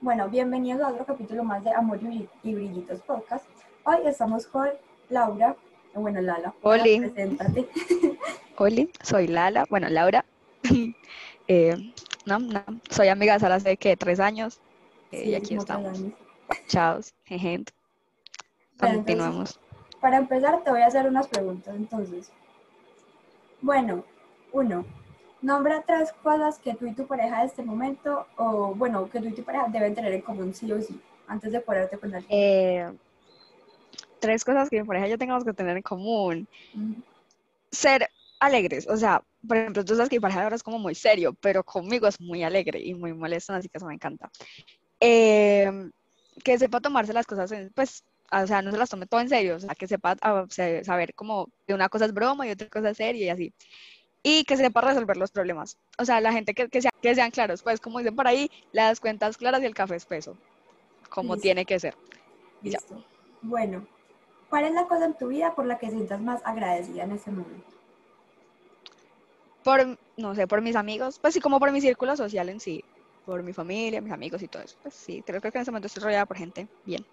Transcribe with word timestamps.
Bueno, 0.00 0.28
bienvenidos 0.28 0.80
a 0.80 0.90
otro 0.90 1.04
capítulo 1.04 1.42
más 1.42 1.64
de 1.64 1.72
Amor 1.72 1.98
y 2.44 2.54
Brillitos 2.54 3.00
Podcast. 3.00 3.44
Hoy 3.82 3.96
estamos 4.06 4.46
con 4.46 4.68
Laura, 5.08 5.56
bueno, 5.92 6.20
Lala. 6.20 6.54
Oli. 6.62 7.00
Preséntate. 7.00 7.68
Oli, 8.58 8.92
soy 9.02 9.26
Lala, 9.26 9.66
bueno, 9.68 9.88
Laura. 9.88 10.24
Eh, 11.50 11.94
no, 12.26 12.38
no, 12.38 12.62
soy 12.90 13.08
amiga 13.08 13.32
de 13.32 13.40
Sara 13.40 13.54
hace 13.54 13.78
que 13.78 13.96
tres 13.96 14.20
años 14.20 14.60
eh, 15.12 15.22
Sí, 15.22 15.30
y 15.30 15.34
aquí 15.34 15.54
estamos. 15.54 15.98
Chao. 16.66 17.00
Bueno, 17.26 17.44
entonces, 17.46 17.74
Continuamos. 18.78 19.60
Para 19.98 20.18
empezar, 20.18 20.62
te 20.62 20.70
voy 20.70 20.82
a 20.82 20.88
hacer 20.88 21.06
unas 21.06 21.26
preguntas. 21.26 21.74
Entonces, 21.74 22.30
bueno, 23.62 24.04
uno, 24.52 24.84
nombra 25.42 25.82
tres 25.86 26.12
cosas 26.22 26.58
que 26.58 26.74
tú 26.74 26.86
y 26.86 26.94
tu 26.94 27.06
pareja 27.06 27.40
de 27.40 27.46
este 27.46 27.62
momento, 27.62 28.26
o 28.36 28.74
bueno, 28.74 29.08
que 29.10 29.20
tú 29.20 29.26
y 29.28 29.32
tu 29.32 29.42
pareja 29.42 29.66
deben 29.68 29.94
tener 29.94 30.12
en 30.12 30.22
común 30.22 30.54
sí 30.54 30.70
o 30.72 30.80
sí, 30.80 31.00
antes 31.26 31.52
de 31.52 31.60
ponerte 31.60 31.98
con 31.98 32.14
alguien. 32.14 32.30
Eh, 32.38 32.92
tres 34.20 34.44
cosas 34.44 34.68
que 34.68 34.80
mi 34.80 34.86
pareja 34.86 35.06
y 35.06 35.10
yo 35.10 35.18
tengamos 35.18 35.44
que 35.44 35.52
tener 35.52 35.76
en 35.76 35.82
común. 35.82 36.48
Ser 37.70 38.08
alegres, 38.40 38.86
o 38.88 38.96
sea, 38.96 39.22
por 39.46 39.56
ejemplo, 39.56 39.84
tú 39.84 39.94
sabes 39.94 40.08
que 40.08 40.16
mi 40.16 40.20
pareja 40.20 40.42
ahora 40.44 40.56
es 40.56 40.62
como 40.62 40.78
muy 40.78 40.94
serio, 40.94 41.34
pero 41.40 41.62
conmigo 41.64 42.06
es 42.06 42.20
muy 42.20 42.42
alegre 42.42 42.80
y 42.80 42.94
muy 42.94 43.12
molesto, 43.12 43.52
así 43.52 43.68
que 43.68 43.78
eso 43.78 43.86
me 43.86 43.94
encanta. 43.94 44.30
Eh, 45.00 45.70
que 46.44 46.58
sepa 46.58 46.80
tomarse 46.80 47.12
las 47.12 47.26
cosas, 47.26 47.52
en- 47.52 47.70
pues, 47.74 48.04
o 48.30 48.46
sea, 48.46 48.62
no 48.62 48.70
se 48.70 48.78
las 48.78 48.90
tome 48.90 49.06
todo 49.06 49.20
en 49.20 49.28
serio, 49.28 49.56
o 49.56 49.60
sea, 49.60 49.74
que 49.74 49.88
sepa 49.88 50.16
ah, 50.22 50.46
saber 50.82 51.14
como 51.14 51.48
de 51.66 51.74
una 51.74 51.88
cosa 51.88 52.04
es 52.06 52.12
broma 52.14 52.46
y 52.46 52.50
otra 52.50 52.68
cosa 52.68 52.90
es 52.90 52.96
seria 52.96 53.26
y 53.26 53.28
así. 53.30 53.54
Y 54.22 54.44
que 54.44 54.56
sepa 54.56 54.80
resolver 54.80 55.16
los 55.16 55.30
problemas. 55.30 55.78
O 55.98 56.04
sea, 56.04 56.20
la 56.20 56.32
gente 56.32 56.54
que, 56.54 56.68
que, 56.68 56.82
sea- 56.82 56.90
que 57.00 57.14
sean 57.14 57.30
claros, 57.30 57.62
pues, 57.62 57.80
como 57.80 57.98
dicen 57.98 58.16
por 58.16 58.26
ahí, 58.26 58.50
las 58.72 59.00
cuentas 59.00 59.36
claras 59.36 59.62
y 59.62 59.66
el 59.66 59.74
café 59.74 59.96
espeso, 59.96 60.36
como 61.08 61.34
Listo. 61.34 61.42
tiene 61.42 61.64
que 61.64 61.78
ser. 61.78 61.94
Y 62.62 62.70
ya. 62.70 62.78
Listo. 62.78 63.04
Bueno, 63.42 63.86
¿cuál 64.50 64.64
es 64.64 64.72
la 64.72 64.86
cosa 64.86 65.04
en 65.06 65.14
tu 65.16 65.28
vida 65.28 65.54
por 65.54 65.66
la 65.66 65.78
que 65.78 65.90
sientas 65.90 66.20
más 66.20 66.42
agradecida 66.44 67.04
en 67.04 67.12
este 67.12 67.30
momento? 67.30 67.64
por, 69.62 69.98
no 70.16 70.34
sé, 70.34 70.46
por 70.46 70.62
mis 70.62 70.76
amigos, 70.76 71.18
pues 71.20 71.34
sí, 71.34 71.40
como 71.40 71.60
por 71.60 71.70
mi 71.72 71.80
círculo 71.82 72.16
social 72.16 72.48
en 72.48 72.58
sí, 72.58 72.82
por 73.26 73.42
mi 73.42 73.52
familia, 73.52 74.00
mis 74.00 74.12
amigos 74.12 74.42
y 74.42 74.48
todo 74.48 74.62
eso. 74.62 74.76
Pues 74.82 74.94
sí, 74.94 75.22
creo 75.26 75.42
que 75.42 75.48
en 75.48 75.58
este 75.58 75.70
momento 75.70 75.88
estoy 75.88 76.04
rodeada 76.04 76.24
por 76.24 76.38
gente 76.38 76.66
bien. 76.86 77.04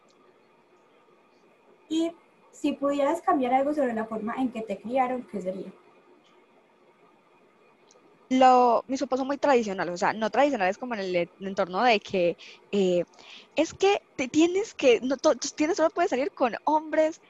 Y 1.90 2.14
si 2.54 2.72
pudieras 2.74 3.22
cambiar 3.22 3.54
algo 3.54 3.74
sobre 3.74 3.94
la 3.94 4.06
forma 4.06 4.36
en 4.38 4.52
que 4.52 4.62
te 4.62 4.78
criaron, 4.78 5.24
¿qué 5.32 5.42
sería? 5.42 5.70
Lo, 8.30 8.84
mis 8.88 9.00
papás 9.02 9.20
son 9.20 9.28
muy 9.28 9.38
tradicionales, 9.38 9.94
o 9.94 9.98
sea, 9.98 10.14
no 10.14 10.30
tradicionales 10.32 10.78
como 10.78 10.96
en 10.96 11.02
el 11.02 11.32
entorno 11.40 11.84
de 11.84 12.00
que 12.00 12.38
eh, 12.72 13.04
es 13.56 13.74
que 13.74 14.00
te 14.16 14.28
tienes 14.28 14.74
que, 14.74 15.00
no, 15.02 15.18
to- 15.18 15.36
tienes, 15.56 15.78
solo 15.78 15.90
puedes 15.92 16.10
salir 16.10 16.32
con 16.34 16.56
hombres, 16.66 17.22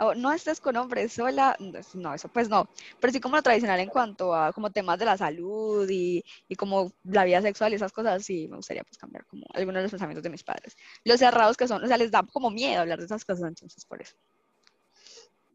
o 0.00 0.14
no 0.14 0.32
estés 0.32 0.60
con 0.60 0.76
hombres 0.76 1.12
sola, 1.14 1.56
no, 1.60 1.78
es- 1.78 1.94
no, 1.94 2.14
eso 2.14 2.28
pues 2.28 2.48
no, 2.48 2.66
pero 3.00 3.12
sí 3.12 3.20
como 3.20 3.36
lo 3.36 3.42
tradicional 3.42 3.80
en 3.80 3.88
cuanto 3.88 4.34
a 4.34 4.52
como 4.52 4.70
temas 4.70 4.98
de 4.98 5.04
la 5.06 5.16
salud 5.16 5.88
y, 5.90 6.22
y 6.48 6.54
como 6.56 6.92
la 7.04 7.24
vida 7.24 7.42
sexual 7.42 7.72
y 7.72 7.76
esas 7.76 7.92
cosas, 7.92 8.24
sí 8.24 8.48
me 8.48 8.56
gustaría 8.56 8.84
pues 8.84 8.98
cambiar 8.98 9.24
como 9.26 9.44
algunos 9.54 9.76
de 9.78 9.82
los 9.84 9.90
pensamientos 9.92 10.22
de 10.22 10.30
mis 10.30 10.44
padres. 10.44 10.76
Los 11.04 11.18
cerrados 11.20 11.56
que 11.56 11.68
son, 11.68 11.82
o 11.84 11.86
sea, 11.88 11.96
les 11.96 12.10
da 12.12 12.22
como 12.32 12.50
miedo 12.50 12.80
hablar 12.80 12.98
de 13.00 13.06
esas 13.06 13.24
cosas, 13.24 13.48
entonces 13.48 13.84
por 13.86 14.02
eso. 14.02 14.14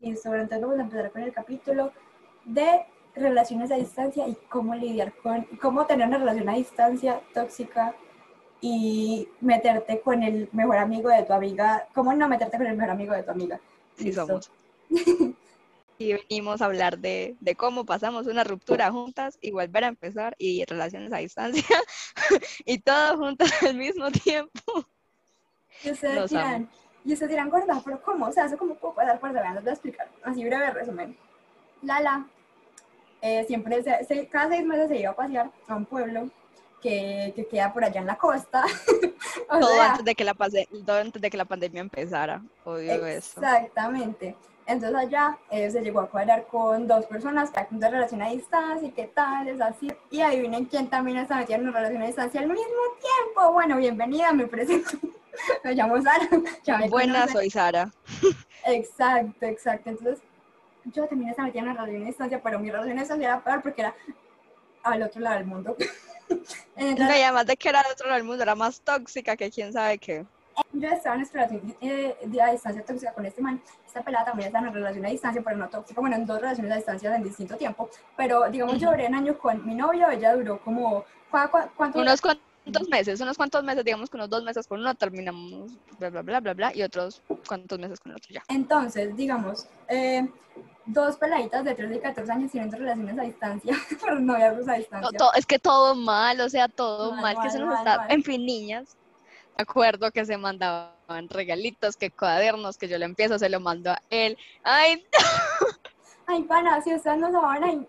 Listo, 0.01 0.29
bueno, 0.29 0.43
entonces 0.43 0.61
vamos 0.65 0.79
a 0.79 0.83
empezar 0.83 1.11
con 1.11 1.21
el 1.23 1.33
capítulo 1.33 1.93
de 2.45 2.85
relaciones 3.15 3.71
a 3.71 3.75
distancia 3.75 4.27
y 4.27 4.35
cómo 4.49 4.75
lidiar 4.75 5.13
con, 5.13 5.43
cómo 5.61 5.85
tener 5.85 6.07
una 6.07 6.17
relación 6.17 6.49
a 6.49 6.55
distancia 6.55 7.21
tóxica 7.33 7.95
y 8.61 9.27
meterte 9.41 10.01
con 10.01 10.23
el 10.23 10.49
mejor 10.51 10.77
amigo 10.77 11.09
de 11.09 11.23
tu 11.23 11.33
amiga, 11.33 11.87
cómo 11.93 12.13
no 12.13 12.27
meterte 12.27 12.57
con 12.57 12.67
el 12.67 12.75
mejor 12.75 12.91
amigo 12.91 13.13
de 13.13 13.23
tu 13.23 13.31
amiga. 13.31 13.59
Sí 13.97 14.05
Listo. 14.05 14.25
somos. 14.25 14.51
Y 16.01 16.13
venimos 16.13 16.61
a 16.61 16.65
hablar 16.65 16.97
de, 16.97 17.35
de 17.41 17.55
cómo 17.55 17.85
pasamos 17.85 18.25
una 18.25 18.45
ruptura 18.45 18.89
juntas 18.89 19.37
y 19.41 19.51
volver 19.51 19.83
a 19.83 19.87
empezar 19.87 20.33
y 20.37 20.63
relaciones 20.63 21.11
a 21.11 21.17
distancia 21.17 21.61
y 22.65 22.79
todo 22.79 23.17
juntas 23.17 23.51
al 23.63 23.75
mismo 23.75 24.09
tiempo. 24.09 24.85
Y 25.83 25.91
ustedes 25.91 26.29
dirán, 26.29 26.69
y 27.03 27.11
ustedes 27.11 27.31
dirán, 27.31 27.49
gorda, 27.49 27.81
pero 27.83 28.01
¿cómo? 28.01 28.27
O 28.27 28.31
sea, 28.31 28.45
eso 28.45 28.57
cómo 28.57 28.75
puedo 28.75 28.95
pasar 28.95 29.19
por 29.19 29.33
vean, 29.33 29.55
les 29.55 29.63
voy 29.63 29.71
a 29.71 29.73
explicar, 29.73 30.09
así 30.23 30.45
breve 30.45 30.71
resumen. 30.71 31.17
Lala, 31.81 32.25
eh, 33.21 33.43
siempre, 33.47 33.81
se- 33.83 34.03
se- 34.05 34.27
cada 34.27 34.49
seis 34.49 34.65
meses 34.65 34.87
se 34.89 34.97
iba 34.99 35.11
a 35.11 35.15
pasear 35.15 35.51
a 35.67 35.75
un 35.75 35.85
pueblo 35.85 36.29
que, 36.81 37.33
que 37.35 37.45
queda 37.47 37.73
por 37.73 37.83
allá 37.83 37.99
en 38.01 38.07
la 38.07 38.17
costa. 38.17 38.63
o 39.49 39.59
Todo 39.59 39.73
sea, 39.73 39.91
antes 39.91 40.05
de 40.05 40.15
que 40.15 40.23
la 40.23 40.33
pase- 40.33 40.67
todo 40.85 40.97
antes 40.97 41.21
de 41.21 41.29
que 41.29 41.37
la 41.37 41.45
pandemia 41.45 41.81
empezara. 41.81 42.41
Eso. 42.65 43.41
Exactamente. 43.41 44.35
Entonces 44.65 44.95
allá 44.97 45.35
eh, 45.49 45.69
se 45.71 45.81
llegó 45.81 45.99
a 46.01 46.09
cuadrar 46.09 46.45
con 46.45 46.87
dos 46.87 47.05
personas 47.07 47.49
que 47.49 47.65
de 47.71 47.89
relación 47.89 48.21
a 48.21 48.29
distancia 48.29 48.87
y 48.87 48.91
qué 48.91 49.07
tal, 49.07 49.47
es 49.47 49.59
así. 49.59 49.91
Y 50.11 50.21
adivinen 50.21 50.65
quién 50.65 50.87
también 50.87 51.17
está 51.17 51.37
metida 51.37 51.55
en 51.55 51.63
una 51.63 51.71
relación 51.71 52.03
a 52.03 52.05
distancia 52.05 52.39
al 52.39 52.47
mismo 52.47 52.63
tiempo. 53.01 53.51
Bueno, 53.51 53.77
bienvenida, 53.77 54.31
me 54.31 54.45
presento. 54.47 54.91
Me 55.63 55.73
llamo 55.73 56.01
Sara. 56.01 56.27
ya 56.63 56.77
me 56.79 56.89
Buena, 56.89 57.13
conocen. 57.13 57.33
soy 57.33 57.49
Sara. 57.49 57.89
Exacto, 58.65 59.45
exacto. 59.45 59.89
Entonces 59.89 60.19
yo 60.93 61.07
también 61.07 61.29
estaba 61.31 61.47
metida 61.47 61.61
en 61.61 61.69
una 61.69 61.73
relación 61.81 62.03
a 62.03 62.05
distancia, 62.07 62.41
pero 62.41 62.59
mi 62.59 62.69
relación 62.71 62.97
a 62.97 63.01
distancia 63.01 63.27
era 63.27 63.43
peor 63.43 63.61
porque 63.61 63.81
era 63.81 63.95
al 64.83 65.03
otro 65.03 65.21
lado 65.21 65.35
del 65.37 65.45
mundo. 65.45 65.75
Entonces, 66.75 67.07
No, 67.07 67.17
y 67.17 67.21
además 67.21 67.45
de 67.45 67.57
que 67.57 67.69
era 67.69 67.83
de 67.83 67.91
otro 67.91 68.07
lado 68.07 68.17
del 68.17 68.25
mundo, 68.27 68.43
era 68.43 68.55
más 68.55 68.81
tóxica 68.81 69.35
que 69.35 69.49
quién 69.49 69.73
sabe 69.73 69.97
qué. 69.97 70.25
Yo 70.73 70.89
estaba 70.89 71.15
en 71.15 71.21
una 71.21 71.29
relación 71.31 71.75
eh, 71.81 72.17
de 72.25 72.41
a 72.41 72.51
distancia 72.51 72.83
tóxica 72.83 73.13
con 73.13 73.25
este 73.25 73.41
man. 73.41 73.61
Esta 73.87 74.01
pelada 74.01 74.25
también 74.25 74.47
está 74.47 74.59
en 74.59 74.65
una 74.65 74.73
relación 74.73 75.05
a 75.05 75.09
distancia, 75.09 75.41
pero 75.43 75.57
no 75.57 75.69
tóxica. 75.69 75.99
Bueno, 76.01 76.15
en 76.17 76.25
dos 76.25 76.39
relaciones 76.41 76.71
a 76.71 76.75
distancia 76.75 77.15
en 77.15 77.23
distinto 77.23 77.55
tiempo. 77.55 77.89
Pero, 78.17 78.49
digamos, 78.49 78.77
yo 78.77 78.91
duré 78.91 79.07
un 79.07 79.15
año 79.15 79.37
con 79.37 79.65
mi 79.65 79.73
novio, 79.73 80.09
ella 80.09 80.33
duró 80.35 80.59
como... 80.59 81.05
¿cu- 81.31 81.49
cu- 81.51 81.69
¿Cuánto? 81.75 81.99
Unos 81.99 82.21
cuantos 82.21 82.43
meses, 82.89 83.19
unos 83.21 83.37
cuantos 83.37 83.63
meses, 83.63 83.83
digamos 83.83 84.09
que 84.09 84.17
unos 84.17 84.29
dos 84.29 84.43
meses 84.43 84.67
con 84.67 84.79
uno 84.79 84.93
terminamos, 84.95 85.71
bla, 85.97 86.09
bla, 86.09 86.21
bla, 86.21 86.39
bla, 86.39 86.53
bla, 86.53 86.71
y 86.75 86.83
otros 86.83 87.21
cuantos 87.47 87.79
meses 87.79 87.99
con 87.99 88.11
el 88.11 88.17
otro 88.17 88.29
ya. 88.33 88.43
Entonces, 88.49 89.15
digamos, 89.15 89.67
eh, 89.87 90.27
dos 90.85 91.17
peladitas 91.17 91.63
de 91.63 91.75
13 91.75 91.95
y 91.95 91.99
14 91.99 92.31
años 92.31 92.51
tienen 92.51 92.71
relaciones 92.71 93.17
a 93.19 93.21
distancia, 93.23 93.73
pero 94.01 94.19
noviazgos 94.19 94.67
a 94.67 94.73
No, 94.73 94.77
distancia. 94.79 95.17
to- 95.17 95.33
es 95.35 95.45
que 95.45 95.59
todo 95.59 95.95
mal, 95.95 96.39
o 96.41 96.49
sea, 96.49 96.67
todo 96.67 97.11
Mal, 97.11 97.21
mal, 97.21 97.35
que 97.35 97.39
mal, 97.41 97.51
se 97.51 97.59
nos 97.59 97.67
mal, 97.69 97.77
está, 97.77 98.05
en 98.09 98.23
fin, 98.23 98.45
niñas, 98.45 98.95
acuerdo 99.57 100.11
que 100.11 100.25
se 100.25 100.37
mandaban 100.37 101.27
regalitos, 101.29 101.95
que 101.97 102.11
cuadernos, 102.11 102.77
que 102.77 102.87
yo 102.87 102.97
le 102.97 103.05
empiezo, 103.05 103.37
se 103.37 103.49
lo 103.49 103.59
mando 103.59 103.91
a 103.91 103.99
él, 104.09 104.37
ay, 104.63 105.03
Ay, 106.25 106.43
pana, 106.43 106.79
si 106.81 106.93
ustedes 106.93 107.17
no 107.17 107.31
saben, 107.31 107.87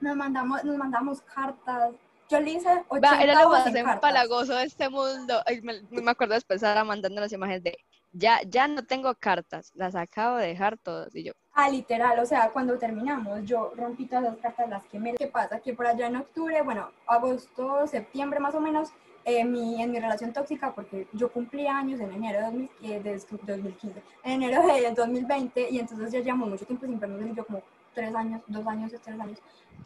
nos 0.00 0.16
mandamos, 0.16 0.62
nos 0.64 0.76
mandamos 0.76 1.20
cartas. 1.22 1.92
Yo 2.30 2.40
le 2.40 2.50
hice 2.50 2.68
80 2.88 3.00
va, 3.00 3.22
era 3.22 3.42
lo 3.42 3.50
más 3.50 3.66
empalagoso 3.66 4.54
de 4.54 4.64
este 4.64 4.88
mundo, 4.88 5.42
Ay, 5.46 5.60
me, 5.62 5.82
me 5.90 6.10
acuerdo 6.10 6.34
después 6.34 6.60
Sara 6.60 6.84
mandando 6.84 7.20
las 7.20 7.32
imágenes 7.32 7.64
de, 7.64 7.76
ya, 8.12 8.40
ya 8.46 8.68
no 8.68 8.84
tengo 8.84 9.14
cartas, 9.16 9.72
las 9.74 9.96
acabo 9.96 10.36
de 10.36 10.46
dejar 10.46 10.78
todas, 10.78 11.14
y 11.14 11.24
yo, 11.24 11.32
Ah, 11.52 11.68
literal, 11.68 12.18
o 12.20 12.26
sea, 12.26 12.50
cuando 12.50 12.78
terminamos, 12.78 13.44
yo 13.44 13.72
rompí 13.76 14.06
todas 14.06 14.24
las 14.24 14.36
cartas, 14.36 14.68
las 14.68 14.84
quemé. 14.84 15.14
¿Qué 15.14 15.26
pasa? 15.26 15.58
Que 15.58 15.74
por 15.74 15.86
allá 15.86 16.06
en 16.06 16.16
octubre, 16.16 16.62
bueno, 16.62 16.90
agosto, 17.06 17.86
septiembre 17.88 18.38
más 18.38 18.54
o 18.54 18.60
menos, 18.60 18.90
eh, 19.24 19.44
mi, 19.44 19.82
en 19.82 19.90
mi 19.90 19.98
relación 19.98 20.32
tóxica, 20.32 20.72
porque 20.72 21.08
yo 21.12 21.30
cumplí 21.30 21.66
años 21.66 22.00
en 22.00 22.12
enero 22.12 22.38
de, 22.38 22.44
2000 22.44 22.70
eh, 22.82 23.00
de 23.00 23.18
2015, 23.18 24.02
en 24.24 24.42
enero 24.42 24.66
de 24.66 24.94
2020, 24.94 25.70
y 25.70 25.78
entonces 25.80 26.12
ya 26.12 26.20
llevamos 26.20 26.48
mucho 26.48 26.64
tiempo 26.64 26.86
sin 26.86 27.00
vernos, 27.00 27.36
yo 27.36 27.44
como 27.44 27.62
tres 27.92 28.14
años, 28.14 28.40
dos 28.46 28.66
años, 28.66 28.92
tres 29.02 29.20
años, 29.20 29.38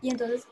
y 0.03 0.11
entonces 0.11 0.47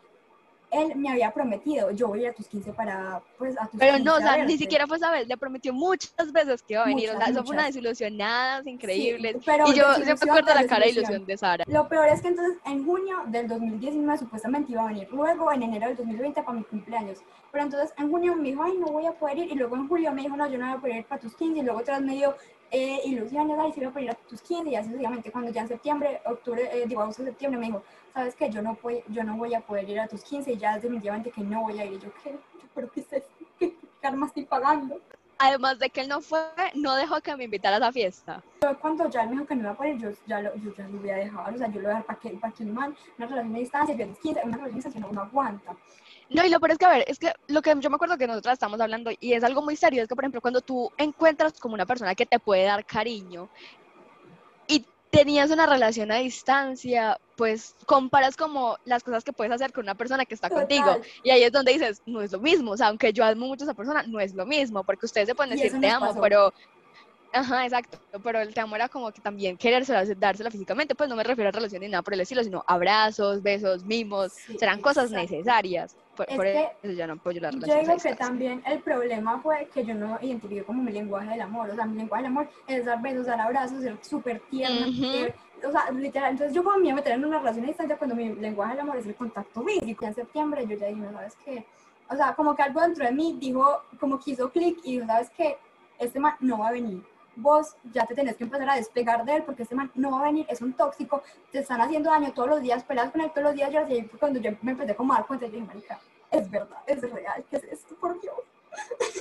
él 0.72 0.96
me 0.96 1.10
había 1.10 1.30
prometido, 1.32 1.90
yo 1.90 2.08
voy 2.08 2.20
a 2.20 2.22
ir 2.22 2.28
a 2.28 2.32
tus 2.32 2.48
15 2.48 2.72
para, 2.72 3.22
pues, 3.38 3.56
a 3.58 3.66
tus 3.68 3.78
pero 3.78 3.96
15 3.98 4.04
no, 4.04 4.16
o 4.16 4.18
sea, 4.20 4.44
ni 4.44 4.56
siquiera 4.58 4.86
fue 4.86 4.96
esa 4.96 5.10
vez, 5.10 5.28
le 5.28 5.36
prometió 5.36 5.72
muchas 5.72 6.32
veces 6.32 6.62
que 6.62 6.74
iba 6.74 6.82
a 6.82 6.86
venir, 6.86 7.10
o 7.10 7.12
Muchas, 7.12 7.26
sea, 7.28 7.34
eso 7.34 7.44
fue 7.44 7.54
una 7.54 7.62
muchas. 7.62 7.74
desilusionadas 7.74 8.66
increíbles, 8.66 9.36
pero 9.44 9.64
y 9.68 9.74
yo, 9.74 9.88
desilusión 9.88 10.18
acuerdo 10.30 10.46
tras 10.46 10.62
la 10.62 10.66
cara 10.66 10.84
de 10.86 10.90
ilusión 10.90 11.26
de 11.26 11.36
Sara. 11.36 11.64
Lo 11.68 11.88
peor 11.88 12.08
es 12.08 12.22
que 12.22 12.28
entonces 12.28 12.58
en 12.64 12.84
junio 12.84 13.18
del 13.26 13.48
2019 13.48 14.18
supuestamente 14.18 14.72
iba 14.72 14.82
a 14.82 14.86
venir, 14.86 15.08
luego 15.12 15.52
en 15.52 15.62
enero 15.62 15.88
del 15.88 15.96
2020 15.96 16.42
para 16.42 16.58
mi 16.58 16.64
cumpleaños. 16.64 17.18
Pero 17.52 17.64
entonces 17.64 17.92
en 17.98 18.10
junio 18.10 18.34
me 18.34 18.48
dijo, 18.48 18.62
ay, 18.62 18.78
no 18.78 18.86
voy 18.86 19.04
a 19.04 19.12
poder 19.12 19.36
ir. 19.36 19.52
Y 19.52 19.54
luego 19.56 19.76
en 19.76 19.86
julio 19.86 20.10
me 20.12 20.22
dijo, 20.22 20.34
no, 20.36 20.48
yo 20.48 20.56
no 20.56 20.66
voy 20.66 20.76
a 20.76 20.80
poder 20.80 20.96
ir 20.96 21.04
para 21.04 21.20
tus 21.20 21.34
15. 21.36 21.58
Y 21.58 21.62
luego 21.62 21.80
otra 21.80 21.98
vez 21.98 22.06
me 22.06 22.14
dio 22.14 22.34
eh, 22.72 23.00
ilusiones, 23.04 23.58
ay, 23.60 23.72
sí 23.72 23.80
voy 23.80 23.88
a 23.88 23.90
poder 23.92 24.04
ir 24.04 24.10
a 24.10 24.14
tus 24.14 24.40
15. 24.42 24.70
Y 24.70 24.74
así 24.74 24.88
sucesivamente. 24.88 25.30
Cuando 25.30 25.50
ya 25.52 25.60
en 25.62 25.68
septiembre, 25.68 26.20
octubre, 26.24 26.68
eh, 26.72 26.86
digo, 26.86 27.02
agosto, 27.02 27.22
septiembre, 27.22 27.60
me 27.60 27.66
dijo, 27.66 27.84
sabes 28.12 28.34
que 28.34 28.50
yo 28.50 28.62
no, 28.62 28.76
voy, 28.82 29.04
yo 29.08 29.22
no 29.22 29.36
voy 29.36 29.54
a 29.54 29.60
poder 29.60 29.88
ir 29.88 30.00
a 30.00 30.08
tus 30.08 30.24
15. 30.24 30.52
Y 30.52 30.56
ya 30.56 30.74
definitivamente 30.74 31.30
que 31.30 31.42
no 31.42 31.62
voy 31.62 31.78
a 31.78 31.84
ir. 31.84 31.92
Y 31.92 31.98
yo, 31.98 32.12
¿qué? 32.22 32.30
Yo, 32.30 32.68
pero 32.74 32.90
¿qué 32.90 33.00
es 33.00 33.12
esto? 33.12 33.30
¿Qué 33.58 33.76
karma 34.00 34.26
estoy 34.26 34.44
pagando? 34.44 35.00
además 35.42 35.78
de 35.78 35.90
que 35.90 36.02
él 36.02 36.08
no 36.08 36.20
fue, 36.20 36.40
no 36.74 36.94
dejó 36.94 37.20
que 37.20 37.36
me 37.36 37.44
invitara 37.44 37.76
a 37.76 37.80
la 37.80 37.92
fiesta. 37.92 38.42
Yo 38.62 38.78
cuando 38.78 39.10
ya 39.10 39.22
él 39.22 39.30
me 39.30 39.34
dijo 39.34 39.46
que 39.46 39.56
no 39.56 39.62
iba 39.62 39.70
a 39.72 39.76
poder, 39.76 39.98
yo 39.98 40.10
ya 40.26 40.40
lo, 40.40 40.54
yo 40.56 40.72
ya 40.74 40.86
lo 40.86 40.98
voy 40.98 41.10
a 41.10 41.16
dejar, 41.16 41.52
o 41.52 41.58
sea, 41.58 41.66
yo 41.66 41.80
lo 41.80 41.88
voy 41.88 41.96
a 41.96 41.98
dejar 41.98 42.04
para 42.04 42.18
que, 42.20 42.30
para 42.30 42.52
que 42.52 42.62
un 42.62 42.74
man, 42.74 42.96
una 43.18 43.26
relación 43.26 43.56
a 43.56 43.58
distancia, 43.58 43.96
yo 43.96 44.06
15, 44.22 44.40
una 44.44 44.56
relación 44.56 44.70
a 44.70 44.74
distancia 44.74 45.00
no, 45.00 45.12
no 45.12 45.22
aguanta. 45.22 45.76
No, 46.34 46.44
y 46.44 46.48
lo 46.48 46.60
peor 46.60 46.72
es 46.72 46.78
que, 46.78 46.84
a 46.86 46.90
ver, 46.90 47.04
es 47.06 47.18
que 47.18 47.32
lo 47.48 47.62
que 47.62 47.74
yo 47.78 47.90
me 47.90 47.96
acuerdo 47.96 48.16
que 48.16 48.26
nosotros 48.26 48.52
estamos 48.52 48.80
hablando, 48.80 49.10
y 49.20 49.32
es 49.34 49.44
algo 49.44 49.62
muy 49.62 49.76
serio, 49.76 50.02
es 50.02 50.08
que, 50.08 50.14
por 50.14 50.24
ejemplo, 50.24 50.40
cuando 50.40 50.60
tú 50.60 50.90
encuentras 50.96 51.52
como 51.54 51.74
una 51.74 51.86
persona 51.86 52.14
que 52.14 52.26
te 52.26 52.38
puede 52.38 52.64
dar 52.64 52.84
cariño 52.84 53.48
y 54.66 54.84
tenías 55.10 55.50
una 55.50 55.66
relación 55.66 56.10
a 56.10 56.16
distancia, 56.16 57.18
pues 57.36 57.74
comparas 57.84 58.36
como 58.36 58.78
las 58.86 59.02
cosas 59.02 59.24
que 59.24 59.32
puedes 59.32 59.52
hacer 59.52 59.72
con 59.72 59.84
una 59.84 59.94
persona 59.94 60.24
que 60.24 60.34
está 60.34 60.48
Total. 60.48 60.66
contigo. 60.66 61.00
Y 61.22 61.30
ahí 61.30 61.42
es 61.42 61.52
donde 61.52 61.72
dices, 61.72 62.02
no 62.06 62.22
es 62.22 62.32
lo 62.32 62.40
mismo. 62.40 62.72
O 62.72 62.76
sea, 62.76 62.88
aunque 62.88 63.12
yo 63.12 63.24
amo 63.24 63.46
mucho 63.46 63.64
a 63.64 63.66
esa 63.66 63.74
persona, 63.74 64.02
no 64.04 64.20
es 64.20 64.34
lo 64.34 64.46
mismo, 64.46 64.84
porque 64.84 65.06
ustedes 65.06 65.28
se 65.28 65.34
pueden 65.34 65.54
decir 65.54 65.78
te 65.78 65.88
amo, 65.88 66.06
pasó. 66.06 66.20
pero. 66.20 66.52
Ajá, 67.34 67.64
exacto. 67.64 67.98
Pero 68.22 68.40
el 68.40 68.52
te 68.52 68.60
amo 68.60 68.76
era 68.76 68.88
como 68.88 69.10
que 69.10 69.20
también 69.20 69.56
querérsela, 69.56 70.04
dársela 70.16 70.50
físicamente, 70.50 70.94
pues 70.94 71.08
no 71.08 71.16
me 71.16 71.24
refiero 71.24 71.48
a 71.48 71.52
relación 71.52 71.80
ni 71.80 71.88
nada 71.88 72.02
por 72.02 72.14
el 72.14 72.20
estilo, 72.20 72.44
sino 72.44 72.62
abrazos, 72.66 73.42
besos, 73.42 73.84
mimos, 73.84 74.32
Sí, 74.32 74.58
serán 74.58 74.80
cosas 74.80 75.10
necesarias. 75.10 75.96
Por, 76.16 76.26
que 76.26 76.68
eso 76.82 76.92
yo 76.92 77.06
no 77.06 77.14
apoyo 77.14 77.40
la 77.40 77.50
Yo 77.50 77.58
relación 77.60 77.80
digo 77.80 77.96
que 78.02 78.14
también 78.14 78.62
el 78.66 78.80
problema 78.80 79.40
fue 79.40 79.68
que 79.72 79.84
yo 79.84 79.94
no 79.94 80.18
identifiqué 80.20 80.62
como 80.62 80.82
mi 80.82 80.92
lenguaje 80.92 81.30
del 81.30 81.40
amor. 81.40 81.70
O 81.70 81.74
sea, 81.74 81.86
mi 81.86 81.96
lenguaje 81.96 82.24
del 82.24 82.32
amor 82.32 82.50
es 82.66 82.84
dar 82.84 83.00
besos, 83.00 83.26
dar 83.26 83.40
abrazos, 83.40 83.80
ser 83.82 83.96
súper 84.02 84.40
tierna. 84.50 84.86
O 85.66 85.70
sea, 85.70 85.90
literal. 85.90 86.32
Entonces, 86.32 86.54
yo 86.54 86.62
como 86.62 86.78
me 86.78 86.86
iba 86.86 86.92
a 86.92 86.96
meter 86.96 87.12
en 87.12 87.24
una 87.24 87.38
relación 87.38 87.64
a 87.64 87.68
distancia 87.68 87.96
cuando 87.96 88.14
mi 88.14 88.34
lenguaje 88.34 88.72
del 88.72 88.80
amor 88.80 88.96
es 88.96 89.06
el 89.06 89.14
contacto 89.14 89.62
físico. 89.62 90.04
En 90.04 90.14
septiembre 90.14 90.66
yo 90.66 90.76
ya 90.76 90.88
dije, 90.88 91.00
no, 91.00 91.12
¿sabes 91.12 91.36
qué? 91.44 91.64
O 92.10 92.16
sea, 92.16 92.34
como 92.34 92.54
que 92.54 92.62
algo 92.62 92.80
dentro 92.82 93.06
de 93.06 93.12
mí 93.12 93.36
dijo, 93.40 93.82
como 93.98 94.18
que 94.20 94.32
hizo 94.32 94.50
clic 94.50 94.78
y 94.84 94.96
dijo, 94.96 95.06
¿sabes 95.06 95.30
qué? 95.30 95.56
Este 95.98 96.20
man 96.20 96.34
no 96.40 96.58
va 96.58 96.68
a 96.68 96.72
venir. 96.72 97.02
Vos 97.36 97.76
ya 97.92 98.06
te 98.06 98.14
tenés 98.14 98.36
que 98.36 98.44
empezar 98.44 98.68
a 98.68 98.76
despegar 98.76 99.24
de 99.24 99.36
él 99.36 99.42
porque 99.44 99.62
este 99.62 99.74
man 99.74 99.90
no 99.94 100.12
va 100.12 100.20
a 100.20 100.24
venir, 100.24 100.46
es 100.48 100.60
un 100.60 100.72
tóxico, 100.74 101.22
te 101.50 101.60
están 101.60 101.80
haciendo 101.80 102.10
daño 102.10 102.32
todos 102.32 102.48
los 102.48 102.60
días, 102.62 102.84
peleas 102.84 103.10
con 103.10 103.20
él 103.20 103.30
todos 103.30 103.44
los 103.44 103.54
días. 103.54 103.72
Yo 103.72 103.80
así, 103.80 104.02
cuando 104.18 104.40
yo 104.40 104.50
me 104.62 104.72
empecé 104.72 104.94
como 104.94 105.12
a 105.12 105.16
dar 105.16 105.26
cuenta, 105.26 105.46
yo 105.46 105.52
dije, 105.52 105.66
marica, 105.66 106.00
es 106.30 106.50
verdad, 106.50 106.78
es 106.86 107.00
real, 107.00 107.44
¿qué 107.50 107.56
es 107.56 107.64
esto? 107.64 107.94
Por 107.96 108.20
Dios. 108.20 108.36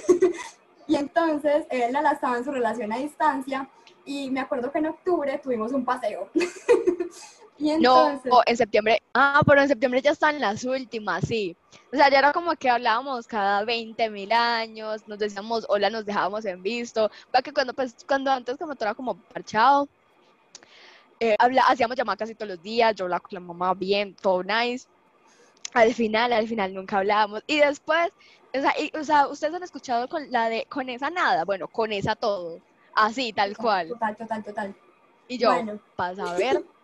y 0.88 0.96
entonces 0.96 1.66
él 1.70 1.94
la 1.94 2.12
estaba 2.12 2.38
en 2.38 2.44
su 2.44 2.52
relación 2.52 2.92
a 2.92 2.98
distancia 2.98 3.70
y 4.06 4.30
me 4.32 4.40
acuerdo 4.40 4.72
que 4.72 4.80
en 4.80 4.88
octubre 4.88 5.40
tuvimos 5.44 5.72
un 5.72 5.86
paseo. 5.86 6.30
y 7.58 7.72
No, 7.78 8.10
entonces, 8.10 8.34
en 8.46 8.58
septiembre, 8.58 9.02
ah, 9.14 9.42
pero 9.46 9.62
en 9.62 9.68
septiembre 9.68 10.02
ya 10.02 10.12
están 10.12 10.40
las 10.40 10.64
últimas, 10.64 11.24
sí. 11.28 11.58
O 11.94 11.98
sea, 11.98 12.10
ya 12.10 12.20
era 12.20 12.34
como 12.34 12.54
que 12.56 12.70
hablábamos 12.70 13.28
cada 13.28 13.64
20 13.66 14.10
mil 14.10 14.32
años, 14.32 15.08
nos 15.08 15.20
decíamos 15.20 15.66
hola, 15.70 15.90
nos 15.90 16.06
dejábamos 16.06 16.46
en 16.46 16.62
visto. 16.62 17.10
Va 17.36 17.42
que 17.42 17.54
cuando, 17.54 17.74
pues, 17.74 17.96
cuando 18.08 18.32
antes 18.32 18.58
como 18.58 18.76
todo 18.76 18.88
era 18.90 18.96
como 18.96 19.20
parchado, 19.34 19.90
eh, 21.20 21.36
habla, 21.40 21.64
hacíamos 21.68 21.96
llamadas 21.96 22.18
casi 22.20 22.36
todos 22.36 22.50
los 22.50 22.62
días, 22.62 22.96
yo 22.96 23.06
hablaba 23.06 23.20
con 23.22 23.30
la 23.34 23.40
mamá 23.40 23.74
bien, 23.74 24.16
todo 24.16 24.44
nice. 24.44 24.88
Al 25.74 25.94
final, 25.94 26.34
al 26.34 26.48
final 26.48 26.74
nunca 26.74 26.98
hablábamos. 26.98 27.44
Y 27.48 27.60
después, 27.60 28.10
o 28.54 28.60
sea, 28.62 28.74
y- 28.80 28.92
o 28.98 29.04
sea, 29.04 29.28
ustedes 29.28 29.54
han 29.54 29.64
escuchado 29.64 30.08
con 30.08 30.30
la 30.32 30.50
de, 30.50 30.66
con 30.70 30.90
esa 30.90 31.10
nada, 31.10 31.46
bueno, 31.46 31.68
con 31.68 31.92
esa 31.94 32.16
todo, 32.16 32.60
así, 32.96 33.32
tal 33.34 33.56
cual. 33.56 33.88
Total, 33.90 34.18
total, 34.18 34.44
total. 34.44 34.76
Y 35.28 35.38
yo, 35.38 35.52
Bueno. 35.52 35.80
para 35.96 36.16
saber, 36.16 36.64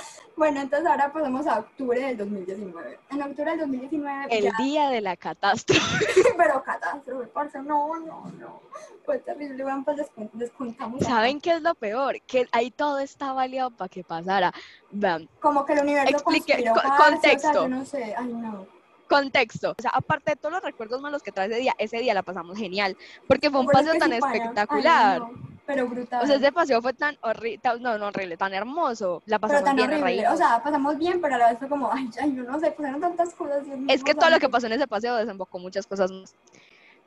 Bueno, 0.36 0.60
entonces 0.62 0.88
ahora 0.88 1.12
pasamos 1.12 1.46
a 1.46 1.58
octubre 1.58 2.00
del 2.00 2.16
2019. 2.16 2.98
En 3.10 3.22
octubre 3.22 3.50
del 3.50 3.60
2019 3.60 4.26
el 4.30 4.44
ya, 4.44 4.50
día 4.58 4.88
de 4.88 5.02
la 5.02 5.14
catástrofe. 5.14 6.06
pero 6.38 6.62
catástrofe, 6.62 7.26
parce, 7.26 7.58
no, 7.60 7.98
no, 7.98 8.24
no. 8.38 8.60
Fue 9.04 9.18
terrible, 9.18 9.62
bueno, 9.62 9.82
pues 9.84 9.98
les, 9.98 10.10
cuen- 10.12 10.30
les 10.38 10.50
contamos. 10.52 11.02
acá. 11.02 11.10
¿Saben 11.10 11.42
qué 11.42 11.50
es 11.52 11.60
lo 11.62 11.74
peor? 11.74 12.22
Que 12.22 12.46
ahí 12.52 12.70
todo 12.70 13.00
estaba 13.00 13.42
aliado 13.42 13.70
para 13.70 13.90
que 13.90 14.02
pasara. 14.02 14.50
Vean, 14.90 15.28
Como 15.40 15.66
que 15.66 15.74
el 15.74 15.80
universo 15.80 16.16
Explique- 16.16 16.54
conspiró, 16.54 16.72
co- 16.74 16.80
parce, 16.80 16.94
o 16.94 16.96
sea, 16.96 17.10
contexto. 17.10 17.52
yo 17.52 17.68
no 17.68 17.84
sé, 17.84 18.14
ay 18.16 18.32
no. 18.32 18.66
contexto. 19.08 19.74
O 19.78 19.82
sea, 19.82 19.90
aparte 19.90 20.30
de 20.30 20.36
todos 20.36 20.54
los 20.54 20.62
recuerdos 20.62 21.02
malos 21.02 21.22
que 21.22 21.32
trae 21.32 21.48
ese 21.48 21.56
día, 21.60 21.74
ese 21.76 21.98
día 21.98 22.14
la 22.14 22.22
pasamos 22.22 22.56
genial. 22.56 22.96
Porque 23.26 23.50
fue 23.50 23.60
un 23.60 23.66
paseo 23.66 23.94
tan 23.98 24.12
ay, 24.12 24.20
espectacular. 24.20 25.20
no, 25.20 25.49
pero 25.74 25.88
brutal. 25.88 26.22
O 26.22 26.26
sea, 26.26 26.36
ese 26.36 26.52
paseo 26.52 26.82
fue 26.82 26.92
tan 26.92 27.16
horrible, 27.22 27.60
no, 27.80 27.96
no 27.98 28.06
horrible, 28.08 28.36
tan 28.36 28.52
hermoso. 28.52 29.22
La 29.26 29.38
pero 29.38 29.52
pasamos 29.52 29.64
tan 29.64 29.76
bien, 29.76 30.02
horrible. 30.02 30.28
O 30.28 30.36
sea, 30.36 30.62
pasamos 30.62 30.98
bien, 30.98 31.20
pero 31.20 31.36
a 31.36 31.38
la 31.38 31.48
vez 31.50 31.58
fue 31.58 31.68
como, 31.68 31.92
ay, 31.92 32.08
ay, 32.20 32.34
yo 32.34 32.42
no 32.42 32.58
sé, 32.58 32.72
pasaron 32.72 33.00
tantas 33.00 33.34
cosas. 33.34 33.64
Dios 33.64 33.78
es 33.88 34.02
que 34.02 34.14
no 34.14 34.20
todo 34.20 34.30
lo 34.30 34.38
que 34.40 34.48
pasó 34.48 34.66
en 34.66 34.72
ese 34.72 34.86
paseo 34.88 35.16
desembocó 35.16 35.58
muchas 35.58 35.86
cosas 35.86 36.10
más. 36.10 36.34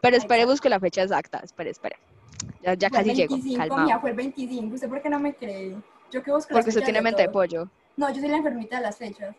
Pero 0.01 0.17
espere, 0.17 0.45
busco 0.45 0.69
la 0.69 0.79
fecha 0.79 1.03
exacta. 1.03 1.39
Espere, 1.43 1.69
espere. 1.71 1.97
Ya, 2.61 2.73
ya 2.73 2.89
casi 2.89 3.13
llego, 3.13 3.35
25, 3.35 3.67
calma. 3.69 3.85
mía, 3.85 3.99
fue 3.99 4.11
el 4.11 4.15
25. 4.15 4.75
¿Usted 4.75 4.89
por 4.89 5.01
qué 5.01 5.09
no 5.09 5.19
me 5.19 5.33
cree? 5.33 5.75
Yo 6.11 6.23
que 6.23 6.31
busco 6.31 6.53
Porque 6.53 6.69
usted 6.69 6.83
tiene 6.83 6.99
de 6.99 7.03
mente 7.03 7.21
de 7.21 7.27
todo. 7.27 7.33
pollo. 7.33 7.69
No, 7.97 8.09
yo 8.11 8.19
soy 8.21 8.29
la 8.29 8.37
enfermita 8.37 8.77
de 8.77 8.81
las 8.83 8.97
fechas. 8.97 9.35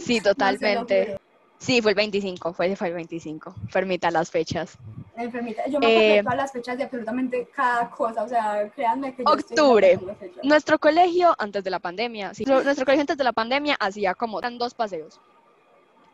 Sí, 0.00 0.18
No 0.24 0.30
totalmente. 0.30 1.06
juro. 1.06 1.20
Sí, 1.58 1.82
fue 1.82 1.90
el 1.90 1.96
25, 1.96 2.52
fue, 2.52 2.76
fue 2.76 2.88
el 2.88 2.94
25. 2.94 3.54
Permita 3.72 4.10
las 4.10 4.30
fechas. 4.30 4.78
La 5.16 5.24
enfermita. 5.24 5.66
Yo 5.66 5.80
me 5.80 6.18
Eh, 6.18 6.22
todas 6.22 6.36
las 6.36 6.52
fechas 6.52 6.78
de 6.78 6.84
absolutamente 6.84 7.48
cada 7.54 7.90
cosa. 7.90 8.22
O 8.22 8.28
sea, 8.28 8.70
créanme 8.74 9.14
que 9.14 9.24
yo 9.24 9.34
estoy 9.34 9.56
Octubre. 9.56 9.98
Nuestro 10.44 10.78
colegio, 10.78 11.34
antes 11.38 11.64
de 11.64 11.70
la 11.70 11.80
pandemia, 11.80 12.32
sí, 12.32 12.44
nuestro 12.44 12.64
nuestro 12.64 12.84
colegio 12.84 13.02
antes 13.02 13.16
de 13.16 13.24
la 13.24 13.32
pandemia 13.32 13.76
hacía 13.80 14.14
como 14.14 14.38
eran 14.38 14.56
dos 14.56 14.74
paseos. 14.74 15.20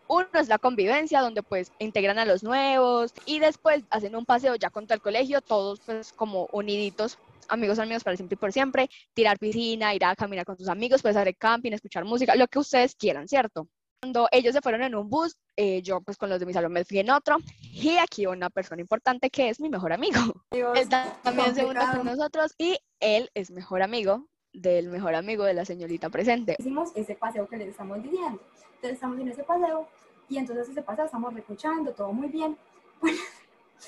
Uno 0.07 0.27
es 0.35 0.49
la 0.49 0.59
convivencia, 0.59 1.21
donde 1.21 1.43
pues 1.43 1.73
integran 1.79 2.19
a 2.19 2.25
los 2.25 2.43
nuevos 2.43 3.13
y 3.27 3.39
después 3.39 3.85
hacen 3.91 4.17
un 4.17 4.25
paseo 4.25 4.55
ya 4.57 4.71
con 4.71 4.87
todo 4.87 4.95
el 4.95 5.01
colegio, 5.01 5.41
todos 5.41 5.81
pues 5.81 6.13
como 6.13 6.49
uniditos, 6.53 7.19
amigos 7.49 7.79
amigos 7.79 8.05
para 8.05 8.17
siempre 8.17 8.35
y 8.35 8.39
por 8.39 8.53
siempre, 8.53 8.91
tirar 9.15 9.39
piscina, 9.39 9.95
ir 9.95 10.05
a 10.05 10.15
caminar 10.15 10.45
con 10.45 10.57
tus 10.57 10.69
amigos, 10.69 11.01
pues 11.01 11.17
hacer 11.17 11.35
camping, 11.37 11.73
escuchar 11.73 12.05
música, 12.05 12.35
lo 12.37 12.47
que 12.49 12.59
ustedes 12.59 12.95
quieran, 12.95 13.29
¿cierto? 13.29 13.67
Cuando 14.05 14.29
ellos 14.33 14.53
se 14.53 14.61
fueron 14.61 14.83
en 14.83 14.95
un 14.95 15.09
bus, 15.09 15.35
eh, 15.57 15.81
yo 15.81 16.03
pues 16.03 16.19
con 16.19 16.29
los 16.29 16.39
de 16.39 16.45
mi 16.45 16.53
salón 16.53 16.73
me 16.73 16.85
fui 16.85 16.99
en 16.99 17.09
otro 17.09 17.39
y 17.63 17.97
aquí 17.97 18.27
una 18.27 18.51
persona 18.51 18.83
importante 18.83 19.31
que 19.31 19.49
es 19.49 19.61
mi 19.61 19.71
mejor 19.71 19.95
amigo. 19.95 20.21
Dios, 20.51 20.79
Él 20.79 20.91
también 21.23 21.55
se 21.55 21.65
con 21.65 22.05
nosotros 22.05 22.53
y 22.59 22.79
él 23.01 23.31
es 23.33 23.51
mejor 23.51 23.81
amigo 23.81 24.29
del 24.53 24.91
mejor 24.91 25.15
amigo 25.15 25.45
de 25.45 25.55
la 25.55 25.65
señorita 25.65 26.11
presente. 26.11 26.57
Hicimos 26.59 26.91
ese 26.95 27.15
paseo 27.15 27.49
que 27.49 27.57
les 27.57 27.69
estamos 27.69 28.03
diciendo. 28.03 28.43
Entonces 28.75 28.93
estamos 28.93 29.19
en 29.19 29.29
ese 29.29 29.43
paseo 29.43 29.89
y 30.29 30.37
entonces 30.37 30.69
ese 30.69 30.83
paseo 30.83 31.07
estamos 31.07 31.33
recochando, 31.33 31.91
todo 31.93 32.13
muy 32.13 32.29
bien. 32.29 32.59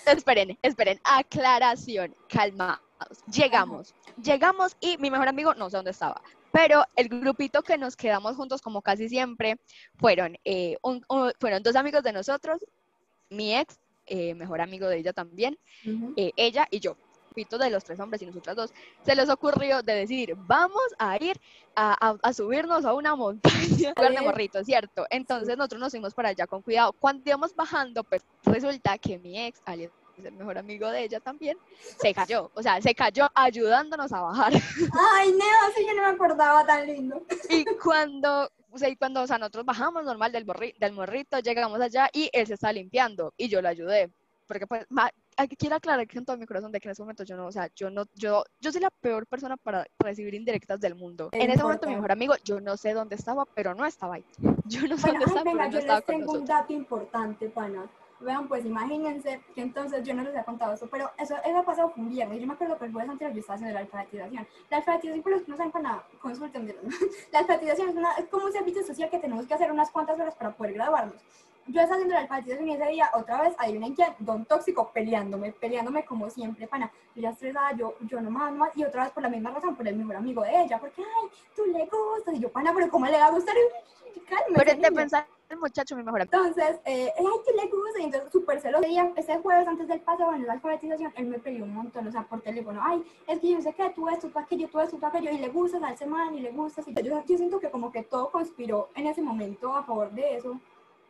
Esperen, 0.06 0.58
esperen, 0.62 0.98
aclaración, 1.04 2.16
calmados. 2.26 2.85
Llegamos, 3.30 3.94
llegamos 4.22 4.76
y 4.80 4.96
mi 4.98 5.10
mejor 5.10 5.28
amigo 5.28 5.54
no 5.54 5.68
sé 5.70 5.76
dónde 5.76 5.90
estaba, 5.90 6.20
pero 6.52 6.84
el 6.96 7.08
grupito 7.08 7.62
que 7.62 7.76
nos 7.76 7.94
quedamos 7.96 8.36
juntos 8.36 8.62
como 8.62 8.80
casi 8.82 9.08
siempre 9.08 9.56
fueron, 9.96 10.36
eh, 10.44 10.76
un- 10.82 11.04
un- 11.08 11.32
fueron 11.38 11.62
dos 11.62 11.76
amigos 11.76 12.02
de 12.02 12.12
nosotros, 12.12 12.64
mi 13.30 13.54
ex, 13.56 13.78
eh, 14.06 14.34
mejor 14.34 14.60
amigo 14.60 14.88
de 14.88 14.98
ella 14.98 15.12
también, 15.12 15.58
eh, 16.16 16.32
ella 16.36 16.66
y 16.70 16.80
yo. 16.80 16.96
Grupito 17.26 17.58
de 17.58 17.68
los 17.68 17.84
tres 17.84 18.00
hombres 18.00 18.22
y 18.22 18.26
nosotras 18.26 18.56
dos, 18.56 18.72
se 19.04 19.14
les 19.14 19.28
ocurrió 19.28 19.82
de 19.82 19.92
decir, 19.94 20.34
vamos 20.46 20.80
a 20.98 21.22
ir 21.22 21.38
a, 21.74 21.92
a- 22.08 22.16
a 22.22 22.32
subirnos 22.32 22.86
a 22.86 22.94
una 22.94 23.14
montaña, 23.14 23.54
lugar 23.90 23.94
de 24.12 24.16
morrito, 24.24 24.64
¿cierto? 24.64 25.06
Entonces 25.10 25.54
nosotros 25.58 25.80
nos 25.82 25.90
fuimos 25.90 26.14
para 26.14 26.30
allá 26.30 26.46
con 26.46 26.62
cuidado. 26.62 26.94
Cuando 26.94 27.22
íbamos 27.26 27.54
bajando, 27.54 28.02
pues 28.04 28.22
resulta 28.44 28.96
que 28.96 29.18
mi 29.18 29.38
ex, 29.38 29.60
alias 29.66 29.92
el 30.24 30.32
mejor 30.32 30.58
amigo 30.58 30.90
de 30.90 31.04
ella 31.04 31.20
también, 31.20 31.56
se 31.98 32.14
cayó, 32.14 32.50
o 32.54 32.62
sea, 32.62 32.80
se 32.80 32.94
cayó 32.94 33.28
ayudándonos 33.34 34.12
a 34.12 34.20
bajar. 34.22 34.52
Ay, 34.54 35.30
Neo, 35.32 35.72
sí, 35.76 35.84
yo 35.86 35.94
no 35.94 36.02
me 36.02 36.08
acordaba 36.08 36.64
tan 36.66 36.86
lindo. 36.86 37.22
Y 37.48 37.64
cuando, 37.82 38.50
o 38.70 38.78
sea, 38.78 38.88
y 38.88 38.96
cuando, 38.96 39.22
o 39.22 39.26
sea, 39.26 39.38
nosotros 39.38 39.64
bajamos 39.64 40.04
normal 40.04 40.32
del, 40.32 40.46
borri- 40.46 40.76
del 40.78 40.92
morrito, 40.92 41.38
llegamos 41.40 41.80
allá 41.80 42.08
y 42.12 42.30
él 42.32 42.46
se 42.46 42.54
estaba 42.54 42.72
limpiando 42.72 43.34
y 43.36 43.48
yo 43.48 43.60
lo 43.60 43.68
ayudé. 43.68 44.10
Porque 44.48 44.66
pues, 44.68 44.86
ma- 44.90 45.10
quiero 45.58 45.74
aclarar 45.74 46.06
que 46.06 46.18
en 46.18 46.24
todo 46.24 46.36
mi 46.36 46.46
corazón 46.46 46.70
de 46.70 46.78
que 46.78 46.86
en 46.86 46.92
ese 46.92 47.02
momento 47.02 47.24
yo 47.24 47.36
no, 47.36 47.46
o 47.48 47.52
sea, 47.52 47.68
yo 47.74 47.90
no, 47.90 48.04
yo, 48.14 48.44
yo 48.60 48.70
soy 48.70 48.80
la 48.80 48.90
peor 48.90 49.26
persona 49.26 49.56
para 49.56 49.84
recibir 49.98 50.34
indirectas 50.34 50.78
del 50.80 50.94
mundo. 50.94 51.30
No 51.32 51.38
en 51.40 51.50
ese 51.50 51.64
momento 51.64 51.88
mi 51.88 51.96
mejor 51.96 52.12
amigo, 52.12 52.34
yo 52.44 52.60
no 52.60 52.76
sé 52.76 52.92
dónde 52.94 53.16
estaba, 53.16 53.44
pero 53.44 53.74
no 53.74 53.84
estaba 53.84 54.14
ahí. 54.14 54.24
Yo 54.64 54.86
no 54.86 54.96
sé 54.96 55.08
Bueno, 55.08 55.18
dónde 55.18 55.24
ay, 55.24 55.26
estaba, 55.26 55.42
venga, 55.44 55.52
pero 55.52 55.64
no 55.64 55.70
yo 55.72 55.78
estaba 55.80 55.98
les 55.98 56.06
tengo 56.06 56.32
un 56.32 56.44
dato 56.44 56.72
importante, 56.72 57.48
pana. 57.48 57.90
Vean, 58.20 58.48
pues 58.48 58.64
imagínense 58.64 59.40
que 59.54 59.60
entonces 59.60 60.02
yo 60.02 60.14
no 60.14 60.22
les 60.22 60.34
he 60.34 60.44
contado 60.44 60.72
eso, 60.74 60.88
pero 60.90 61.10
eso, 61.18 61.34
eso 61.44 61.58
ha 61.58 61.62
pasado 61.62 61.92
un 61.96 62.08
viernes. 62.08 62.40
Yo 62.40 62.46
me 62.46 62.54
acuerdo 62.54 62.78
que 62.78 62.86
el 62.86 62.92
jueves 62.92 63.10
anterior 63.10 63.34
yo 63.34 63.40
estaba 63.40 63.56
haciendo 63.56 63.74
la 63.74 63.80
alfabetización. 63.80 64.46
La 64.70 64.76
alfabetización, 64.78 65.22
por 65.22 65.32
los 65.32 65.42
que 65.42 65.50
no 65.50 65.56
saben 65.56 65.72
con 65.72 65.82
la 65.82 66.02
consulta, 66.20 66.58
la 67.32 67.38
alfabetización 67.38 67.90
es, 67.90 67.96
una, 67.96 68.12
es 68.14 68.26
como 68.26 68.46
un 68.46 68.52
servicio 68.52 68.82
social 68.84 69.10
que 69.10 69.18
tenemos 69.18 69.46
que 69.46 69.54
hacer 69.54 69.70
unas 69.70 69.90
cuantas 69.90 70.18
horas 70.18 70.34
para 70.34 70.52
poder 70.52 70.74
graduarnos. 70.74 71.22
Yo 71.68 71.80
estaba 71.80 71.96
haciendo 71.96 72.14
la 72.14 72.20
alfabetización 72.20 72.68
y 72.68 72.74
ese 72.74 72.86
día, 72.86 73.10
otra 73.14 73.42
vez, 73.42 73.54
adivinen 73.58 73.94
quién, 73.94 74.14
don 74.18 74.44
tóxico 74.44 74.90
peleándome, 74.92 75.52
peleándome 75.52 76.04
como 76.04 76.30
siempre, 76.30 76.66
pana. 76.66 76.90
Yo 77.14 77.22
ya 77.22 77.30
estresada, 77.30 77.72
yo, 77.72 77.94
yo 78.02 78.20
no 78.20 78.30
más, 78.30 78.52
más, 78.52 78.76
y 78.76 78.84
otra 78.84 79.04
vez 79.04 79.12
por 79.12 79.22
la 79.22 79.28
misma 79.28 79.50
razón, 79.50 79.74
por 79.74 79.86
el 79.86 79.96
mejor 79.96 80.16
amigo 80.16 80.42
de 80.42 80.62
ella, 80.62 80.78
porque, 80.78 81.02
ay, 81.02 81.28
tú 81.54 81.64
le 81.66 81.86
gustas, 81.86 82.34
y 82.34 82.40
yo, 82.40 82.50
pana, 82.50 82.72
pero 82.74 82.88
¿cómo 82.90 83.06
le 83.06 83.18
va 83.18 83.26
a 83.26 83.30
gustar? 83.30 83.54
Cálmese, 84.28 84.54
pero 84.56 84.80
te 84.80 84.92
pensar 84.92 85.26
el 85.48 85.58
muchacho 85.58 85.94
mi 85.94 86.02
mejor 86.02 86.22
amigo. 86.22 86.36
Entonces, 86.36 86.80
eh, 86.84 87.12
ay, 87.16 87.24
tú 87.24 87.54
le 87.54 87.68
gustas, 87.68 88.00
y 88.00 88.04
entonces 88.04 88.32
súper 88.32 88.60
celoso. 88.60 88.84
Ese, 88.84 89.12
ese 89.16 89.38
jueves 89.38 89.68
antes 89.68 89.86
del 89.86 90.00
paso, 90.00 90.24
bueno, 90.24 90.46
la 90.46 90.54
alfabetización, 90.54 91.12
él 91.16 91.26
me 91.26 91.38
peleó 91.38 91.64
un 91.64 91.74
montón, 91.74 92.06
o 92.06 92.12
sea, 92.12 92.22
por 92.22 92.40
teléfono, 92.40 92.80
ay, 92.82 93.04
es 93.26 93.38
que 93.40 93.50
yo 93.50 93.60
sé 93.60 93.72
que 93.72 93.88
tú 93.90 94.08
esto, 94.08 94.28
tú 94.28 94.38
aquello, 94.38 94.68
tú 94.68 94.80
esto, 94.80 94.96
tú 94.96 95.06
aquello, 95.06 95.30
y 95.30 95.38
le 95.38 95.48
gustas 95.48 95.82
al 95.82 95.96
semana, 95.96 96.34
y 96.34 96.40
le 96.40 96.50
gustas, 96.50 96.88
y 96.88 96.94
yo, 96.94 97.24
yo 97.24 97.36
siento 97.36 97.60
que 97.60 97.70
como 97.70 97.92
que 97.92 98.02
todo 98.02 98.30
conspiró 98.30 98.88
en 98.94 99.06
ese 99.06 99.22
momento 99.22 99.74
a 99.76 99.84
favor 99.84 100.10
de 100.10 100.36
eso, 100.36 100.58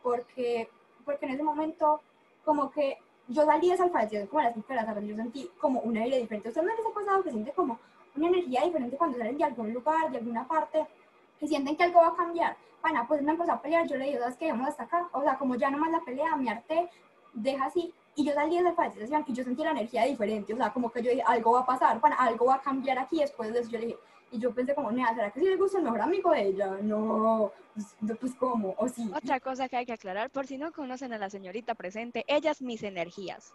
porque 0.07 0.69
porque 1.03 1.25
en 1.25 1.33
ese 1.33 1.43
momento 1.43 2.01
como 2.45 2.71
que 2.71 2.97
yo 3.27 3.45
salí 3.45 3.67
de 3.67 3.73
esa 3.73 3.83
alfabetización 3.83 4.27
como 4.27 4.41
las 4.41 4.53
5 4.53 4.67
de 4.69 4.75
la 4.75 4.85
tarde, 4.85 5.07
yo 5.07 5.15
sentí 5.15 5.49
como 5.59 5.81
un 5.81 5.97
aire 5.97 6.17
diferente. 6.19 6.49
¿Usted 6.49 6.61
no 6.61 6.69
les 6.69 6.85
ha 6.85 6.93
pasado 6.93 7.23
que 7.23 7.31
siente 7.31 7.51
como 7.51 7.77
una 8.15 8.27
energía 8.27 8.63
diferente 8.63 8.95
cuando 8.95 9.17
salen 9.17 9.37
de 9.37 9.43
algún 9.43 9.73
lugar, 9.73 10.09
de 10.11 10.17
alguna 10.17 10.47
parte, 10.47 10.85
que 11.39 11.47
sienten 11.47 11.75
que 11.75 11.83
algo 11.83 11.99
va 12.01 12.07
a 12.09 12.15
cambiar? 12.15 12.55
Bueno, 12.81 13.03
pues 13.07 13.21
me 13.21 13.31
empezó 13.31 13.51
a 13.51 13.61
pelear, 13.61 13.85
yo 13.87 13.97
le 13.97 14.05
dije, 14.05 14.19
¿sabes 14.19 14.37
qué? 14.37 14.51
Vamos 14.51 14.69
hasta 14.69 14.83
acá. 14.83 15.09
O 15.11 15.21
sea, 15.21 15.37
como 15.37 15.55
ya 15.55 15.69
nomás 15.69 15.91
la 15.91 16.01
pelea, 16.01 16.35
me 16.37 16.49
harté, 16.49 16.89
deja 17.33 17.65
así. 17.65 17.93
Y 18.15 18.25
yo 18.25 18.33
salí 18.33 18.55
de 18.55 18.59
esa 18.59 18.69
alfabetización 18.69 19.25
y 19.27 19.33
yo 19.33 19.43
sentí 19.43 19.63
la 19.63 19.71
energía 19.71 20.03
diferente. 20.05 20.53
O 20.53 20.57
sea, 20.57 20.71
como 20.71 20.89
que 20.89 21.01
yo 21.01 21.11
dije, 21.11 21.23
algo 21.25 21.51
va 21.51 21.61
a 21.61 21.65
pasar, 21.65 21.99
bueno, 21.99 22.15
algo 22.17 22.45
va 22.45 22.55
a 22.55 22.61
cambiar 22.61 22.97
aquí. 22.99 23.19
Después 23.19 23.51
de 23.51 23.59
eso 23.59 23.69
yo 23.69 23.79
le 23.79 23.85
dije, 23.87 23.99
y 24.31 24.39
yo 24.39 24.53
pensé 24.53 24.75
como, 24.75 24.91
nea, 24.91 25.13
¿será 25.15 25.31
que 25.31 25.39
sí 25.39 25.45
le 25.45 25.55
gusta 25.55 25.77
el 25.77 25.85
mejor 25.85 26.01
amigo 26.01 26.31
de 26.31 26.47
ella? 26.47 26.77
No, 26.81 27.51
pues, 27.73 28.17
pues 28.19 28.35
¿cómo? 28.35 28.75
¿O 28.77 28.87
sí? 28.87 29.09
Otra 29.15 29.39
cosa 29.39 29.69
que 29.69 29.77
hay 29.77 29.85
que 29.85 29.93
aclarar, 29.93 30.29
por 30.29 30.47
si 30.47 30.57
no 30.57 30.71
conocen 30.71 31.13
a 31.13 31.17
la 31.17 31.29
señorita 31.29 31.75
presente, 31.75 32.23
ellas 32.27 32.61
mis 32.61 32.83
energías. 32.83 33.53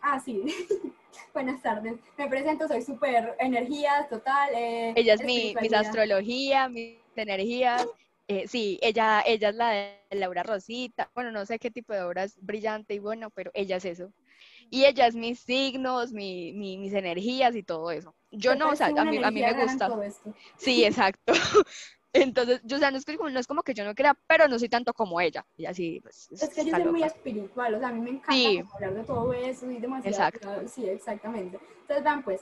Ah, 0.00 0.20
sí. 0.20 0.42
Buenas 1.34 1.60
tardes. 1.62 1.98
Me 2.16 2.28
presento, 2.28 2.68
soy 2.68 2.82
súper 2.82 3.34
energías, 3.38 4.08
total. 4.08 4.50
Eh, 4.54 4.92
ella 4.96 5.14
es 5.14 5.24
mi, 5.24 5.54
mis 5.60 5.72
astrología, 5.72 6.68
mis 6.68 6.98
energías. 7.16 7.86
Eh, 8.28 8.46
sí, 8.46 8.78
ella, 8.82 9.22
ella 9.26 9.48
es 9.48 9.54
la 9.54 9.70
de 9.70 9.98
Laura 10.10 10.42
Rosita. 10.42 11.10
Bueno, 11.14 11.32
no 11.32 11.46
sé 11.46 11.58
qué 11.58 11.70
tipo 11.70 11.92
de 11.92 12.02
obra 12.02 12.24
es 12.24 12.36
brillante 12.40 12.94
y 12.94 12.98
bueno, 12.98 13.30
pero 13.30 13.50
ella 13.54 13.76
es 13.76 13.84
eso. 13.86 14.12
Y 14.70 14.84
ella 14.84 15.06
es 15.06 15.14
mis 15.14 15.40
signos, 15.40 16.12
mi, 16.12 16.52
mis 16.52 16.92
energías 16.92 17.54
y 17.54 17.62
todo 17.62 17.90
eso. 17.90 18.14
Yo 18.30 18.54
no, 18.54 18.70
o 18.70 18.76
sea, 18.76 18.88
a 18.88 19.04
mí, 19.04 19.18
a 19.22 19.30
mí 19.30 19.40
me 19.40 19.64
gusta. 19.64 19.90
Sí, 20.56 20.84
exacto. 20.84 21.32
Entonces, 22.12 22.60
yo, 22.64 22.76
o 22.76 22.80
sea, 22.80 22.90
no 22.90 22.96
es, 22.96 23.04
como, 23.04 23.28
no 23.28 23.38
es 23.38 23.46
como 23.46 23.62
que 23.62 23.74
yo 23.74 23.84
no 23.84 23.94
crea, 23.94 24.18
pero 24.26 24.48
no 24.48 24.58
soy 24.58 24.68
tanto 24.68 24.94
como 24.94 25.20
ella. 25.20 25.46
Y 25.56 25.66
así, 25.66 26.00
pues. 26.00 26.28
Es, 26.32 26.48
que 26.48 26.64
yo 26.64 26.76
soy 26.76 26.84
muy 26.84 27.02
espiritual, 27.02 27.74
o 27.74 27.78
sea, 27.78 27.88
a 27.88 27.92
mí 27.92 28.00
me 28.00 28.10
encanta 28.10 28.74
hablar 28.74 28.94
de 28.94 29.04
todo 29.04 29.32
eso 29.32 29.70
y 29.70 29.78
demasiado. 29.78 30.16
Exacto. 30.16 30.68
Sí, 30.68 30.88
exactamente. 30.88 31.58
Entonces, 31.82 32.04
van, 32.04 32.22
pues, 32.22 32.40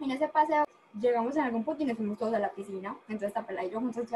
en 0.00 0.10
ese 0.12 0.28
paseo 0.28 0.64
llegamos 0.98 1.36
en 1.36 1.42
algún 1.42 1.64
punto 1.64 1.82
y 1.82 1.86
nos 1.86 1.96
fuimos 1.96 2.18
todos 2.18 2.34
a 2.34 2.38
la 2.38 2.52
piscina. 2.52 2.96
Entonces, 3.08 3.28
esta 3.28 3.46
pelada 3.46 3.66
y 3.66 3.70
yo 3.70 3.80
juntos. 3.80 4.06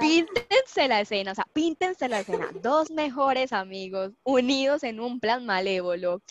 Píntense 0.00 0.88
la 0.88 1.00
escena, 1.00 1.32
o 1.32 1.34
sea, 1.34 1.46
píntense 1.52 2.08
la 2.08 2.20
escena. 2.20 2.48
Dos 2.62 2.90
mejores 2.90 3.52
amigos 3.52 4.12
unidos 4.22 4.84
en 4.84 5.00
un 5.00 5.20
plan 5.20 5.44
malévolo 5.44 6.22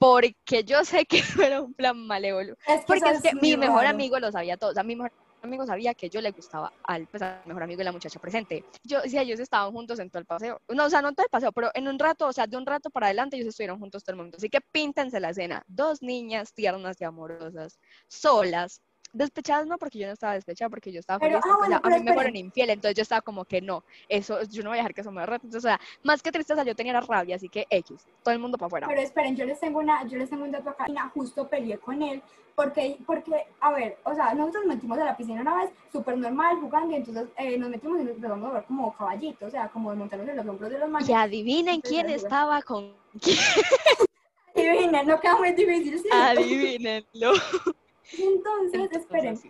porque 0.00 0.64
yo 0.64 0.82
sé 0.82 1.04
que 1.04 1.20
era 1.52 1.60
un 1.60 1.74
plan 1.74 2.06
malévolo. 2.06 2.56
porque 2.86 3.10
es 3.10 3.20
que 3.20 3.34
mi 3.34 3.56
mejor 3.56 3.84
amigo 3.84 4.18
lo 4.18 4.32
sabía 4.32 4.56
todo. 4.56 4.70
O 4.70 4.74
sea, 4.74 4.82
mi 4.82 4.96
mejor 4.96 5.12
amigo 5.42 5.66
sabía 5.66 5.92
que 5.92 6.08
yo 6.08 6.22
le 6.22 6.30
gustaba 6.30 6.72
al, 6.84 7.06
pues, 7.06 7.22
al 7.22 7.42
mejor 7.44 7.62
amigo 7.62 7.78
de 7.78 7.84
la 7.84 7.92
muchacha 7.92 8.18
presente. 8.18 8.64
Yo, 8.82 9.02
si 9.02 9.18
ellos 9.18 9.38
estaban 9.40 9.72
juntos 9.72 9.98
en 9.98 10.08
todo 10.08 10.20
el 10.20 10.24
paseo. 10.24 10.58
No, 10.68 10.86
o 10.86 10.90
sea, 10.90 11.02
no 11.02 11.10
en 11.10 11.14
todo 11.14 11.26
el 11.26 11.30
paseo, 11.30 11.52
pero 11.52 11.70
en 11.74 11.86
un 11.86 11.98
rato, 11.98 12.26
o 12.26 12.32
sea, 12.32 12.46
de 12.46 12.56
un 12.56 12.64
rato 12.64 12.88
para 12.88 13.06
adelante 13.08 13.36
ellos 13.36 13.48
estuvieron 13.48 13.78
juntos 13.78 14.02
todo 14.02 14.14
el 14.14 14.16
momento. 14.16 14.38
Así 14.38 14.48
que 14.48 14.62
píntense 14.62 15.20
la 15.20 15.30
escena. 15.30 15.62
Dos 15.68 16.00
niñas 16.00 16.54
tiernas 16.54 16.98
y 16.98 17.04
amorosas, 17.04 17.78
solas, 18.08 18.80
despechadas 19.12 19.66
no, 19.66 19.78
porque 19.78 19.98
yo 19.98 20.06
no 20.06 20.12
estaba 20.12 20.34
despechada, 20.34 20.68
porque 20.68 20.92
yo 20.92 21.00
estaba 21.00 21.18
feliz. 21.18 21.40
Ah, 21.44 21.80
a 21.82 21.90
mí 21.90 22.04
me 22.04 22.14
fueron 22.14 22.36
infiel, 22.36 22.70
entonces 22.70 22.96
yo 22.96 23.02
estaba 23.02 23.20
como 23.20 23.44
que 23.44 23.60
no, 23.60 23.84
eso, 24.08 24.42
yo 24.44 24.62
no 24.62 24.70
voy 24.70 24.78
a 24.78 24.82
dejar 24.82 24.94
que 24.94 25.00
eso 25.00 25.10
me 25.10 25.24
rete. 25.26 25.46
Entonces, 25.46 25.64
o 25.64 25.68
sea, 25.68 25.80
más 26.02 26.22
que 26.22 26.32
tristeza, 26.32 26.62
yo 26.64 26.74
tenía 26.74 26.98
rabia, 27.00 27.36
así 27.36 27.48
que 27.48 27.66
X, 27.70 28.06
todo 28.22 28.34
el 28.34 28.40
mundo 28.40 28.58
para 28.58 28.66
afuera. 28.66 28.86
Pero 28.88 29.00
esperen, 29.00 29.36
yo 29.36 29.44
les 29.44 29.58
tengo 29.60 29.78
una, 29.78 30.06
yo 30.06 30.18
les 30.18 30.30
tengo 30.30 30.44
un 30.44 30.52
dato 30.52 30.70
acá, 30.70 30.86
justo 31.14 31.48
peleé 31.48 31.78
con 31.78 32.02
él, 32.02 32.22
porque, 32.54 32.98
porque, 33.06 33.46
a 33.60 33.72
ver, 33.72 33.98
o 34.04 34.14
sea, 34.14 34.34
nosotros 34.34 34.66
nos 34.66 34.74
metimos 34.76 34.98
a 34.98 35.04
la 35.04 35.16
piscina 35.16 35.40
una 35.40 35.56
vez, 35.56 35.70
súper 35.92 36.16
normal, 36.18 36.58
jugando, 36.60 36.92
y 36.92 36.96
entonces 36.96 37.28
eh, 37.38 37.56
nos 37.58 37.70
metimos 37.70 38.00
y 38.00 38.04
nos 38.04 38.14
empezamos 38.14 38.50
a 38.50 38.54
ver 38.54 38.64
como 38.64 38.94
caballitos, 38.96 39.48
o 39.48 39.50
sea, 39.50 39.68
como 39.68 39.94
montarnos 39.94 40.28
en 40.28 40.36
los 40.36 40.46
hombros 40.46 40.70
de 40.70 40.78
los 40.78 40.90
manos. 40.90 41.08
Y 41.08 41.12
adivinen 41.12 41.80
quién 41.80 42.10
estaba 42.10 42.62
con 42.62 42.94
quién. 43.20 43.36
Adivinen, 44.54 45.06
no 45.06 45.18
queda 45.20 45.36
muy 45.36 45.52
difícil, 45.52 45.98
¿sí? 46.00 46.08
Adivinenlo. 46.12 47.32
Entonces, 48.18 48.90
esperen, 48.92 49.40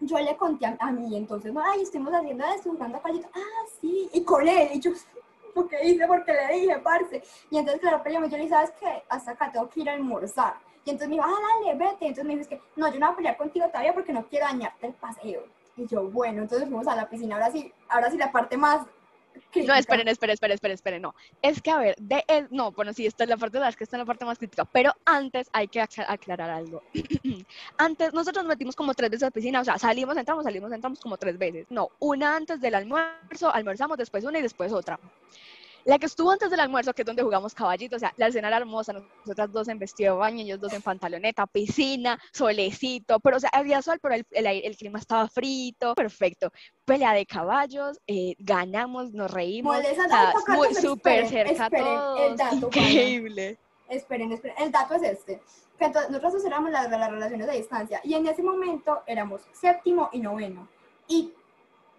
yo 0.00 0.18
le 0.18 0.36
conté 0.36 0.66
a, 0.66 0.90
mí, 0.92 1.16
entonces, 1.16 1.52
ay, 1.60 1.82
estuvimos 1.82 2.14
haciendo 2.14 2.44
esto, 2.46 2.70
jugando 2.70 2.98
a 2.98 3.02
ah, 3.04 3.66
sí, 3.80 4.08
y 4.12 4.22
con 4.22 4.46
él, 4.46 4.70
y 4.74 4.80
yo, 4.80 4.92
¿por 5.54 5.68
qué 5.68 5.84
hice? 5.84 6.06
Porque 6.06 6.32
le 6.32 6.54
dije, 6.54 6.78
parce. 6.78 7.22
Y 7.50 7.58
entonces, 7.58 7.80
claro, 7.80 8.02
peleamos, 8.02 8.30
yo 8.30 8.36
le 8.36 8.44
dije, 8.44 8.54
¿sabes 8.54 8.72
qué? 8.78 9.02
Hasta 9.08 9.32
acá 9.32 9.50
tengo 9.50 9.68
que 9.68 9.80
ir 9.80 9.90
a 9.90 9.94
almorzar. 9.94 10.54
Y 10.84 10.90
entonces 10.90 11.08
me 11.08 11.16
dijo, 11.16 11.26
ah, 11.26 11.64
dale, 11.64 11.78
vete. 11.78 12.06
Entonces 12.06 12.24
me 12.24 12.36
dijo, 12.36 12.42
es 12.42 12.48
que, 12.48 12.60
no, 12.76 12.92
yo 12.92 12.98
no 12.98 13.06
voy 13.06 13.12
a 13.12 13.16
pelear 13.16 13.36
contigo 13.36 13.66
todavía 13.68 13.92
porque 13.92 14.12
no 14.12 14.26
quiero 14.26 14.46
dañarte 14.46 14.86
el 14.86 14.94
paseo. 14.94 15.42
Y 15.76 15.86
yo, 15.86 16.08
bueno, 16.08 16.42
entonces 16.42 16.68
fuimos 16.68 16.86
a 16.88 16.96
la 16.96 17.08
piscina, 17.08 17.36
ahora 17.36 17.52
sí, 17.52 17.72
ahora 17.88 18.10
sí 18.10 18.16
la 18.16 18.32
parte 18.32 18.56
más 18.56 18.86
no, 19.66 19.74
esperen, 19.74 20.08
esperen, 20.08 20.34
esperen, 20.34 20.54
esperen, 20.54 20.74
esperen, 20.74 21.02
no. 21.02 21.14
Es 21.42 21.60
que, 21.62 21.70
a 21.70 21.78
ver, 21.78 21.96
de 21.98 22.24
no, 22.50 22.72
bueno, 22.72 22.92
sí, 22.92 23.06
esta 23.06 23.24
es 23.24 23.30
la 23.30 23.36
parte 23.36 23.58
de 23.58 23.64
las 23.64 23.76
que 23.76 23.84
esta 23.84 23.96
es 23.96 23.98
la 23.98 24.06
parte 24.06 24.24
más 24.24 24.38
crítica, 24.38 24.64
pero 24.64 24.92
antes 25.04 25.48
hay 25.52 25.68
que 25.68 25.80
aclarar 25.80 26.50
algo. 26.50 26.82
antes, 27.78 28.12
nosotros 28.12 28.44
nos 28.44 28.50
metimos 28.50 28.76
como 28.76 28.94
tres 28.94 29.10
veces 29.10 29.24
a 29.24 29.26
la 29.26 29.30
piscina, 29.30 29.60
o 29.60 29.64
sea, 29.64 29.78
salimos, 29.78 30.16
entramos, 30.16 30.44
salimos, 30.44 30.72
entramos 30.72 31.00
como 31.00 31.16
tres 31.16 31.38
veces. 31.38 31.66
No, 31.70 31.90
una 31.98 32.36
antes 32.36 32.60
del 32.60 32.74
almuerzo, 32.74 33.52
almorzamos, 33.52 33.96
después 33.98 34.24
una 34.24 34.38
y 34.38 34.42
después 34.42 34.72
otra. 34.72 34.98
La 35.84 35.98
que 35.98 36.06
estuvo 36.06 36.30
antes 36.30 36.50
del 36.50 36.60
almuerzo, 36.60 36.92
que 36.92 37.02
es 37.02 37.06
donde 37.06 37.22
jugamos 37.22 37.54
caballito, 37.54 37.96
o 37.96 37.98
sea, 37.98 38.12
la 38.16 38.26
escena 38.26 38.48
era 38.48 38.58
hermosa, 38.58 38.92
nosotras 38.92 39.52
dos 39.52 39.68
en 39.68 39.78
vestido 39.78 40.14
de 40.14 40.20
baño, 40.20 40.42
ellos 40.42 40.60
dos 40.60 40.72
en 40.72 40.82
pantaloneta, 40.82 41.46
piscina, 41.46 42.18
solecito, 42.32 43.20
pero 43.20 43.36
o 43.38 43.40
sea, 43.40 43.50
había 43.52 43.80
sol, 43.82 43.98
pero 44.02 44.14
el, 44.14 44.24
el, 44.30 44.76
clima 44.76 44.98
estaba 44.98 45.28
frito, 45.28 45.94
perfecto. 45.94 46.50
Pelea 46.84 47.12
de 47.12 47.26
caballos, 47.26 47.98
eh, 48.06 48.34
ganamos, 48.38 49.12
nos 49.12 49.30
reímos, 49.30 49.76
súper 50.80 51.28
cerca 51.28 51.70
todos, 51.70 52.52
increíble. 52.52 53.58
Esperen, 53.88 54.32
esperen, 54.32 54.56
el 54.58 54.70
dato 54.70 54.94
es 54.94 55.02
este. 55.02 55.40
Que 55.78 55.86
entonces, 55.86 56.10
nosotros 56.10 56.44
éramos 56.44 56.70
las, 56.70 56.90
las 56.90 57.10
relaciones 57.10 57.46
de 57.46 57.56
distancia 57.56 58.00
y 58.04 58.14
en 58.14 58.26
ese 58.26 58.42
momento 58.42 59.02
éramos 59.06 59.42
séptimo 59.52 60.10
y 60.12 60.18
noveno. 60.18 60.68
Y 61.06 61.32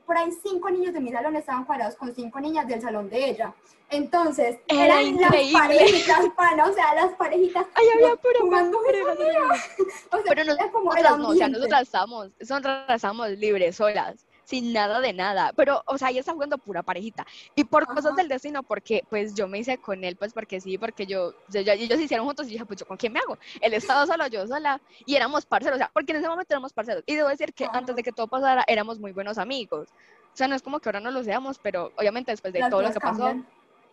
por 0.10 0.18
ahí 0.18 0.32
cinco 0.42 0.72
niños 0.72 0.92
de 0.92 1.02
mi 1.02 1.12
salón 1.12 1.36
estaban 1.36 1.66
cuadrados 1.66 1.96
con 1.96 2.16
cinco 2.16 2.40
niñas 2.40 2.68
del 2.68 2.82
salón 2.82 3.12
de 3.12 3.30
ella. 3.30 3.54
Entonces, 3.92 4.58
Era 4.68 5.02
eran 5.02 5.22
las 5.22 5.32
parejitas, 5.54 6.26
pana, 6.36 6.66
o 6.66 6.74
sea, 6.74 6.96
las 6.96 7.14
parejitas 7.14 7.68
Ay, 7.76 7.86
había 7.94 8.16
puro 8.16 8.40
jugando 8.42 8.80
o 8.80 8.82
sea, 8.82 10.24
Pero 10.30 10.46
nosotras, 10.46 10.72
como 10.72 10.96
no, 10.96 11.28
o 11.28 11.36
sea, 11.36 11.48
nosotras 11.48 11.84
estábamos, 11.84 12.32
nosotras 12.40 12.90
estábamos 12.90 13.30
libres, 13.38 13.76
solas 13.76 14.26
sin 14.50 14.74
nada 14.74 15.00
de 15.00 15.14
nada, 15.14 15.54
pero, 15.56 15.84
o 15.86 16.00
sea, 16.00 16.10
ella 16.10 16.22
está 16.22 16.34
jugando 16.34 16.58
pura 16.58 16.82
parejita. 16.82 17.24
Y 17.54 17.66
por 17.66 17.86
cosas 17.86 18.16
del 18.16 18.28
destino, 18.28 18.64
porque, 18.64 19.04
pues, 19.08 19.36
yo 19.36 19.48
me 19.48 19.60
hice 19.60 19.78
con 19.78 20.04
él, 20.04 20.16
pues, 20.16 20.34
porque 20.34 20.60
sí, 20.60 20.80
porque 20.80 21.06
yo, 21.06 21.36
yo, 21.50 21.60
ellos 21.60 22.00
se 22.00 22.04
hicieron 22.04 22.26
juntos 22.26 22.48
y 22.48 22.54
dije, 22.54 22.66
pues, 22.66 22.80
¿yo 22.80 22.88
con 22.88 22.98
quién 22.98 23.14
me 23.14 23.20
hago? 23.20 23.38
Él 23.62 23.76
estaba 23.76 24.08
solo, 24.08 24.26
yo 24.26 24.48
sola, 24.48 24.82
y 25.06 25.16
éramos 25.16 25.46
parceros, 25.46 25.76
o 25.76 25.78
sea, 25.78 25.92
porque 25.94 26.14
en 26.14 26.18
ese 26.18 26.28
momento 26.28 26.52
éramos 26.52 26.74
parceros. 26.74 27.04
Y 27.06 27.16
debo 27.16 27.30
decir 27.30 27.54
que 27.54 27.68
antes 27.72 27.96
de 27.96 28.02
que 28.02 28.12
todo 28.12 28.28
pasara, 28.28 28.64
éramos 28.68 29.00
muy 29.00 29.12
buenos 29.12 29.38
amigos. 29.38 29.90
O 30.34 30.36
sea, 30.36 30.48
no 30.48 30.56
es 30.56 30.64
como 30.64 30.80
que 30.80 30.90
ahora 30.90 31.00
no 31.00 31.12
lo 31.12 31.24
seamos, 31.24 31.60
pero 31.60 31.92
obviamente 31.96 32.32
después 32.32 32.52
de 32.52 32.68
todo 32.72 32.82
lo 32.82 32.92
que 32.92 33.00
pasó, 33.00 33.36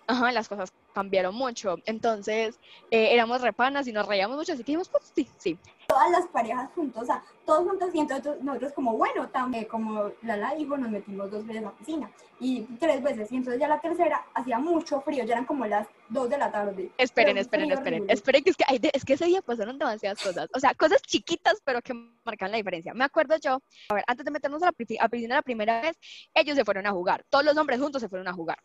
ajá, 0.06 0.32
las 0.32 0.48
cosas 0.48 0.72
cambiaron 0.96 1.34
mucho. 1.34 1.76
Entonces, 1.84 2.58
eh, 2.90 3.08
éramos 3.12 3.42
repanas 3.42 3.86
y 3.86 3.92
nos 3.92 4.06
reíamos 4.06 4.38
mucho, 4.38 4.54
así 4.54 4.62
que 4.62 4.72
dijimos, 4.72 4.88
pues 4.88 5.12
sí, 5.14 5.28
sí. 5.36 5.58
Todas 5.88 6.10
las 6.10 6.26
parejas 6.28 6.70
juntos, 6.74 7.02
o 7.02 7.04
sea, 7.04 7.22
todos 7.44 7.68
juntos 7.68 7.90
y 7.92 8.00
entonces 8.00 8.42
nosotros 8.42 8.72
como, 8.72 8.96
bueno, 8.96 9.28
también 9.28 9.66
como 9.66 10.10
la 10.22 10.54
dijo, 10.54 10.78
nos 10.78 10.90
metimos 10.90 11.30
dos 11.30 11.46
veces 11.46 11.62
a 11.62 11.66
la 11.66 11.72
piscina 11.72 12.10
y 12.40 12.62
tres 12.80 13.02
veces, 13.02 13.30
y 13.30 13.36
entonces 13.36 13.60
ya 13.60 13.68
la 13.68 13.78
tercera 13.78 14.24
hacía 14.32 14.58
mucho 14.58 15.02
frío, 15.02 15.24
ya 15.24 15.34
eran 15.34 15.44
como 15.44 15.66
las 15.66 15.86
dos 16.08 16.30
de 16.30 16.38
la 16.38 16.50
tarde. 16.50 16.90
Esperen, 16.96 17.36
esperen, 17.36 17.70
esperen, 17.70 18.06
esperen, 18.08 18.42
que 18.42 18.50
es 18.50 18.56
que, 18.56 18.64
hay 18.66 18.80
es 18.90 19.04
que 19.04 19.12
ese 19.12 19.26
día 19.26 19.42
pasaron 19.42 19.78
demasiadas 19.78 20.22
cosas, 20.22 20.48
o 20.54 20.58
sea, 20.58 20.72
cosas 20.74 21.02
chiquitas, 21.02 21.60
pero 21.62 21.82
que 21.82 21.92
marcan 22.24 22.50
la 22.50 22.56
diferencia. 22.56 22.94
Me 22.94 23.04
acuerdo 23.04 23.36
yo, 23.36 23.60
a 23.90 23.94
ver, 23.94 24.04
antes 24.06 24.24
de 24.24 24.30
meternos 24.30 24.62
a 24.62 24.66
la 24.66 24.72
piscina 24.72 25.34
la 25.34 25.42
primera 25.42 25.82
vez, 25.82 25.98
ellos 26.32 26.56
se 26.56 26.64
fueron 26.64 26.86
a 26.86 26.92
jugar, 26.92 27.22
todos 27.28 27.44
los 27.44 27.56
hombres 27.58 27.78
juntos 27.78 28.00
se 28.00 28.08
fueron 28.08 28.28
a 28.28 28.32
jugar 28.32 28.56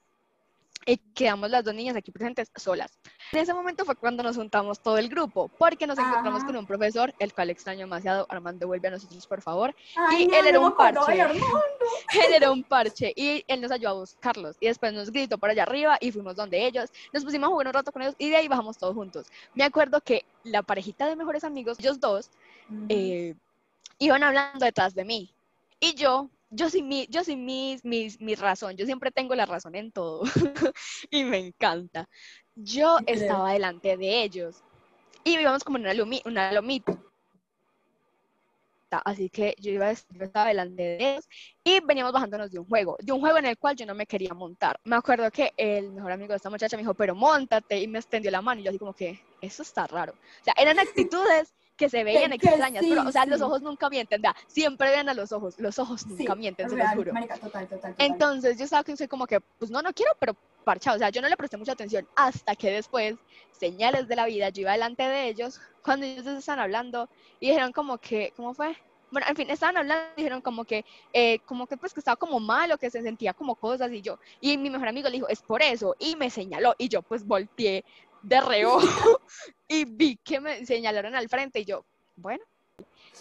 y 0.85 0.97
quedamos 0.97 1.49
las 1.49 1.63
dos 1.63 1.73
niñas 1.73 1.95
aquí 1.95 2.11
presentes 2.11 2.51
solas. 2.55 2.91
En 3.31 3.39
ese 3.39 3.53
momento 3.53 3.85
fue 3.85 3.95
cuando 3.95 4.23
nos 4.23 4.35
juntamos 4.35 4.79
todo 4.81 4.97
el 4.97 5.09
grupo, 5.09 5.49
porque 5.57 5.87
nos 5.87 5.97
encontramos 5.97 6.39
Ajá. 6.39 6.47
con 6.47 6.57
un 6.57 6.65
profesor, 6.65 7.13
el 7.19 7.33
cual 7.33 7.49
extraño 7.49 7.81
demasiado. 7.81 8.25
Armando, 8.29 8.67
vuelve 8.67 8.87
a 8.87 8.91
nosotros, 8.91 9.25
por 9.27 9.41
favor. 9.41 9.75
Ay, 9.95 10.23
y 10.23 10.27
no, 10.27 10.35
él 10.37 10.47
era 10.47 10.59
no 10.59 10.67
un 10.67 10.75
parche. 10.75 11.21
Él 12.25 12.33
era 12.33 12.51
un 12.51 12.63
parche 12.63 13.13
y 13.15 13.43
él 13.47 13.61
nos 13.61 13.71
ayudó 13.71 13.89
a 13.89 13.93
buscarlos. 13.93 14.57
Y 14.59 14.67
después 14.67 14.93
nos 14.93 15.11
gritó 15.11 15.37
por 15.37 15.49
allá 15.49 15.63
arriba 15.63 15.97
y 15.99 16.11
fuimos 16.11 16.35
donde 16.35 16.65
ellos. 16.65 16.89
Nos 17.13 17.23
pusimos 17.23 17.47
a 17.47 17.51
jugar 17.51 17.67
un 17.67 17.73
rato 17.73 17.91
con 17.91 18.01
ellos 18.01 18.15
y 18.17 18.29
de 18.29 18.37
ahí 18.37 18.47
bajamos 18.47 18.77
todos 18.77 18.93
juntos. 18.93 19.27
Me 19.55 19.63
acuerdo 19.63 20.01
que 20.01 20.25
la 20.43 20.61
parejita 20.61 21.07
de 21.07 21.15
mejores 21.15 21.43
amigos, 21.43 21.79
ellos 21.79 21.99
dos, 21.99 22.29
eh, 22.89 23.35
iban 23.97 24.23
hablando 24.23 24.65
detrás 24.65 24.93
de 24.93 25.05
mí. 25.05 25.33
Y 25.79 25.95
yo, 25.95 26.29
yo 26.51 26.69
sin 26.69 26.87
mi, 26.87 27.07
yo 27.09 27.23
sin 27.23 27.45
mi, 27.45 27.77
mi, 27.83 28.09
mi 28.19 28.35
razón, 28.35 28.75
yo 28.77 28.85
siempre 28.85 29.11
tengo 29.11 29.33
la 29.35 29.45
razón 29.45 29.75
en 29.75 29.91
todo. 29.91 30.21
y 31.09 31.23
me 31.23 31.37
encanta. 31.37 32.07
Yo 32.55 32.97
estaba 33.07 33.53
delante 33.53 33.97
de 33.97 34.23
ellos. 34.23 34.61
Y 35.23 35.39
íbamos 35.39 35.63
como 35.63 35.77
en 35.77 35.83
una, 35.83 35.93
lumi- 35.93 36.21
una 36.25 36.51
lomita. 36.51 36.97
Así 39.05 39.29
que 39.29 39.55
yo, 39.57 39.71
iba, 39.71 39.93
yo 39.93 40.23
estaba 40.25 40.49
delante 40.49 40.83
de 40.83 41.11
ellos 41.11 41.25
y 41.63 41.79
veníamos 41.79 42.11
bajándonos 42.11 42.51
de 42.51 42.59
un 42.59 42.65
juego, 42.65 42.97
de 42.99 43.13
un 43.13 43.21
juego 43.21 43.37
en 43.37 43.45
el 43.45 43.57
cual 43.57 43.77
yo 43.77 43.85
no 43.85 43.95
me 43.95 44.05
quería 44.05 44.33
montar. 44.33 44.77
Me 44.83 44.97
acuerdo 44.97 45.31
que 45.31 45.53
el 45.55 45.93
mejor 45.93 46.11
amigo 46.11 46.31
de 46.33 46.35
esta 46.35 46.49
muchacha 46.49 46.75
me 46.75 46.83
dijo, 46.83 46.93
pero 46.93 47.15
montate, 47.15 47.79
y 47.79 47.87
me 47.87 47.99
extendió 47.99 48.31
la 48.31 48.41
mano 48.41 48.59
y 48.59 48.65
yo 48.65 48.69
así 48.69 48.77
como 48.79 48.93
que, 48.93 49.17
eso 49.39 49.63
está 49.63 49.87
raro. 49.87 50.11
O 50.11 50.43
sea, 50.43 50.53
eran 50.57 50.77
actitudes 50.79 51.53
que 51.81 51.89
se 51.89 52.03
veían 52.03 52.31
extrañas, 52.31 52.85
pero, 52.87 53.01
sí, 53.01 53.07
o 53.07 53.11
sea, 53.11 53.25
los 53.25 53.39
sí. 53.39 53.43
ojos 53.43 53.61
nunca 53.63 53.89
mienten, 53.89 54.21
vea, 54.21 54.35
siempre 54.47 54.89
vean 54.89 55.09
a 55.09 55.13
los 55.15 55.31
ojos, 55.31 55.55
los 55.57 55.79
ojos 55.79 56.01
Sí, 56.01 56.07
nunca 56.09 56.35
mienten, 56.35 56.69
se 56.69 56.75
real, 56.75 56.89
los 56.89 56.95
juro. 56.95 57.13
marica, 57.13 57.35
total, 57.35 57.67
total, 57.67 57.91
total. 57.93 58.05
Entonces 58.07 58.57
yo 58.57 58.65
estaba 58.65 58.83
que 58.83 58.95
soy 58.95 59.07
como 59.07 59.25
que, 59.25 59.39
pues 59.57 59.71
no, 59.71 59.81
no 59.81 59.91
quiero, 59.93 60.11
pero 60.19 60.35
parchado. 60.63 60.95
O 60.95 60.99
sea, 60.99 61.09
yo 61.09 61.21
no 61.21 61.27
le 61.29 61.35
presté 61.35 61.57
mucha 61.57 61.71
atención 61.71 62.07
hasta 62.15 62.55
que 62.55 62.69
después, 62.69 63.15
señales 63.51 64.07
de 64.07 64.15
la 64.15 64.27
vida, 64.27 64.49
yo 64.49 64.61
iba 64.61 64.73
delante 64.73 65.03
de 65.03 65.27
ellos, 65.27 65.59
cuando 65.83 66.05
ellos 66.05 66.27
estaban 66.27 66.59
hablando 66.59 67.09
y 67.39 67.47
dijeron 67.47 67.71
como 67.71 67.97
que, 67.97 68.31
¿cómo 68.35 68.53
fue? 68.53 68.77
Bueno, 69.09 69.27
en 69.27 69.35
fin, 69.35 69.49
estaban 69.49 69.75
hablando 69.75 70.05
dijeron 70.15 70.39
como 70.39 70.63
que, 70.63 70.85
eh, 71.11 71.39
como 71.45 71.67
que 71.67 71.75
pues 71.77 71.93
que 71.93 71.99
estaba 71.99 72.15
como 72.15 72.39
malo, 72.39 72.77
que 72.77 72.89
se 72.89 73.01
sentía 73.01 73.33
como 73.33 73.55
cosas 73.55 73.91
y 73.91 74.01
yo, 74.01 74.19
y 74.39 74.57
mi 74.57 74.69
mejor 74.69 74.87
amigo 74.87 75.09
le 75.09 75.15
dijo, 75.15 75.27
es 75.27 75.41
por 75.41 75.61
eso, 75.61 75.95
y 75.99 76.15
me 76.15 76.29
señaló 76.29 76.75
y 76.77 76.87
yo 76.87 77.01
pues 77.01 77.25
volteé 77.25 77.83
de 78.21 78.41
reojo 78.41 79.21
y 79.67 79.85
vi 79.85 80.17
que 80.17 80.39
me 80.39 80.65
señalaron 80.65 81.15
al 81.15 81.29
frente 81.29 81.59
y 81.59 81.65
yo, 81.65 81.85
bueno. 82.15 82.43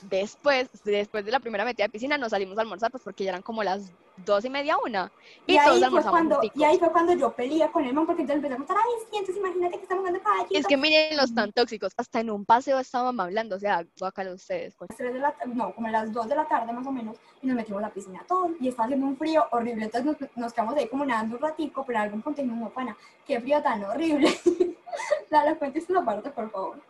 Después, 0.02 0.68
después 0.84 1.24
de 1.24 1.30
la 1.30 1.40
primera 1.40 1.64
metida 1.64 1.84
de 1.84 1.90
piscina, 1.90 2.16
nos 2.16 2.30
salimos 2.30 2.56
a 2.56 2.62
almorzar, 2.62 2.90
pues 2.90 3.02
porque 3.02 3.24
ya 3.24 3.30
eran 3.30 3.42
como 3.42 3.62
las 3.62 3.92
dos 4.24 4.44
y 4.44 4.50
media, 4.50 4.76
una. 4.84 5.10
Y, 5.46 5.54
Y 5.54 5.58
ahí, 5.58 5.80
todos 5.80 5.90
fue 5.90 6.10
cuando, 6.10 6.40
y 6.54 6.64
ahí 6.64 6.78
fue 6.78 6.90
cuando 6.90 7.12
yo 7.14 7.32
peleé 7.32 7.70
con 7.70 7.84
el 7.84 7.92
man 7.92 8.06
porque 8.06 8.22
entonces 8.22 8.42
empezó 8.42 8.54
a 8.54 8.58
contar, 8.58 8.76
ay, 8.78 9.06
sí, 9.10 9.16
entonces 9.16 9.36
imagínate 9.36 9.76
que 9.76 9.82
estamos 9.82 10.02
jugando 10.02 10.22
caballito. 10.22 10.58
Es 10.58 10.66
que 10.66 10.76
miren 10.76 11.16
los 11.16 11.34
tan 11.34 11.52
tóxicos, 11.52 11.92
hasta 11.96 12.20
en 12.20 12.30
un 12.30 12.44
paseo 12.44 12.78
estábamos 12.78 13.24
hablando, 13.24 13.56
o 13.56 13.58
sea, 13.58 13.84
guácala 13.98 14.32
ustedes. 14.32 14.74
3 14.96 15.14
de 15.14 15.18
la, 15.18 15.34
no, 15.46 15.74
como 15.74 15.88
a 15.88 15.90
las 15.90 16.12
2 16.12 16.28
de 16.28 16.36
la 16.36 16.48
tarde 16.48 16.72
más 16.72 16.86
o 16.86 16.92
menos, 16.92 17.16
y 17.42 17.46
nos 17.46 17.56
metimos 17.56 17.82
a 17.82 17.88
la 17.88 17.92
piscina 17.92 18.24
todos, 18.26 18.52
y 18.60 18.68
estaba 18.68 18.86
haciendo 18.86 19.06
un 19.06 19.16
frío 19.16 19.44
horrible, 19.50 19.84
entonces 19.84 20.04
nos, 20.04 20.36
nos 20.36 20.52
quedamos 20.52 20.76
ahí 20.76 20.88
como 20.88 21.04
nadando 21.04 21.36
un 21.36 21.42
ratico, 21.42 21.84
pero 21.84 21.98
en 21.98 22.04
algún 22.04 22.22
punto 22.22 22.42
dijimos, 22.42 22.72
pana, 22.72 22.96
qué 23.26 23.40
frío 23.40 23.62
tan 23.62 23.84
horrible. 23.84 24.28
Dale, 25.30 25.56
cuentes 25.56 25.88
esa 25.88 26.04
parte, 26.04 26.30
por 26.30 26.50
favor. 26.50 26.82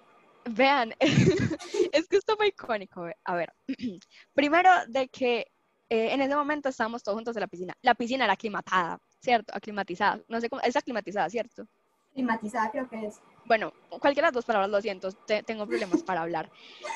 Vean, 0.44 0.94
es 1.00 2.08
que 2.08 2.16
esto 2.16 2.36
fue 2.36 2.48
icónico. 2.48 3.02
ve. 3.02 3.14
A 3.24 3.34
ver, 3.36 3.52
primero 4.34 4.70
de 4.88 5.08
que 5.08 5.46
eh, 5.88 6.12
en 6.12 6.20
ese 6.20 6.34
momento 6.34 6.68
estábamos 6.68 7.02
todos 7.02 7.16
juntos 7.16 7.36
en 7.36 7.40
la 7.40 7.46
piscina. 7.48 7.74
La 7.82 7.94
piscina 7.94 8.24
era 8.24 8.34
aclimatada, 8.34 8.98
¿cierto? 9.20 9.52
Aclimatizada. 9.54 10.20
No 10.28 10.40
sé 10.40 10.48
cómo, 10.48 10.62
es 10.62 10.76
aclimatizada, 10.76 11.28
¿cierto? 11.28 11.66
Climatizada 12.12 12.70
creo 12.70 12.88
que 12.88 13.06
es. 13.06 13.20
Bueno, 13.44 13.72
cualquiera 13.88 14.28
de 14.28 14.30
las 14.30 14.34
dos 14.34 14.44
palabras, 14.44 14.70
lo 14.70 14.80
siento, 14.80 15.10
te- 15.12 15.42
tengo 15.42 15.66
problemas 15.66 16.02
para 16.02 16.22
hablar. 16.22 16.50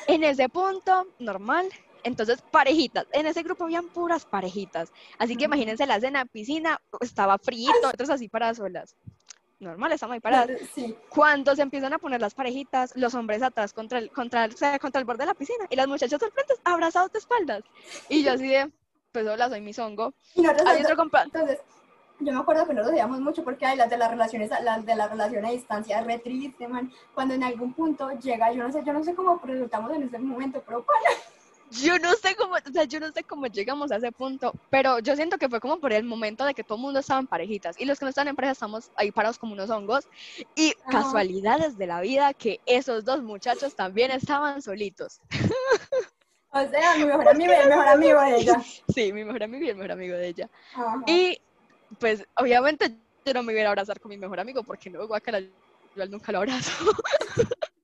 En 0.07 0.23
ese 0.23 0.49
punto, 0.49 1.07
normal. 1.19 1.67
Entonces, 2.03 2.41
parejitas. 2.51 3.07
En 3.11 3.25
ese 3.25 3.41
grupo 3.41 3.63
habían 3.63 3.87
puras 3.89 4.25
parejitas. 4.25 4.91
Así 5.17 5.35
que 5.35 5.45
imagínense 5.45 5.85
la 5.87 5.99
cena, 5.99 6.25
piscina, 6.25 6.79
estaba 7.01 7.37
frío, 7.39 7.71
nosotros 7.81 8.09
así 8.11 8.29
paradas 8.29 8.57
solas. 8.57 8.95
Normal, 9.59 9.91
estamos 9.93 10.15
ahí 10.15 10.19
paradas. 10.19 10.59
Sí, 10.73 10.95
Cuando 11.09 11.55
se 11.55 11.61
empiezan 11.61 11.93
a 11.93 11.97
poner 11.97 12.19
las 12.19 12.33
parejitas, 12.33 12.95
los 12.95 13.15
hombres 13.15 13.41
atrás 13.41 13.71
contra 13.73 13.99
el, 13.99 14.11
contra 14.11 14.45
el, 14.45 14.53
o 14.53 14.57
sea, 14.57 14.77
contra 14.79 14.99
el 14.99 15.05
borde 15.05 15.23
de 15.23 15.27
la 15.27 15.33
piscina 15.33 15.65
y 15.69 15.75
las 15.75 15.87
muchachas 15.87 16.21
al 16.21 16.31
frente 16.31 16.53
abrazados 16.63 17.11
de 17.13 17.19
espaldas. 17.19 17.63
Y 18.09 18.23
yo 18.23 18.33
así 18.33 18.49
de, 18.49 18.71
pues 19.11 19.25
hola, 19.25 19.47
soy 19.47 19.61
mi 19.61 19.73
zongo. 19.73 20.13
y 20.33 20.45
Hay 20.45 20.83
otro 20.83 20.97
compa 20.97 21.23
Entonces, 21.23 21.59
yo 22.19 22.33
me 22.33 22.39
acuerdo 22.39 22.67
que 22.67 22.73
nos 22.73 22.87
odiamos 22.87 23.19
mucho 23.21 23.43
porque 23.43 23.65
hay 23.65 23.77
las 23.77 23.89
de 23.89 23.97
las 23.97 24.09
relaciones, 24.09 24.49
las 24.61 24.85
de 24.85 24.95
la 24.95 25.07
relación 25.07 25.45
a 25.45 25.51
distancia, 25.51 26.01
re 26.01 26.19
triste, 26.19 26.67
man. 26.67 26.91
Cuando 27.13 27.33
en 27.33 27.43
algún 27.43 27.73
punto 27.73 28.09
llega, 28.19 28.51
yo 28.51 28.63
no 28.63 28.71
sé, 28.71 28.83
yo 28.85 28.91
no 28.91 29.03
sé 29.03 29.15
cómo 29.15 29.39
resultamos 29.43 29.91
en 29.93 30.03
ese 30.03 30.19
momento, 30.19 30.61
pero 30.65 30.83
pana, 30.83 31.09
Yo 31.71 31.97
no 31.99 32.13
sé 32.13 32.35
cómo, 32.35 32.55
o 32.55 32.71
sea, 32.71 32.83
yo 32.83 32.99
no 32.99 33.11
sé 33.11 33.23
cómo 33.23 33.47
llegamos 33.47 33.91
a 33.91 33.97
ese 33.97 34.11
punto, 34.11 34.53
pero 34.69 34.99
yo 34.99 35.15
siento 35.15 35.37
que 35.37 35.49
fue 35.49 35.59
como 35.59 35.79
por 35.79 35.93
el 35.93 36.03
momento 36.03 36.45
de 36.45 36.53
que 36.53 36.63
todo 36.63 36.77
el 36.77 36.83
mundo 36.83 36.99
estaba 36.99 37.19
en 37.19 37.27
parejitas 37.27 37.75
y 37.79 37.85
los 37.85 37.97
que 37.97 38.05
no 38.05 38.09
estaban 38.09 38.27
en 38.27 38.35
pareja 38.35 38.53
estamos 38.53 38.91
ahí 38.95 39.11
parados 39.11 39.39
como 39.39 39.53
unos 39.53 39.69
hongos 39.69 40.07
y 40.55 40.73
casualidades 40.89 41.77
de 41.77 41.87
la 41.87 42.01
vida 42.01 42.33
que 42.33 42.59
esos 42.65 43.03
dos 43.03 43.23
muchachos 43.23 43.75
también 43.75 44.11
estaban 44.11 44.61
solitos. 44.61 45.19
o 46.51 46.69
sea, 46.69 46.95
mi 46.97 47.05
mejor 47.05 47.29
amigo 47.29 47.51
y 47.51 47.55
el 47.55 47.69
mejor 47.69 47.87
amigo 47.87 48.21
de 48.21 48.35
ella. 48.35 48.61
Sí, 48.93 49.11
mi 49.11 49.23
mejor 49.25 49.43
amigo 49.43 49.65
y 49.65 49.69
el 49.69 49.75
mejor 49.75 49.91
amigo 49.91 50.15
de 50.15 50.27
ella. 50.27 50.49
Ajá. 50.73 51.03
Y 51.07 51.41
pues 51.99 52.25
obviamente 52.35 52.95
yo 53.25 53.33
no 53.33 53.43
me 53.43 53.53
iba 53.53 53.63
a 53.63 53.69
abrazar 53.69 53.99
con 53.99 54.09
mi 54.09 54.17
mejor 54.17 54.39
amigo 54.39 54.63
porque 54.63 54.89
no, 54.89 55.07
guacala, 55.07 55.39
yo 55.39 56.05
nunca 56.07 56.31
lo 56.31 56.39
abrazo. 56.39 56.71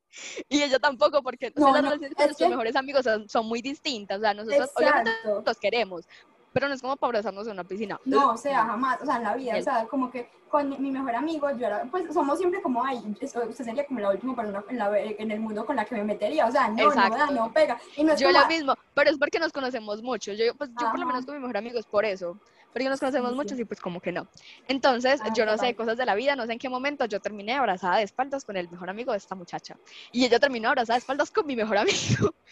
y 0.49 0.62
ella 0.63 0.79
tampoco 0.79 1.21
porque 1.21 1.51
No, 1.55 1.73
las 1.73 1.84
no, 1.84 1.89
relaciones 1.89 2.15
con 2.15 2.21
es 2.23 2.27
nuestros 2.27 2.38
que- 2.47 2.49
mejores 2.49 2.75
amigos 2.75 3.03
son, 3.03 3.29
son 3.29 3.45
muy 3.47 3.62
distintas. 3.62 4.17
O 4.17 4.21
sea, 4.21 4.34
nosotros 4.34 4.69
obviamente 4.75 5.12
Exacto. 5.12 5.43
los 5.45 5.57
queremos, 5.57 6.05
pero 6.53 6.67
no 6.67 6.73
es 6.73 6.81
como 6.81 6.95
para 6.97 7.10
abrazarnos 7.10 7.45
en 7.47 7.53
una 7.53 7.63
piscina. 7.63 7.99
No, 8.05 8.31
o 8.31 8.38
sea, 8.38 8.65
jamás, 8.65 9.01
o 9.01 9.05
sea, 9.05 9.17
en 9.17 9.23
la 9.23 9.36
vida, 9.36 9.57
o 9.57 9.62
sea, 9.62 9.86
como 9.88 10.12
que 10.12 10.29
con 10.49 10.69
mi 10.81 10.91
mejor 10.91 11.15
amigo, 11.15 11.49
yo 11.51 11.65
era, 11.65 11.86
pues 11.89 12.13
somos 12.13 12.38
siempre 12.38 12.62
como, 12.62 12.84
ay, 12.84 12.97
usted 13.21 13.53
sería 13.53 13.86
como 13.86 14.01
la 14.01 14.10
última 14.10 14.36
persona 14.36 14.62
en, 14.67 14.77
la, 14.77 14.99
en 14.99 15.31
el 15.31 15.39
mundo 15.39 15.65
con 15.65 15.77
la 15.77 15.86
que 15.86 15.95
me 15.95 16.03
metería, 16.03 16.45
o 16.45 16.51
sea, 16.51 16.67
no, 16.67 16.84
Exacto. 16.89 17.17
no 17.17 17.17
da, 17.17 17.31
no 17.31 17.53
pega. 17.53 17.79
Y 17.95 18.03
no 18.03 18.12
es 18.12 18.19
Yo 18.19 18.27
como, 18.27 18.39
lo 18.41 18.47
mismo, 18.47 18.75
pero 18.93 19.10
es 19.12 19.17
porque 19.17 19.39
nos 19.39 19.53
conocemos 19.53 20.03
mucho. 20.03 20.34
Yo, 20.34 20.53
pues, 20.55 20.69
yo 20.71 20.89
por 20.91 20.99
lo 20.99 21.05
menos 21.05 21.25
con 21.25 21.36
mi 21.36 21.39
mejor 21.39 21.55
amigo 21.55 21.79
es 21.79 21.86
por 21.86 22.03
eso. 22.03 22.38
Porque 22.73 22.89
nos 22.89 22.99
conocemos 22.99 23.31
Sí, 23.31 23.36
mucho 23.36 23.55
sí. 23.55 23.62
y 23.62 23.65
pues 23.65 23.79
como 23.81 23.99
que 24.01 24.12
no. 24.12 24.27
Entonces, 24.67 25.19
Ah, 25.23 25.29
yo 25.36 25.45
no 25.45 25.57
sé 25.57 25.75
cosas 25.75 25.97
de 25.97 26.05
la 26.05 26.15
vida, 26.15 26.36
no 26.36 26.45
sé 26.45 26.53
en 26.53 26.60
qué 26.60 26.69
momento 26.69 27.05
yo 27.05 27.19
terminé 27.19 27.53
abrazada 27.53 27.97
de 27.97 28.03
espaldas 28.03 28.45
con 28.45 28.57
el 28.57 28.69
mejor 28.69 28.89
amigo 28.89 29.12
de 29.12 29.17
esta 29.17 29.36
muchacha. 29.36 29.77
Y 30.12 30.25
ella 30.25 30.39
terminó 30.39 30.69
abrazada 30.69 30.95
de 30.95 30.99
espaldas 30.99 31.31
con 31.31 31.45
mi 31.45 31.55
mejor 31.55 31.77
amigo. 31.77 32.34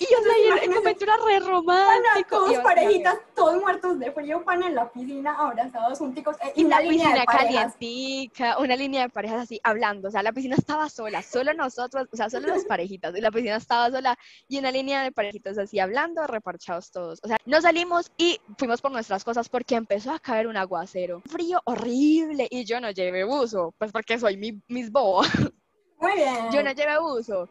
Y 0.00 0.04
yo 0.04 0.18
el 0.18 0.46
imagínense, 0.46 0.78
momento 0.78 1.04
era 1.04 1.16
re 1.26 1.40
romántico. 1.40 2.36
todos 2.44 2.58
parejitas, 2.58 3.16
todos 3.34 3.60
muertos 3.60 3.98
de 3.98 4.12
frío, 4.12 4.44
pana, 4.44 4.68
en 4.68 4.76
la 4.76 4.88
piscina, 4.92 5.34
abrazados 5.34 5.98
junticos, 5.98 6.36
eh, 6.40 6.52
y 6.54 6.64
una 6.64 6.76
una 6.76 6.84
línea 6.90 7.04
piscina 7.06 7.20
de 7.20 7.26
calientica, 7.26 8.58
una 8.58 8.76
línea 8.76 9.02
de 9.02 9.08
parejas 9.08 9.40
así 9.42 9.60
hablando, 9.64 10.08
o 10.08 10.10
sea, 10.12 10.22
la 10.22 10.32
piscina 10.32 10.54
estaba 10.56 10.88
sola, 10.88 11.20
solo 11.22 11.52
nosotros, 11.54 12.06
o 12.12 12.16
sea, 12.16 12.30
solo 12.30 12.46
las 12.48 12.64
parejitas, 12.66 13.16
y 13.16 13.20
la 13.20 13.30
piscina 13.32 13.56
estaba 13.56 13.90
sola 13.90 14.16
y 14.46 14.58
una 14.58 14.70
línea 14.70 15.02
de 15.02 15.10
parejitas 15.10 15.58
así 15.58 15.80
hablando, 15.80 16.24
reparchados 16.28 16.92
todos. 16.92 17.18
O 17.24 17.26
sea, 17.28 17.38
nos 17.44 17.62
salimos 17.62 18.12
y 18.16 18.40
fuimos 18.56 18.80
por 18.80 18.92
nuestras 18.92 19.24
cosas 19.24 19.47
porque 19.48 19.74
empezó 19.74 20.12
a 20.12 20.18
caer 20.18 20.46
un 20.46 20.56
aguacero, 20.56 21.22
frío 21.26 21.60
horrible 21.64 22.46
y 22.50 22.64
yo 22.64 22.80
no 22.80 22.90
llevé 22.90 23.24
buzo, 23.24 23.74
pues 23.78 23.92
porque 23.92 24.18
soy 24.18 24.36
mi, 24.36 24.60
mis 24.68 24.90
boba. 24.90 25.26
Muy 26.00 26.12
bien. 26.14 26.50
yo 26.52 26.62
no 26.62 26.70
llevé 26.72 26.98
buzo. 27.00 27.48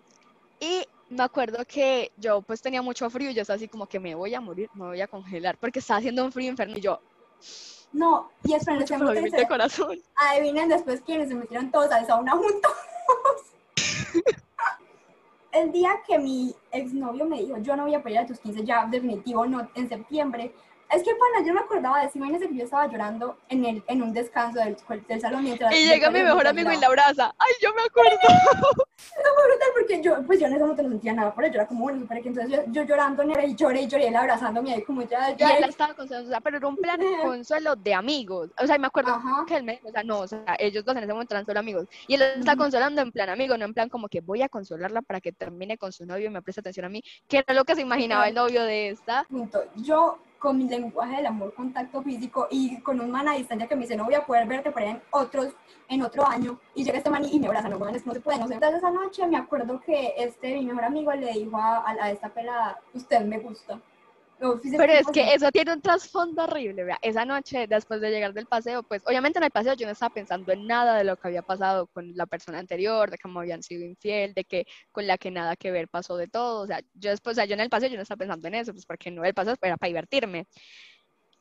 Y 0.60 0.86
me 1.10 1.24
acuerdo 1.24 1.64
que 1.66 2.12
yo 2.18 2.42
pues 2.42 2.62
tenía 2.62 2.82
mucho 2.82 3.10
frío 3.10 3.30
y 3.30 3.34
yo 3.34 3.42
estaba 3.42 3.56
así 3.56 3.68
como 3.68 3.88
que 3.88 4.00
me 4.00 4.16
voy 4.16 4.34
a 4.34 4.42
morir, 4.42 4.70
me 4.74 4.86
voy 4.86 5.02
a 5.02 5.08
congelar, 5.08 5.58
porque 5.58 5.80
estaba 5.80 6.00
haciendo 6.00 6.24
un 6.24 6.32
frío 6.32 6.50
infernal 6.50 6.78
y 6.78 6.82
yo, 6.82 7.00
No, 7.92 8.30
y 8.44 8.54
esperen, 8.54 8.80
decir, 8.80 9.32
de 9.32 9.48
corazón. 9.48 10.02
adivinen 10.16 10.70
después 10.70 11.02
quiénes 11.02 11.30
se 11.30 11.36
metieron 11.36 11.72
todos 11.72 11.92
a 11.92 12.00
esa 12.02 12.16
una 12.16 12.32
juntos. 12.34 12.72
El 15.52 15.72
día 15.72 16.02
que 16.06 16.20
mi 16.20 16.54
exnovio 16.72 17.26
me 17.26 17.42
dijo, 17.42 17.58
yo 17.60 17.76
no 17.76 17.84
voy 17.84 17.96
a 17.96 18.04
pedir 18.04 18.20
a 18.20 18.26
tus 18.26 18.40
15 18.40 18.64
ya, 18.64 18.86
definitivo, 18.86 19.46
no, 19.48 19.68
en 19.76 19.90
septiembre. 19.90 20.54
Es 20.90 21.04
que, 21.04 21.12
pana, 21.12 21.46
yo 21.46 21.54
me 21.54 21.60
acordaba 21.60 22.00
de 22.00 22.08
eso. 22.08 22.18
Imagínense 22.18 22.48
que 22.48 22.56
yo 22.56 22.64
estaba 22.64 22.88
llorando 22.88 23.38
en, 23.50 23.66
el, 23.66 23.84
en 23.88 24.02
un 24.02 24.14
descanso 24.14 24.60
del, 24.60 24.78
del 25.08 25.22
salón 25.22 25.44
mientras... 25.44 25.74
Y 25.74 25.86
llega 25.86 26.10
mi 26.10 26.24
mejor 26.24 26.48
amigo 26.48 26.72
y 26.72 26.78
la 26.78 26.88
abraza. 26.88 27.34
Ay, 27.38 27.54
yo 27.62 27.74
me 27.74 27.82
acuerdo. 27.82 28.86
fue 29.38 29.48
brutal 29.48 29.70
porque 29.74 30.02
yo, 30.02 30.26
pues 30.26 30.40
yo 30.40 30.48
en 30.48 30.54
ese 30.54 30.62
momento 30.62 30.84
no 30.84 30.90
sentía 30.90 31.14
nada 31.14 31.34
por 31.34 31.46
él, 31.46 31.52
yo 31.52 31.60
era 31.60 31.68
como, 31.68 31.88
para 32.08 32.22
que 32.22 32.30
entonces 32.30 32.52
yo, 32.52 32.72
yo 32.72 32.84
llorando 32.84 33.24
y 33.24 33.56
lloré 33.56 33.82
y 33.82 33.88
lloré, 33.88 34.08
él 34.08 34.16
abrazándome 34.16 34.74
ahí 34.74 34.84
como 34.84 35.02
ya, 35.04 35.32
Y 35.32 35.38
ya, 35.38 35.52
él 35.52 35.62
la 35.62 35.68
estaba 35.68 35.94
consolando, 35.94 36.30
o 36.30 36.32
sea, 36.32 36.42
pero 36.42 36.58
era 36.58 36.68
un 36.68 36.76
plan 36.76 37.00
consuelo 37.24 37.76
de 37.76 37.94
amigos. 37.94 38.50
O 38.60 38.66
sea, 38.66 38.76
y 38.76 38.80
me 38.80 38.88
acuerdo 38.88 39.14
Ajá. 39.14 39.46
que 39.48 39.58
él 39.58 39.64
me 39.64 39.80
o 39.84 39.92
sea, 39.92 40.04
no, 40.04 40.20
o 40.20 40.28
sea, 40.28 40.44
ellos 40.60 40.84
dos 40.84 40.96
en 40.96 41.04
ese 41.04 41.14
momento 41.14 41.34
eran 41.34 41.46
solo 41.46 41.60
amigos. 41.60 41.88
Y 42.08 42.16
él 42.16 42.22
está 42.22 42.56
consolando 42.56 43.02
en 43.02 43.12
plan 43.12 43.30
amigo, 43.30 43.58
no 43.58 43.66
en 43.66 43.74
plan 43.74 43.90
como 43.90 44.08
que 44.08 44.22
voy 44.22 44.42
a 44.42 44.50
consolarla 44.50 45.02
para 45.02 45.22
que 45.22 45.32
termine 45.32 45.78
con 45.78 45.92
su 45.92 46.06
novio 46.06 46.28
y 46.28 46.30
me 46.30 46.42
preste 46.42 46.62
atención 46.62 46.86
a 46.86 46.90
mí, 46.90 47.04
que 47.28 47.40
era 47.40 47.54
lo 47.54 47.66
que 47.66 47.76
se 47.76 47.82
imaginaba 47.82 48.28
el 48.28 48.36
novio 48.36 48.64
de 48.64 48.90
esta. 48.90 49.26
punto. 49.30 49.64
Yo 49.76 50.20
con 50.40 50.58
mi 50.58 50.68
lenguaje 50.68 51.18
del 51.18 51.26
amor, 51.26 51.54
contacto 51.54 52.02
físico 52.02 52.48
y 52.50 52.80
con 52.82 53.00
un 53.00 53.12
man 53.12 53.28
a 53.28 53.34
distancia 53.34 53.68
que 53.68 53.76
me 53.76 53.82
dice 53.82 53.96
no 53.96 54.06
voy 54.06 54.16
a 54.16 54.26
poder 54.26 54.48
verte 54.48 54.72
por 54.72 54.82
ahí 54.82 54.90
en 54.90 55.02
otros, 55.12 55.54
en 55.90 56.02
otro 56.02 56.28
año 56.28 56.60
y 56.76 56.84
llega 56.84 56.98
este 56.98 57.10
man 57.10 57.26
y 57.26 57.40
me 57.40 57.48
abraza, 57.48 57.70
no, 57.70 57.80
no 57.80 57.94
se 57.94 58.20
puede, 58.20 58.40
no 58.40 58.48
sé. 58.48 58.56
Entonces 58.56 58.80
esa 58.80 58.92
noche 58.92 59.28
me 59.28 59.38
acuerdo 59.38 59.80
que 59.82 60.14
este, 60.18 60.56
mi 60.56 60.66
mejor 60.66 60.86
amigo 60.86 61.12
le 61.14 61.34
dijo 61.34 61.58
a, 61.58 61.84
a 61.88 62.12
esta 62.12 62.30
pelada, 62.30 62.80
usted 62.94 63.22
me 63.22 63.40
gusta. 63.40 63.80
Pero 64.40 64.94
es 64.94 65.08
que 65.08 65.34
eso 65.34 65.52
tiene 65.52 65.74
un 65.74 65.82
trasfondo 65.82 66.44
horrible, 66.44 66.84
vea. 66.84 67.00
Esa 67.02 67.26
noche, 67.26 67.66
después 67.68 68.02
de 68.02 68.12
llegar 68.12 68.34
del 68.34 68.46
paseo, 68.46 68.84
pues 68.84 69.02
obviamente 69.06 69.40
en 69.40 69.44
el 69.44 69.52
paseo 69.52 69.74
yo 69.74 69.86
no 69.88 69.94
estaba 69.94 70.14
pensando 70.14 70.52
en 70.52 70.68
nada 70.68 70.96
de 70.96 71.04
lo 71.04 71.18
que 71.18 71.28
había 71.28 71.42
pasado 71.42 71.88
con 71.88 72.16
la 72.16 72.26
persona 72.28 72.60
anterior, 72.60 73.10
de 73.10 73.18
que 73.18 73.28
me 73.28 73.40
habían 73.40 73.64
sido 73.64 73.84
infiel, 73.84 74.34
de 74.34 74.44
que 74.44 74.66
con 74.92 75.08
la 75.08 75.18
que 75.18 75.32
nada 75.32 75.56
que 75.56 75.72
ver 75.72 75.88
pasó 75.88 76.18
de 76.18 76.28
todo. 76.28 76.62
O 76.62 76.68
sea, 76.68 76.82
yo 76.94 77.10
después, 77.10 77.34
o 77.34 77.38
sea, 77.38 77.46
yo 77.46 77.56
en 77.56 77.62
el 77.62 77.70
paseo 77.70 77.90
yo 77.90 77.96
no 77.96 78.04
estaba 78.04 78.20
pensando 78.20 78.48
en 78.48 78.56
eso, 78.56 78.74
pues 78.74 78.86
porque 78.86 79.10
no 79.10 79.26
el 79.26 79.34
paseo 79.34 79.56
era 79.62 79.78
para 79.78 79.88
divertirme. 79.88 80.46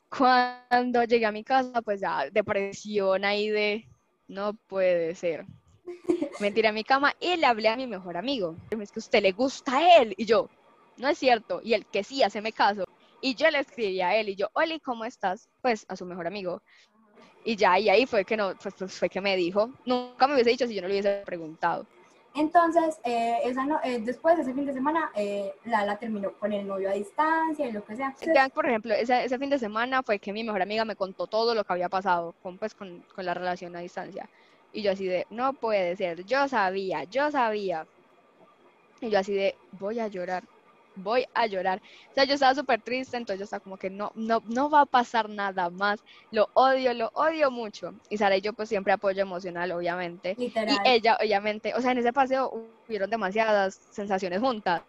Cuando 0.09 1.05
llegué 1.05 1.27
a 1.27 1.33
mi 1.33 1.45
casa, 1.45 1.83
pues 1.83 2.01
ya 2.01 2.31
depresión 2.31 3.25
ahí 3.25 3.51
de 3.51 3.87
no 4.29 4.55
puede 4.55 5.15
ser. 5.15 5.45
Me 6.41 6.51
tiré 6.51 6.69
a 6.69 6.73
mi 6.73 6.85
cama 6.85 7.15
y 7.21 7.37
le 7.37 7.47
hablé 7.47 7.69
a 7.69 7.77
mi 7.77 7.87
mejor 7.87 8.17
amigo. 8.17 8.57
Es 8.71 8.91
que 8.91 9.01
a 9.01 9.05
usted 9.05 9.23
le 9.23 9.33
gusta 9.33 9.79
a 9.79 9.99
él. 9.99 10.15
Y 10.17 10.25
yo, 10.25 10.49
no 10.97 11.09
es 11.09 11.19
cierto. 11.19 11.61
Y 11.63 11.75
él, 11.75 11.87
que 11.87 12.05
sí, 12.05 12.23
haceme 12.23 12.53
caso. 12.53 12.86
Y 13.21 13.35
yo 13.35 13.51
le 13.51 13.61
escribí 13.61 14.01
a 14.01 14.15
él 14.17 14.29
y 14.29 14.37
yo, 14.37 14.49
Oli, 14.53 14.81
¿cómo 14.81 15.05
estás? 15.05 15.49
Pues 15.63 15.87
a 15.89 15.97
su 15.97 16.05
mejor 16.05 16.27
amigo. 16.27 16.63
Y 17.45 17.57
ya, 17.57 17.79
y 17.79 17.89
ahí 17.89 18.07
fue 18.07 18.25
que, 18.25 18.37
no, 18.37 18.55
pues, 18.61 18.75
pues 18.77 18.99
fue 18.99 19.09
que 19.09 19.21
me 19.21 19.37
dijo. 19.37 19.71
Nunca 19.85 20.27
me 20.27 20.35
hubiese 20.35 20.51
dicho 20.51 20.67
si 20.67 20.75
yo 20.75 20.83
no 20.83 20.89
le 20.89 20.95
hubiese 20.95 21.23
preguntado. 21.25 21.87
Entonces, 22.35 22.99
eh, 23.05 23.39
esa 23.45 23.65
no, 23.65 23.81
eh, 23.83 23.99
después 24.01 24.37
de 24.37 24.43
ese 24.43 24.53
fin 24.53 24.67
de 24.67 24.75
semana, 24.75 25.11
eh, 25.15 25.55
la, 25.65 25.87
la, 25.87 25.97
terminó 25.97 26.33
con 26.33 26.53
el 26.53 26.67
novio 26.67 26.91
a 26.91 26.93
distancia 26.93 27.67
y 27.67 27.73
lo 27.73 27.83
que 27.83 27.97
sea. 27.97 28.15
Entonces, 28.21 28.53
por 28.53 28.67
ejemplo, 28.67 28.93
ese, 28.93 29.25
ese, 29.25 29.39
fin 29.39 29.49
de 29.49 29.59
semana 29.59 30.03
fue 30.03 30.19
que 30.19 30.35
mi 30.35 30.45
mejor 30.45 30.61
amiga 30.61 30.85
me 30.85 30.97
contó 30.97 31.27
todo 31.27 31.55
lo 31.55 31.65
que 31.65 31.73
había 31.73 31.89
pasado 31.89 32.35
con, 32.43 32.59
pues, 32.59 32.75
con, 32.75 33.03
con 33.15 33.25
la 33.25 33.33
relación 33.33 33.75
a 33.75 33.81
distancia. 33.81 34.29
Y 34.73 34.83
yo 34.83 34.93
así 34.93 35.07
de, 35.07 35.27
no 35.31 35.55
puede 35.55 35.97
ser, 35.97 36.25
yo 36.27 36.47
sabía, 36.49 37.05
yo 37.05 37.31
sabía. 37.31 37.87
Y 39.01 39.09
yo 39.09 39.19
así 39.19 39.33
de, 39.33 39.57
voy 39.79 40.01
a 40.01 40.09
llorar 40.09 40.43
voy 40.97 41.27
a 41.35 41.47
llorar. 41.47 41.81
O 42.11 42.15
sea, 42.15 42.25
yo 42.25 42.35
estaba 42.35 42.55
súper 42.55 42.81
triste, 42.83 43.17
entonces 43.17 43.39
yo 43.39 43.45
estaba 43.45 43.63
como 43.63 43.77
que 43.77 43.91
no, 43.91 44.13
no, 44.15 44.43
no 44.47 44.69
va 44.71 44.83
a 44.83 44.87
pasar 44.87 45.29
nada 45.29 45.71
más. 45.71 46.01
Lo 46.31 46.49
odio, 46.55 46.93
lo 46.95 47.11
odio 47.15 47.51
mucho. 47.51 47.95
Y 48.09 48.19
Sara 48.19 48.37
y 48.37 48.41
yo 48.41 48.53
pues 48.53 48.69
siempre 48.69 48.93
apoyo 48.93 49.23
emocional, 49.23 49.71
obviamente. 49.73 50.35
Y 50.39 50.53
ella, 50.85 51.17
obviamente, 51.21 51.75
o 51.75 51.81
sea, 51.81 51.93
en 51.93 51.99
ese 51.99 52.13
paseo 52.13 52.69
hubieron 52.89 53.11
demasiadas 53.11 53.81
sensaciones 53.91 54.41
juntas. 54.41 54.83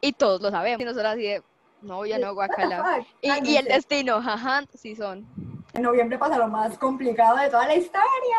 Y 0.00 0.12
todos 0.12 0.42
lo 0.42 0.50
sabemos. 0.50 0.80
Y 0.80 0.84
nosotros 0.84 1.12
así 1.12 1.22
de, 1.22 1.42
no, 1.80 2.04
ya 2.04 2.18
no, 2.18 2.34
guacala. 2.34 3.06
Y, 3.22 3.50
y 3.50 3.56
el 3.56 3.66
destino, 3.66 4.20
jaja, 4.20 4.64
sí 4.74 4.96
son. 4.96 5.26
En 5.74 5.82
noviembre 5.82 6.18
pasa 6.18 6.36
lo 6.36 6.48
más 6.48 6.76
complicado 6.76 7.38
de 7.38 7.48
toda 7.48 7.66
la 7.66 7.74
historia. 7.74 8.36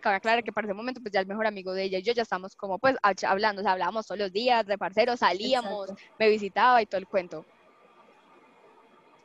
Cabe 0.00 0.16
aclarar 0.16 0.42
que 0.42 0.52
para 0.52 0.66
ese 0.66 0.74
momento, 0.74 1.00
pues 1.00 1.12
ya 1.12 1.20
el 1.20 1.26
mejor 1.26 1.46
amigo 1.46 1.72
de 1.72 1.84
ella 1.84 1.98
y 1.98 2.02
yo 2.02 2.12
ya 2.12 2.22
estamos 2.22 2.56
como, 2.56 2.78
pues, 2.78 2.96
hablando, 3.26 3.60
o 3.60 3.62
sea, 3.62 3.72
hablábamos 3.72 4.06
todos 4.06 4.18
los 4.18 4.32
días 4.32 4.66
de 4.66 4.76
parceros, 4.76 5.20
salíamos, 5.20 5.92
me 6.18 6.28
visitaba 6.28 6.82
y 6.82 6.86
todo 6.86 6.98
el 6.98 7.06
cuento. 7.06 7.44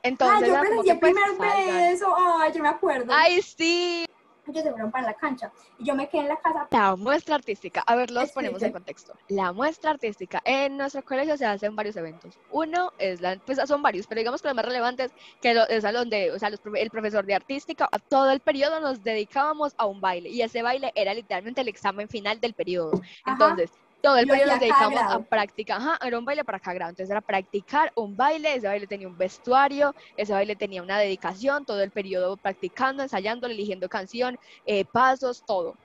Entonces, 0.04 0.50
Ay, 0.50 0.50
yo 0.50 0.92
el 0.94 1.00
pues, 1.00 1.14
primer 1.14 1.32
beso, 1.38 2.16
ay, 2.18 2.52
yo 2.54 2.64
me 2.64 2.70
acuerdo. 2.70 3.12
Ay, 3.14 3.42
sí 3.42 4.06
ellos 4.48 4.64
se 4.64 4.72
fueron 4.72 4.92
para 4.92 5.08
la 5.08 5.14
cancha 5.14 5.52
y 5.78 5.86
yo 5.86 5.96
me 5.96 6.10
quedé 6.10 6.22
en 6.22 6.28
la 6.30 6.38
casa. 6.38 6.68
La 6.72 6.96
muestra 6.96 7.36
artística, 7.36 7.82
a 7.86 7.96
ver, 7.96 8.12
los 8.12 8.32
ponemos 8.32 8.62
en 8.64 8.72
contexto. 8.72 9.14
La 9.30 9.52
muestra 9.54 9.92
artística, 9.92 10.42
en 10.46 10.78
nuestro 10.78 11.04
colegio 11.04 11.38
se 11.38 11.46
hacen 11.46 11.76
varios 11.76 11.96
eventos. 11.96 12.38
Uno 12.52 12.92
es 12.98 13.22
la, 13.22 13.38
pues 13.38 13.60
son 13.66 13.82
varios, 13.82 14.08
pero 14.08 14.20
digamos 14.20 14.42
que 14.42 14.48
los 14.48 14.56
más 14.56 14.66
relevantes, 14.66 15.12
que 15.42 15.52
es 15.70 15.86
a 15.86 15.92
donde, 15.92 16.32
o 16.32 16.40
sea, 16.40 16.50
el 16.50 16.90
profesor 16.90 17.26
de 17.26 17.36
artística, 17.36 17.88
a 17.92 18.00
todo 18.00 18.32
el 18.32 18.40
periodo 18.40 18.80
nos 18.80 19.04
dedicábamos 19.04 19.74
a 19.78 19.86
un 19.86 20.02
baile 20.02 20.30
y 20.30 20.42
ese 20.42 20.62
baile 20.62 20.92
era 20.96 21.14
literalmente 21.14 21.62
el 21.62 21.68
examen 21.68 22.08
final 22.08 22.40
del 22.40 22.54
periodo. 22.54 23.02
Entonces, 23.26 23.72
todo 24.02 24.18
el 24.18 24.28
periodo 24.28 24.52
nos 24.52 24.60
dedicamos 24.60 25.02
a 25.02 25.20
practicar, 25.20 25.78
ajá, 25.80 26.00
era 26.06 26.18
un 26.18 26.26
baile 26.26 26.44
para 26.44 26.60
cada 26.60 26.74
grado, 26.74 26.90
entonces 26.90 27.10
era 27.10 27.22
practicar 27.22 27.92
un 27.96 28.16
baile, 28.16 28.56
ese 28.56 28.68
baile 28.68 28.88
tenía 28.88 29.08
un 29.08 29.18
vestuario, 29.18 29.96
ese 30.18 30.34
baile 30.34 30.56
tenía 30.56 30.82
una 30.82 30.98
dedicación, 30.98 31.66
todo 31.66 31.82
el 31.82 31.92
periodo 31.92 32.38
practicando, 32.38 33.04
ensayando, 33.04 33.48
eligiendo 33.48 33.88
canción, 33.90 34.40
eh, 34.66 34.86
pasos, 34.86 35.44
todo. 35.46 35.76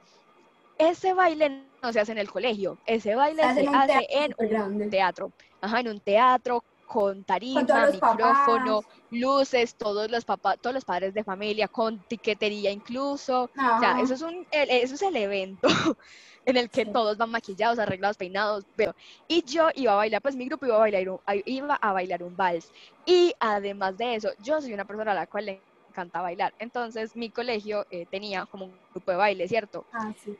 Ese 0.78 1.14
baile 1.14 1.64
no 1.82 1.92
se 1.92 2.00
hace 2.00 2.12
en 2.12 2.18
el 2.18 2.30
colegio, 2.30 2.78
ese 2.86 3.14
baile 3.14 3.42
se, 3.54 3.66
hace, 3.66 4.06
en 4.10 4.34
un 4.38 4.90
teatro, 4.90 5.32
ajá, 5.60 5.80
en 5.80 5.88
un 5.88 6.00
teatro 6.00 6.64
con 6.86 7.24
tarima, 7.24 7.88
micrófono, 7.90 8.80
luces, 9.10 9.76
todos 9.76 10.10
los 10.10 10.24
papás, 10.24 10.58
todos 10.60 10.74
los 10.74 10.84
padres 10.84 11.12
de 11.12 11.24
familia, 11.24 11.68
con 11.68 12.02
tiquetería 12.04 12.70
incluso. 12.70 13.44
O 13.44 13.80
sea, 13.80 14.00
eso 14.00 14.14
es 14.14 14.22
un, 14.22 14.46
eso 14.50 14.94
es 14.94 15.02
el 15.02 15.16
evento. 15.16 15.68
en 16.46 16.56
el 16.56 16.70
que 16.70 16.86
todos 16.86 17.18
van 17.18 17.30
maquillados, 17.30 17.78
arreglados, 17.78 18.16
peinados, 18.16 18.64
pero 18.76 18.94
y 19.28 19.42
yo 19.44 19.68
iba 19.74 19.92
a 19.92 19.96
bailar, 19.96 20.22
pues 20.22 20.36
mi 20.36 20.46
grupo 20.46 20.64
iba 20.64 20.76
a 20.76 20.78
bailar 20.78 21.08
un, 21.08 21.18
iba 21.44 21.74
a 21.74 21.92
bailar 21.92 22.22
un 22.22 22.36
vals 22.36 22.70
y 23.04 23.34
además 23.40 23.98
de 23.98 24.14
eso, 24.14 24.30
yo 24.38 24.60
soy 24.60 24.72
una 24.72 24.84
persona 24.84 25.10
a 25.10 25.16
la 25.16 25.26
cual 25.26 25.46
le 25.46 25.62
encanta 25.88 26.22
bailar, 26.22 26.54
entonces 26.60 27.16
mi 27.16 27.30
colegio 27.30 27.84
eh, 27.90 28.06
tenía 28.06 28.46
como 28.46 28.66
un 28.66 28.78
grupo 28.92 29.10
de 29.10 29.16
baile, 29.16 29.48
¿cierto? 29.48 29.84
Ah, 29.92 30.12
sí. 30.16 30.36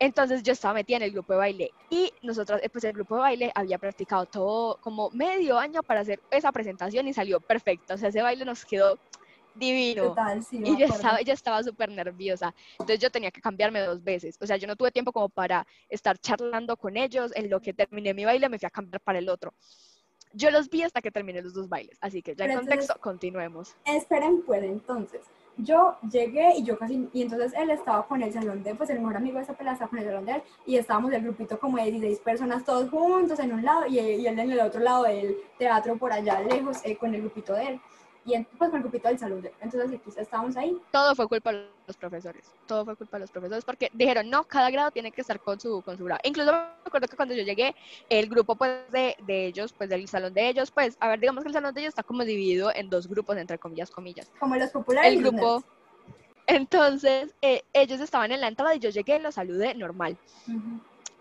Entonces 0.00 0.42
yo 0.42 0.52
estaba 0.52 0.74
metida 0.74 0.98
en 0.98 1.02
el 1.04 1.12
grupo 1.12 1.32
de 1.32 1.38
baile 1.38 1.72
y 1.90 2.12
nosotros, 2.22 2.60
eh, 2.62 2.68
pues 2.68 2.84
el 2.84 2.92
grupo 2.92 3.16
de 3.16 3.20
baile 3.20 3.52
había 3.54 3.78
practicado 3.78 4.26
todo 4.26 4.78
como 4.80 5.10
medio 5.10 5.58
año 5.58 5.82
para 5.82 6.00
hacer 6.00 6.20
esa 6.30 6.52
presentación 6.52 7.08
y 7.08 7.12
salió 7.12 7.40
perfecto. 7.40 7.94
O 7.94 7.98
sea, 7.98 8.10
ese 8.10 8.22
baile 8.22 8.44
nos 8.44 8.64
quedó 8.64 8.98
divino. 9.58 10.14
y 10.52 10.76
yo 10.78 10.86
estaba, 10.86 11.20
yo 11.20 11.32
estaba 11.32 11.62
súper 11.62 11.90
nerviosa. 11.90 12.54
Entonces 12.72 13.00
yo 13.00 13.10
tenía 13.10 13.30
que 13.30 13.40
cambiarme 13.40 13.80
dos 13.80 14.02
veces. 14.02 14.36
O 14.40 14.46
sea, 14.46 14.56
yo 14.56 14.66
no 14.66 14.76
tuve 14.76 14.90
tiempo 14.90 15.12
como 15.12 15.28
para 15.28 15.66
estar 15.88 16.18
charlando 16.18 16.76
con 16.76 16.96
ellos. 16.96 17.32
En 17.34 17.50
lo 17.50 17.60
que 17.60 17.74
terminé 17.74 18.14
mi 18.14 18.24
baile 18.24 18.48
me 18.48 18.58
fui 18.58 18.66
a 18.66 18.70
cambiar 18.70 19.00
para 19.00 19.18
el 19.18 19.28
otro. 19.28 19.52
Yo 20.32 20.50
los 20.50 20.68
vi 20.68 20.82
hasta 20.82 21.00
que 21.00 21.10
terminé 21.10 21.42
los 21.42 21.54
dos 21.54 21.68
bailes. 21.68 21.98
Así 22.00 22.22
que 22.22 22.34
ya 22.34 22.44
en 22.44 22.58
contexto, 22.58 22.94
continuemos. 23.00 23.74
Esperen, 23.84 24.42
pues 24.42 24.62
entonces. 24.62 25.22
Yo 25.58 25.96
llegué 26.10 26.56
y 26.56 26.62
yo 26.62 26.78
casi, 26.78 27.08
y 27.12 27.22
entonces 27.22 27.52
él 27.58 27.70
estaba 27.70 28.06
con 28.06 28.22
el 28.22 28.32
salón 28.32 28.62
de, 28.62 28.74
pues 28.74 28.90
el 28.90 29.00
mejor 29.00 29.16
amigo 29.16 29.38
de 29.38 29.42
esa 29.42 29.54
pelada 29.54 29.74
estaba 29.74 29.90
con 29.90 29.98
el 29.98 30.04
salón 30.04 30.24
de 30.24 30.32
él, 30.32 30.42
y 30.66 30.76
estábamos 30.76 31.12
el 31.12 31.22
grupito 31.22 31.58
como 31.58 31.78
de 31.78 31.90
16 31.90 32.20
personas 32.20 32.64
todos 32.64 32.88
juntos 32.88 33.38
en 33.40 33.52
un 33.52 33.64
lado, 33.64 33.86
y, 33.86 33.98
él 33.98 34.26
en 34.26 34.38
el 34.38 34.60
otro 34.60 34.80
lado 34.80 35.02
del 35.04 35.36
teatro 35.58 35.96
por 35.96 36.12
allá 36.12 36.40
lejos 36.40 36.78
eh, 36.84 36.96
con 36.96 37.14
el 37.14 37.22
grupito 37.22 37.54
de 37.54 37.68
él 37.68 37.80
y 38.34 38.44
pues 38.56 38.70
con 38.70 38.76
el 38.76 38.82
grupito 38.82 39.08
del 39.08 39.18
salón. 39.18 39.48
Entonces, 39.60 40.00
pues, 40.04 40.18
estábamos 40.18 40.56
ahí. 40.56 40.76
Todo 40.90 41.14
fue 41.14 41.26
culpa 41.28 41.52
de 41.52 41.68
los 41.86 41.96
profesores. 41.96 42.52
Todo 42.66 42.84
fue 42.84 42.96
culpa 42.96 43.16
de 43.16 43.20
los 43.22 43.30
profesores 43.30 43.64
porque 43.64 43.90
dijeron, 43.94 44.28
no, 44.28 44.44
cada 44.44 44.70
grado 44.70 44.90
tiene 44.90 45.10
que 45.10 45.22
estar 45.22 45.40
con 45.40 45.58
su, 45.58 45.82
con 45.82 45.96
su 45.96 46.04
grado. 46.04 46.20
Incluso 46.24 46.52
me 46.52 46.58
acuerdo 46.84 47.08
que 47.08 47.16
cuando 47.16 47.34
yo 47.34 47.42
llegué, 47.42 47.74
el 48.08 48.28
grupo 48.28 48.54
pues 48.56 48.90
de, 48.90 49.16
de 49.26 49.46
ellos, 49.46 49.72
pues 49.72 49.88
del 49.88 50.06
salón 50.08 50.34
de 50.34 50.48
ellos, 50.48 50.70
pues, 50.70 50.96
a 51.00 51.08
ver, 51.08 51.20
digamos 51.20 51.42
que 51.42 51.48
el 51.48 51.54
salón 51.54 51.74
de 51.74 51.80
ellos 51.80 51.90
está 51.90 52.02
como 52.02 52.24
dividido 52.24 52.72
en 52.74 52.90
dos 52.90 53.08
grupos, 53.08 53.36
entre 53.36 53.58
comillas, 53.58 53.90
comillas. 53.90 54.30
Como 54.38 54.56
los 54.56 54.70
populares. 54.70 55.12
El 55.12 55.22
grupo... 55.22 55.64
Entonces, 56.46 57.34
eh, 57.42 57.62
ellos 57.74 58.00
estaban 58.00 58.32
en 58.32 58.40
la 58.40 58.48
entrada 58.48 58.74
y 58.74 58.78
yo 58.78 58.88
llegué 58.88 59.16
y 59.16 59.20
los 59.20 59.34
saludé 59.34 59.74
normal. 59.74 60.16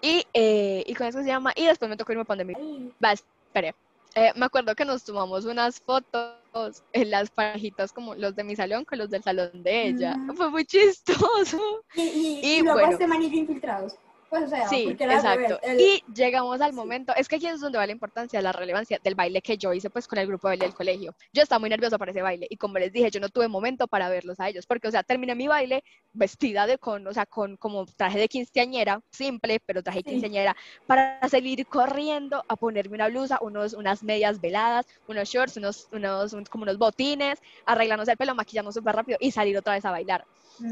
y, 0.02 0.26
eh, 0.34 0.84
y 0.88 0.94
con 0.94 1.08
eso 1.08 1.20
se 1.20 1.28
llama, 1.28 1.52
y 1.54 1.66
después 1.66 1.90
me 1.90 1.98
tocó 1.98 2.14
irme 2.14 2.22
a 2.22 2.26
pandemia. 2.26 2.58
Va, 3.04 3.12
esperé. 3.12 3.76
Eh, 4.18 4.34
me 4.36 4.48
acuerdo 4.48 4.74
que 4.74 4.84
nos 4.84 5.04
tomamos 5.04 5.46
unas 5.46 5.80
fotos 5.80 6.84
en 6.92 7.12
las 7.12 7.30
parejitas 7.30 7.92
como 7.92 8.16
los 8.16 8.36
de 8.36 8.44
mi 8.44 8.56
salón 8.56 8.84
con 8.84 8.98
los 8.98 9.12
del 9.12 9.22
salón 9.22 9.52
de 9.62 9.90
ella. 9.90 10.16
Fue 10.36 10.50
muy 10.50 10.66
chistoso. 10.66 11.60
Y, 11.94 12.02
y, 12.02 12.40
y, 12.42 12.62
luego 12.64 12.80
bueno. 12.80 12.98
este 12.98 13.36
infiltrados. 13.36 13.94
Pues, 14.30 14.44
o 14.44 14.48
sea, 14.48 14.68
sí, 14.68 14.96
exacto. 15.00 15.60
Y 15.78 16.04
llegamos 16.14 16.60
al 16.60 16.74
momento, 16.74 17.14
es 17.16 17.28
que 17.28 17.38
aquí 17.38 17.48
es 17.48 17.62
donde 17.62 17.78
va 17.78 17.86
la 17.86 17.94
importancia, 17.94 18.42
la 18.42 18.52
relevancia 18.52 19.00
del 19.02 19.16
baile 19.16 19.42
que 19.42 19.58
yo 19.58 19.74
hice 19.74 19.90
pues 19.90 20.08
con 20.08 20.20
el 20.20 20.28
grupo 20.28 20.48
de 20.48 20.52
baile 20.52 20.66
del 20.66 20.76
colegio. 20.76 21.16
Yo 21.32 21.44
estaba 21.44 21.60
muy 21.60 21.70
nerviosa 21.70 21.98
para 21.98 22.12
ese 22.12 22.22
baile 22.22 22.46
y 22.50 22.58
como 22.58 22.78
les 22.78 22.92
dije, 22.92 23.10
yo 23.10 23.22
no 23.22 23.30
tuve 23.30 23.48
momento 23.48 23.88
para 23.88 24.10
verlos 24.10 24.40
a 24.40 24.50
ellos, 24.50 24.66
porque 24.66 24.90
o 24.90 24.92
sea, 24.92 25.04
terminé 25.04 25.34
mi 25.34 25.48
baile 25.48 25.84
vestida 26.12 26.68
de 26.68 26.78
con, 26.78 27.08
o 27.08 27.14
sea, 27.14 27.26
con 27.26 27.56
como 27.56 27.86
traje 27.86 28.20
de 28.20 28.28
quinceañera, 28.28 29.02
simple, 29.12 29.62
pero 29.66 29.82
traje 29.82 30.00
de 30.00 30.12
quinceañera, 30.12 30.56
para 30.86 31.20
salir 31.30 31.66
corriendo 31.66 32.44
a 32.48 32.56
ponerme 32.58 32.96
una 32.96 33.08
blusa, 33.08 33.40
unos, 33.42 33.74
unas 33.74 34.04
medias 34.04 34.42
veladas, 34.42 34.86
unos 35.08 35.30
shorts, 35.30 35.56
unos, 35.56 35.88
unos, 35.94 36.34
como 36.50 36.64
unos 36.64 36.78
botines, 36.78 37.40
arreglarnos 37.66 38.08
el 38.10 38.18
pelo, 38.18 38.36
maquillarnos 38.36 38.76
súper 38.76 38.96
rápido 38.96 39.18
y 39.22 39.32
salir 39.32 39.58
otra 39.58 39.74
vez 39.74 39.86
a 39.86 39.92
bailar. 39.92 40.26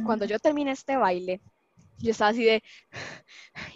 Cuando 0.03 0.25
yo 0.25 0.39
terminé 0.39 0.71
este 0.71 0.97
baile, 0.97 1.39
yo 1.99 2.11
estaba 2.11 2.31
así 2.31 2.43
de... 2.43 2.63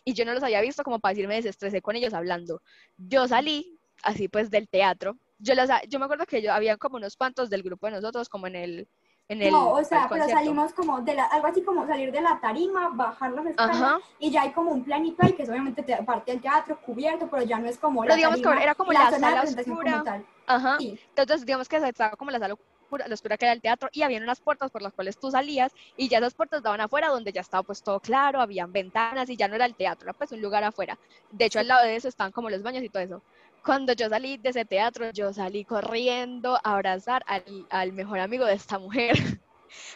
Y 0.05 0.13
yo 0.13 0.25
no 0.25 0.33
los 0.33 0.43
había 0.43 0.61
visto 0.61 0.83
como 0.83 0.99
para 0.99 1.13
decirme 1.13 1.35
desestresé 1.35 1.81
con 1.81 1.95
ellos 1.95 2.13
hablando. 2.13 2.61
Yo 2.97 3.27
salí 3.27 3.79
así 4.03 4.27
pues 4.27 4.49
del 4.49 4.67
teatro. 4.69 5.17
Yo, 5.37 5.55
las, 5.55 5.69
yo 5.87 5.99
me 5.99 6.05
acuerdo 6.05 6.25
que 6.25 6.41
yo 6.41 6.53
había 6.53 6.77
como 6.77 6.97
unos 6.97 7.15
cuantos 7.15 7.49
del 7.49 7.63
grupo 7.63 7.87
de 7.87 7.93
nosotros 7.93 8.29
como 8.29 8.47
en 8.47 8.55
el, 8.55 8.89
En 9.29 9.39
el, 9.43 9.51
no, 9.51 9.69
o 9.73 9.83
sea, 9.83 10.07
pero 10.09 10.21
concierto. 10.23 10.33
salimos 10.43 10.73
como 10.73 11.01
de 11.01 11.13
la, 11.13 11.25
algo 11.25 11.45
así 11.45 11.61
como 11.61 11.85
salir 11.85 12.11
de 12.11 12.19
la 12.19 12.39
tarima, 12.41 12.89
bajar 12.89 13.31
las 13.31 13.45
escaleras 13.45 13.81
Ajá. 13.81 13.99
y 14.17 14.31
ya 14.31 14.41
hay 14.41 14.51
como 14.51 14.71
un 14.71 14.83
planito 14.83 15.23
ahí 15.23 15.33
que 15.33 15.43
es 15.43 15.49
obviamente 15.49 15.83
te- 15.83 16.01
parte 16.03 16.31
del 16.31 16.41
teatro 16.41 16.79
cubierto, 16.81 17.29
pero 17.29 17.43
ya 17.43 17.59
no 17.59 17.69
es 17.69 17.77
como 17.77 18.01
Pero 18.01 18.09
la 18.13 18.15
digamos 18.15 18.37
que 18.37 18.43
tarima, 18.43 18.63
era 18.63 18.73
como 18.73 18.91
la 18.91 19.03
la 19.03 19.11
sala 19.11 19.41
presentación 19.41 19.75
como 19.77 19.87
oscura. 19.87 20.03
tal. 20.03 20.25
Ajá. 20.47 20.77
Sí. 20.79 20.99
Entonces, 21.15 21.45
digamos 21.45 21.69
que 21.69 21.77
estaba 21.77 22.15
como 22.15 22.31
la 22.31 22.39
sala 22.39 22.55
oscura, 22.55 23.07
la 23.07 23.13
oscura 23.13 23.37
que 23.37 23.45
era 23.45 23.53
el 23.53 23.61
teatro 23.61 23.87
y 23.91 24.01
había 24.01 24.17
unas 24.19 24.41
puertas 24.41 24.71
por 24.71 24.81
las 24.81 24.93
cuales 24.93 25.15
tú 25.19 25.29
salías 25.29 25.71
y 25.95 26.09
ya 26.09 26.17
esas 26.17 26.33
puertas 26.33 26.63
daban 26.63 26.81
afuera 26.81 27.09
donde 27.09 27.31
ya 27.31 27.41
estaba 27.41 27.61
pues 27.61 27.83
todo 27.83 27.99
claro, 27.99 28.41
habían 28.41 28.71
ventanas 28.71 29.29
y 29.29 29.37
ya 29.37 29.47
no 29.47 29.53
era 29.53 29.65
el 29.65 29.75
teatro, 29.75 30.07
era 30.09 30.13
pues 30.13 30.31
un 30.31 30.41
lugar 30.41 30.63
afuera. 30.63 30.97
De 31.31 31.45
hecho, 31.45 31.59
al 31.59 31.67
lado 31.67 31.85
de 31.85 31.95
eso 31.97 32.07
estaban 32.07 32.31
como 32.31 32.49
los 32.49 32.63
baños 32.63 32.81
y 32.83 32.89
todo 32.89 33.03
eso. 33.03 33.21
Cuando 33.63 33.93
yo 33.93 34.09
salí 34.09 34.37
de 34.37 34.49
ese 34.49 34.65
teatro, 34.65 35.11
yo 35.11 35.33
salí 35.33 35.65
corriendo 35.65 36.55
a 36.55 36.75
abrazar 36.75 37.23
al, 37.27 37.93
mejor 37.93 38.19
amigo 38.19 38.45
de 38.45 38.53
esta 38.53 38.79
mujer. 38.79 39.15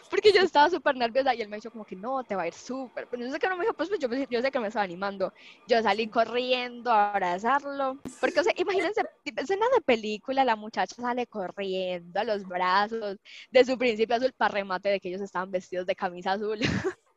Porque 0.08 0.32
yo 0.32 0.42
estaba 0.42 0.70
súper 0.70 0.96
nerviosa 0.96 1.34
y 1.34 1.42
él 1.42 1.48
me 1.48 1.56
dijo 1.56 1.70
como 1.70 1.84
que 1.84 1.96
no, 1.96 2.22
te 2.22 2.36
va 2.36 2.42
a 2.42 2.46
ir 2.46 2.54
súper. 2.54 3.08
Pero 3.08 3.24
yo 3.24 3.32
sé 3.32 3.38
que 3.40 3.48
no 3.48 3.56
me 3.56 3.64
dijo, 3.64 3.74
pues, 3.74 3.88
pues, 3.88 3.98
yo, 4.00 4.08
yo 4.08 4.40
sé 4.40 4.50
que 4.52 4.60
me 4.60 4.68
estaba 4.68 4.84
animando. 4.84 5.32
Yo 5.66 5.82
salí 5.82 6.08
corriendo 6.08 6.92
a 6.92 7.12
abrazarlo. 7.12 7.98
Porque, 8.20 8.38
o 8.38 8.44
sea, 8.44 8.52
imagínense, 8.56 9.02
escena 9.24 9.66
de 9.74 9.80
película, 9.80 10.44
la 10.44 10.54
muchacha 10.54 10.94
sale 10.94 11.26
corriendo 11.26 12.20
a 12.20 12.24
los 12.24 12.44
brazos 12.44 13.16
de 13.50 13.64
su 13.64 13.76
príncipe 13.76 14.14
azul 14.14 14.32
para 14.36 14.54
remate 14.54 14.90
de 14.90 15.00
que 15.00 15.08
ellos 15.08 15.22
estaban 15.22 15.50
vestidos 15.50 15.86
de 15.86 15.96
camisa 15.96 16.32
azul. 16.32 16.60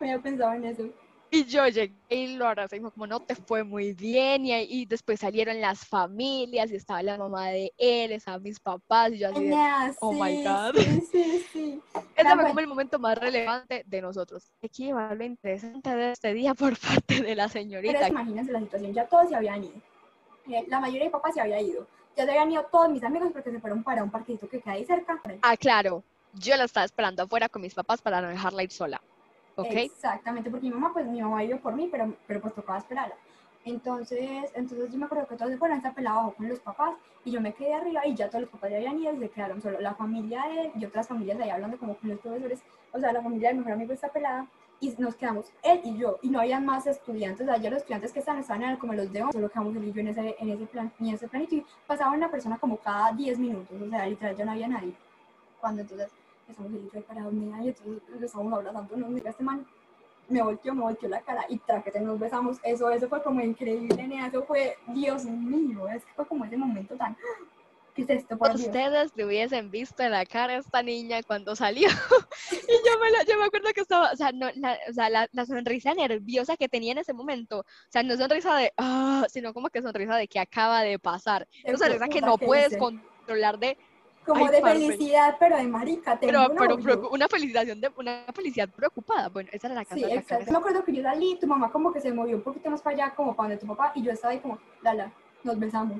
Había 0.00 0.20
pensado 0.20 0.52
en 0.54 0.64
eso. 0.64 1.03
Y 1.34 1.44
yo 1.46 1.66
llegué 1.66 1.96
y 2.10 2.36
lo 2.36 2.46
abracé 2.46 2.76
y 2.76 2.80
me 2.80 2.84
dijo 2.84 2.92
como 2.92 3.08
no 3.08 3.18
te 3.18 3.34
fue 3.34 3.64
muy 3.64 3.92
bien 3.92 4.46
y, 4.46 4.52
ahí- 4.52 4.66
y 4.70 4.86
después 4.86 5.18
salieron 5.18 5.60
las 5.60 5.84
familias 5.84 6.70
y 6.70 6.76
estaba 6.76 7.02
la 7.02 7.18
mamá 7.18 7.48
de 7.48 7.72
él, 7.76 8.12
estaban 8.12 8.40
mis 8.42 8.60
papás 8.60 9.12
y 9.12 9.18
yo 9.18 9.28
así 9.30 9.42
de, 9.42 9.50
Nea, 9.50 9.94
oh 10.00 10.12
my 10.12 10.36
God. 10.44 10.76
Sí, 10.80 11.00
sí, 11.10 11.44
sí. 11.52 11.82
ese 12.16 12.34
fue 12.36 12.46
como 12.46 12.60
el 12.60 12.66
momento 12.68 12.98
más 13.00 13.18
relevante 13.18 13.82
de 13.84 14.00
nosotros. 14.00 14.52
Aquí 14.62 14.92
va 14.92 15.12
lo 15.12 15.24
interesante 15.24 15.90
de 15.96 16.12
este 16.12 16.34
día 16.34 16.54
por 16.54 16.78
parte 16.78 17.20
de 17.22 17.34
la 17.34 17.48
Pero 17.48 17.60
señorita. 17.60 18.08
imagínense 18.08 18.52
la 18.52 18.60
situación, 18.60 18.92
ya 18.92 19.06
todos 19.08 19.28
se 19.28 19.34
habían 19.34 19.64
ido. 19.64 19.74
Eh, 20.46 20.64
la 20.68 20.78
mayoría 20.78 21.04
de 21.06 21.10
papás 21.10 21.34
se 21.34 21.40
había 21.40 21.60
ido. 21.60 21.86
Ya 22.16 22.24
se 22.26 22.30
habían 22.30 22.52
ido 22.52 22.64
todos 22.70 22.90
mis 22.90 23.02
amigos 23.02 23.30
porque 23.32 23.50
se 23.50 23.58
fueron 23.58 23.82
para 23.82 24.04
un 24.04 24.10
parquecito 24.10 24.48
que 24.48 24.60
queda 24.60 24.74
ahí 24.74 24.84
cerca. 24.84 25.20
Ah, 25.42 25.56
claro, 25.56 26.04
yo 26.32 26.56
la 26.56 26.64
estaba 26.64 26.86
esperando 26.86 27.24
afuera 27.24 27.48
con 27.48 27.62
mis 27.62 27.74
papás 27.74 28.00
para 28.00 28.20
no 28.20 28.28
dejarla 28.28 28.62
ir 28.62 28.70
sola. 28.70 29.00
Exactamente, 29.84 30.50
porque 30.50 30.66
mi 30.66 30.72
mamá, 30.74 30.92
pues 30.92 31.06
mi 31.06 31.22
mamá 31.22 31.44
iba 31.44 31.58
por 31.58 31.74
mí, 31.74 31.88
pero, 31.90 32.12
pero 32.26 32.40
pues 32.40 32.54
tocaba 32.54 32.78
esperarla. 32.78 33.14
Entonces, 33.64 34.50
entonces 34.54 34.92
yo 34.92 34.98
me 34.98 35.06
acuerdo 35.06 35.26
que 35.26 35.36
todos 35.36 35.50
se 35.50 35.56
fueron, 35.56 35.78
esta 35.78 35.94
pelada 35.94 36.16
bajó 36.16 36.32
con 36.34 36.48
los 36.48 36.60
papás 36.60 36.94
y 37.24 37.30
yo 37.30 37.40
me 37.40 37.54
quedé 37.54 37.72
arriba 37.72 38.06
y 38.06 38.14
ya 38.14 38.28
todos 38.28 38.42
los 38.42 38.50
papás 38.50 38.70
ya 38.70 38.76
habían 38.76 38.98
ido 38.98 39.18
se 39.18 39.30
quedaron 39.30 39.62
solo 39.62 39.80
la 39.80 39.94
familia 39.94 40.42
de 40.48 40.60
él 40.66 40.72
y 40.78 40.84
otras 40.84 41.08
familias 41.08 41.40
ahí 41.40 41.48
hablando 41.48 41.78
como 41.78 41.96
con 41.96 42.10
los 42.10 42.18
profesores, 42.18 42.60
o 42.92 43.00
sea, 43.00 43.12
la 43.12 43.22
familia 43.22 43.48
del 43.48 43.58
mejor 43.58 43.72
amigo 43.72 43.88
de 43.88 43.94
esta 43.94 44.08
pelada 44.10 44.46
y 44.80 44.94
nos 44.98 45.14
quedamos 45.16 45.50
él 45.62 45.80
y 45.82 45.96
yo 45.96 46.18
y 46.20 46.28
no 46.28 46.40
habían 46.40 46.66
más 46.66 46.86
estudiantes, 46.86 47.46
ya 47.46 47.70
los 47.70 47.78
estudiantes 47.78 48.12
que 48.12 48.18
estaban 48.18 48.42
estaban 48.42 48.64
en- 48.64 48.76
como 48.76 48.92
los 48.92 49.10
de 49.10 49.22
11, 49.22 49.32
solo 49.32 49.48
quedamos 49.48 49.74
él 49.76 49.84
y 49.88 49.92
yo 49.92 50.00
en 50.02 50.08
ese, 50.08 50.36
en 50.38 50.50
ese 50.50 50.66
plan 50.66 50.92
y 51.00 51.08
en 51.08 51.14
ese 51.14 51.26
planito 51.28 51.54
y 51.54 51.64
pasaba 51.86 52.10
una 52.14 52.30
persona 52.30 52.58
como 52.58 52.76
cada 52.76 53.12
10 53.12 53.38
minutos, 53.38 53.80
o 53.80 53.88
sea, 53.88 54.06
literal 54.06 54.36
ya 54.36 54.44
no 54.44 54.52
había 54.52 54.68
nadie. 54.68 54.92
Cuando 55.58 55.80
entonces 55.80 56.10
y 56.48 56.84
yo 56.84 56.90
ahí 56.94 57.02
parados, 57.02 57.32
nena, 57.32 57.64
y 57.64 57.68
entonces 57.68 58.02
lo 58.20 58.26
estábamos 58.26 58.52
abrazando, 58.54 58.96
nos 58.96 59.10
mira 59.10 59.30
este 59.30 59.42
man 59.44 59.66
me 60.28 60.42
volteó, 60.42 60.74
me 60.74 60.82
volteó 60.82 61.08
la 61.08 61.20
cara 61.20 61.44
y 61.48 61.58
traquete 61.58 62.00
nos 62.00 62.18
besamos. 62.18 62.56
Eso, 62.62 62.88
eso 62.90 63.08
fue 63.08 63.22
como 63.22 63.40
increíble, 63.42 63.94
nena. 64.06 64.28
Eso 64.28 64.42
fue, 64.44 64.76
Dios 64.88 65.24
mío, 65.26 65.86
es 65.88 66.04
que 66.04 66.12
fue 66.14 66.26
como 66.26 66.44
ese 66.44 66.56
momento 66.56 66.96
tan. 66.96 67.16
¿Qué 67.94 68.02
es 68.02 68.10
esto, 68.10 68.36
por 68.36 68.48
Dios? 68.56 68.66
Ustedes 68.66 69.12
le 69.14 69.24
hubiesen 69.26 69.70
visto 69.70 70.02
en 70.02 70.10
la 70.12 70.24
cara 70.26 70.54
a 70.54 70.56
esta 70.58 70.82
niña 70.82 71.22
cuando 71.22 71.54
salió. 71.54 71.88
y 72.52 72.88
yo 72.88 72.98
me, 73.00 73.10
la- 73.10 73.24
yo 73.24 73.38
me 73.38 73.44
acuerdo 73.44 73.68
que 73.74 73.82
estaba, 73.82 74.10
o 74.12 74.16
sea, 74.16 74.32
no, 74.32 74.48
la, 74.56 74.78
o 74.88 74.92
sea 74.92 75.10
la, 75.10 75.28
la 75.30 75.46
sonrisa 75.46 75.94
nerviosa 75.94 76.56
que 76.56 76.68
tenía 76.68 76.92
en 76.92 76.98
ese 76.98 77.12
momento. 77.12 77.60
O 77.60 77.64
sea, 77.90 78.02
no 78.02 78.16
sonrisa 78.16 78.56
de, 78.56 78.72
ah, 78.78 79.26
sino 79.28 79.52
como 79.54 79.68
que 79.68 79.82
sonrisa 79.82 80.16
de 80.16 80.26
que 80.26 80.40
acaba 80.40 80.82
de 80.82 80.98
pasar. 80.98 81.46
De 81.64 81.70
Esa 81.72 81.84
sonrisa 81.86 82.08
que 82.08 82.20
no 82.22 82.38
puedes 82.38 82.70
dice. 82.70 82.78
controlar 82.78 83.58
de, 83.58 83.76
Como 84.26 84.46
ay, 84.46 84.52
de 84.52 84.62
felicidad, 84.62 85.36
pero 85.38 85.56
de 85.56 85.64
marica. 85.64 86.18
Tengo 86.18 86.32
pero, 86.54 86.54
pero 86.56 86.78
preocu- 86.78 87.08
una 87.12 87.28
felicidad 87.28 87.66
de 87.66 87.92
una 87.96 88.24
felicidad 88.34 88.68
preocupada. 88.68 89.28
Bueno, 89.28 89.50
esa 89.52 89.66
era 89.66 89.74
la 89.76 89.84
casa 89.84 89.96
Sí, 89.96 90.00
la 90.02 90.14
exacto. 90.14 90.44
cara. 90.46 90.52
Me 90.52 90.58
acuerdo 90.58 90.84
que 90.84 90.92
yo 90.94 91.02
salí, 91.02 91.38
tu 91.38 91.46
mamá 91.46 91.70
como 91.70 91.92
que 91.92 92.00
se 92.00 92.12
movió 92.12 92.36
un 92.36 92.42
poquito 92.42 92.70
más 92.70 92.80
para 92.82 92.96
allá, 92.96 93.14
como 93.14 93.34
para 93.36 93.50
donde 93.50 93.60
tu 93.60 93.66
papá, 93.66 93.92
y 93.94 94.02
yo 94.02 94.12
estaba 94.12 94.32
ahí 94.32 94.38
como, 94.40 94.58
Lala, 94.82 95.12
nos 95.42 95.58
besamos. 95.58 95.98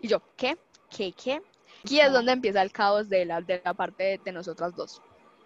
Y 0.00 0.08
yo, 0.08 0.20
¿qué? 0.36 0.56
¿Qué? 0.90 1.12
¿Qué? 1.12 1.40
Aquí 1.84 2.00
es 2.00 2.12
donde 2.12 2.32
empieza 2.32 2.60
el 2.62 2.72
caos 2.72 3.08
de 3.08 3.24
la, 3.24 3.40
de 3.40 3.60
la 3.64 3.74
parte 3.74 4.02
de, 4.04 4.18
de 4.18 4.32
nosotras 4.32 4.74
dos. 4.74 5.00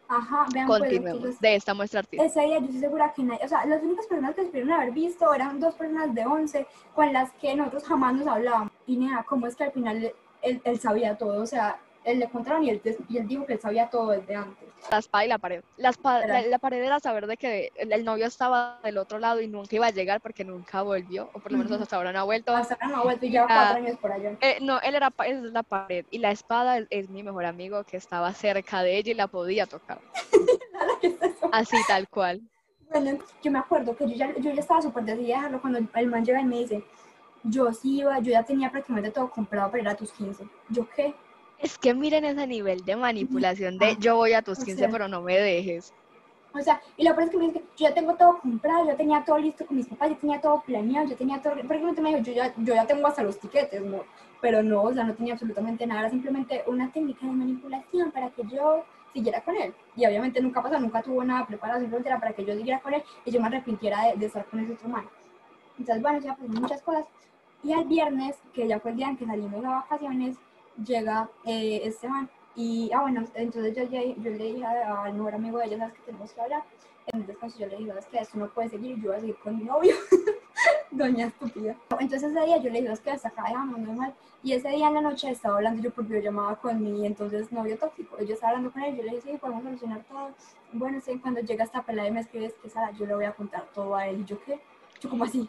Ajá, 0.08 0.46
vean, 0.54 0.66
pues, 0.68 0.78
Continuemos 0.80 1.16
entonces, 1.18 1.40
de 1.40 1.54
esta 1.56 1.74
muestra 1.74 2.00
artística. 2.00 2.24
ese 2.24 2.40
día 2.42 2.58
yo 2.60 2.66
estoy 2.66 2.78
segura 2.80 3.12
que 3.12 3.22
nadie, 3.24 3.44
o 3.44 3.48
sea, 3.48 3.66
las 3.66 3.82
únicas 3.82 4.06
personas 4.06 4.34
que 4.36 4.42
se 4.42 4.48
pudieron 4.48 4.72
haber 4.72 4.92
visto 4.92 5.34
eran 5.34 5.58
dos 5.58 5.74
personas 5.74 6.14
de 6.14 6.24
11 6.24 6.66
con 6.94 7.12
las 7.12 7.32
que 7.32 7.56
nosotros 7.56 7.84
jamás 7.84 8.14
nos 8.14 8.26
hablábamos. 8.28 8.70
Y 8.86 8.96
nada, 8.98 9.24
¿cómo 9.28 9.46
es 9.48 9.56
que 9.56 9.64
al 9.64 9.72
final 9.72 10.12
él, 10.42 10.60
él 10.64 10.78
sabía 10.80 11.16
todo? 11.16 11.42
O 11.42 11.46
sea, 11.46 11.78
él 12.04 12.20
le 12.20 12.28
contaron 12.28 12.62
y 12.62 12.70
él, 12.70 12.80
des- 12.84 12.98
y 13.08 13.18
él 13.18 13.26
dijo 13.26 13.44
que 13.46 13.54
él 13.54 13.60
sabía 13.60 13.88
todo 13.90 14.10
desde 14.10 14.34
antes. 14.36 14.68
La 14.92 14.98
espada 14.98 15.24
y 15.24 15.28
la 15.28 15.38
pared. 15.38 15.64
La, 15.76 15.88
espada- 15.90 16.42
la, 16.42 16.58
pared 16.60 16.80
era 16.80 17.00
saber 17.00 17.26
de 17.26 17.36
que 17.36 17.72
el, 17.74 17.92
el 17.92 18.04
novio 18.04 18.26
estaba 18.26 18.78
del 18.84 18.98
otro 18.98 19.18
lado 19.18 19.40
y 19.40 19.48
nunca 19.48 19.74
iba 19.74 19.86
a 19.86 19.90
llegar 19.90 20.20
porque 20.20 20.44
nunca 20.44 20.82
volvió, 20.82 21.28
o 21.32 21.40
por 21.40 21.50
lo 21.50 21.58
menos 21.58 21.80
hasta 21.80 21.96
ahora 21.96 22.12
no 22.12 22.20
ha 22.20 22.22
vuelto. 22.22 22.54
Hasta 22.54 22.74
ahora 22.74 22.86
no 22.88 22.96
ha 22.98 23.02
vuelto 23.02 23.26
y 23.26 23.30
lleva 23.30 23.46
Ah. 23.48 23.70
cuatro 23.72 23.84
años 23.84 23.98
por 23.98 24.12
allá. 24.12 24.36
Eh, 24.40 24.58
no, 24.60 24.80
él 24.82 24.94
era 24.94 25.12
es 25.26 25.42
la 25.42 25.62
pared 25.64 26.06
y 26.12 26.18
la 26.18 26.30
espada 26.30 26.78
es, 26.78 26.86
es 26.90 27.08
mi 27.10 27.24
mejor 27.24 27.44
amigo 27.44 27.82
que 27.82 27.96
estaba 27.96 28.32
cerca 28.34 28.82
de 28.84 28.96
ella 28.98 29.10
y 29.10 29.14
la 29.14 29.26
podía 29.26 29.66
tocar. 29.66 29.98
Así 31.52 31.76
tal 31.88 32.08
cual. 32.08 32.40
Bueno, 32.90 33.18
yo 33.42 33.50
me 33.50 33.58
acuerdo 33.58 33.96
que 33.96 34.08
yo 34.08 34.14
ya, 34.14 34.32
yo 34.38 34.52
ya 34.52 34.60
estaba 34.60 34.80
súper 34.80 35.02
decidida 35.04 35.34
a 35.34 35.38
dejarlo 35.38 35.60
cuando 35.60 35.80
el 35.94 36.06
man 36.06 36.24
llega 36.24 36.40
y 36.40 36.44
me 36.44 36.58
dice, 36.58 36.84
yo 37.48 37.72
sí 37.72 37.98
iba, 38.00 38.18
yo 38.20 38.32
ya 38.32 38.42
tenía 38.44 38.70
prácticamente 38.70 39.10
todo 39.10 39.30
comprado 39.30 39.70
para 39.70 39.82
ir 39.82 39.88
a 39.88 39.94
tus 39.96 40.12
15. 40.12 40.44
¿Yo 40.70 40.88
qué? 40.94 41.14
Es 41.58 41.78
que 41.78 41.94
miren 41.94 42.24
ese 42.24 42.46
nivel 42.46 42.84
de 42.84 42.96
manipulación 42.96 43.78
de 43.78 43.86
Ah, 43.86 43.96
yo 43.98 44.16
voy 44.16 44.34
a 44.34 44.42
tus 44.42 44.60
o 44.60 44.64
15 44.64 44.78
sea. 44.78 44.90
pero 44.90 45.08
no 45.08 45.22
me 45.22 45.38
dejes. 45.38 45.94
O 46.54 46.60
sea, 46.60 46.80
y 46.96 47.04
lo 47.04 47.14
peor 47.14 47.24
es 47.24 47.30
que 47.30 47.36
me 47.38 47.46
dice 47.46 47.60
que 47.60 47.66
yo 47.76 47.88
ya 47.88 47.94
tengo 47.94 48.14
todo 48.14 48.38
comprado, 48.38 48.88
yo 48.88 48.96
tenía 48.96 49.22
todo 49.24 49.38
listo 49.38 49.66
con 49.66 49.76
mis 49.76 49.86
papás, 49.86 50.10
yo 50.10 50.16
tenía 50.16 50.40
todo 50.40 50.62
planeado, 50.62 51.06
yo 51.08 51.16
tenía 51.16 51.40
todo, 51.42 51.52
prácticamente 51.54 52.00
me 52.00 52.08
dijo, 52.10 52.22
yo 52.22 52.32
ya, 52.32 52.54
yo 52.56 52.74
ya 52.74 52.86
tengo 52.86 53.06
hasta 53.06 53.22
los 53.22 53.38
tiquetes, 53.38 53.82
¿no? 53.82 54.04
Pero 54.40 54.62
no, 54.62 54.82
o 54.82 54.92
sea, 54.92 55.04
no 55.04 55.14
tenía 55.14 55.34
absolutamente 55.34 55.86
nada, 55.86 56.00
era 56.00 56.10
simplemente 56.10 56.62
una 56.66 56.90
técnica 56.90 57.26
de 57.26 57.32
manipulación 57.32 58.10
para 58.10 58.30
que 58.30 58.42
yo 58.50 58.84
siguiera 59.12 59.42
con 59.42 59.54
él. 59.56 59.74
Y 59.96 60.06
obviamente 60.06 60.40
nunca 60.40 60.62
pasó, 60.62 60.78
nunca 60.80 61.02
tuvo 61.02 61.22
nada 61.24 61.46
preparado, 61.46 61.80
simplemente 61.80 62.08
era 62.08 62.20
para 62.20 62.32
que 62.32 62.44
yo 62.44 62.54
siguiera 62.54 62.80
con 62.80 62.94
él 62.94 63.02
y 63.26 63.30
yo 63.30 63.40
me 63.40 63.46
arrepintiera 63.48 64.06
de, 64.06 64.16
de 64.16 64.26
estar 64.26 64.46
con 64.46 64.60
ese 64.60 64.72
otro 64.72 64.88
man. 64.88 65.06
Entonces, 65.78 66.02
bueno, 66.02 66.18
ya 66.20 66.34
pasaron 66.36 66.62
muchas 66.62 66.80
cosas. 66.82 67.04
Y 67.66 67.72
el 67.72 67.84
viernes, 67.84 68.36
que 68.54 68.68
ya 68.68 68.78
fue 68.78 68.92
el 68.92 68.96
día 68.96 69.08
en 69.08 69.16
que 69.16 69.26
salimos 69.26 69.64
a 69.64 69.70
vacaciones, 69.70 70.36
llega 70.84 71.28
eh, 71.44 71.80
este 71.82 72.08
man. 72.08 72.30
Y, 72.54 72.90
ah, 72.94 73.02
bueno, 73.02 73.24
entonces 73.34 73.74
yo, 73.76 73.82
yo, 73.90 74.00
yo 74.22 74.30
le 74.30 74.44
dije 74.52 74.64
a- 74.64 75.02
al 75.02 75.14
mejor 75.14 75.34
amigo 75.34 75.58
de 75.58 75.66
ella, 75.66 75.78
¿sabes 75.78 75.94
que 75.94 76.02
tenemos 76.02 76.32
que 76.32 76.40
hablar? 76.40 76.62
En 77.06 77.20
el 77.20 77.26
descanso 77.26 77.58
yo 77.58 77.66
le 77.66 77.76
dije, 77.78 77.88
¿sabes 77.90 78.06
que 78.06 78.18
Esto 78.18 78.38
no 78.38 78.48
puede 78.50 78.68
seguir, 78.68 78.96
yo 79.00 79.08
voy 79.08 79.16
a 79.16 79.20
seguir 79.20 79.36
con 79.42 79.58
mi 79.58 79.64
novio. 79.64 79.94
Doña 80.92 81.26
estúpida. 81.26 81.74
Entonces 81.98 82.30
ese 82.30 82.44
día 82.46 82.56
yo 82.58 82.70
le 82.70 82.80
dije, 82.80 82.86
¿sabes 82.86 83.00
que 83.00 83.10
Hasta 83.10 83.28
acá 83.30 83.42
dejamos 83.48 83.78
normal. 83.80 84.14
Y 84.44 84.52
ese 84.52 84.68
día 84.68 84.86
en 84.86 84.94
la 84.94 85.00
noche 85.00 85.28
estaba 85.30 85.56
hablando 85.56 85.82
yo 85.82 85.90
por 85.90 86.04
videollamada 86.06 86.54
con 86.56 86.80
mi 86.80 87.04
entonces 87.04 87.50
novio 87.50 87.76
tóxico. 87.78 88.16
Yo 88.22 88.34
estaba 88.34 88.50
hablando 88.52 88.72
con 88.72 88.82
él, 88.82 88.96
yo 88.96 89.02
le 89.02 89.10
dije, 89.16 89.32
sí, 89.32 89.38
podemos 89.38 89.64
solucionar 89.64 90.04
todo. 90.04 90.30
Bueno, 90.72 91.00
sí, 91.04 91.18
cuando 91.18 91.40
llega 91.40 91.64
esta 91.64 91.82
pelada 91.82 92.08
y 92.08 92.12
me 92.12 92.20
escribe, 92.20 92.46
es 92.46 92.54
que 92.54 92.70
Sara, 92.70 92.92
yo 92.92 93.06
le 93.06 93.14
voy 93.16 93.24
a 93.24 93.32
contar 93.32 93.64
todo 93.74 93.96
a 93.96 94.06
él. 94.06 94.20
Y 94.20 94.24
yo, 94.24 94.40
¿qué? 94.44 94.60
Yo, 95.00 95.10
como 95.10 95.24
así? 95.24 95.48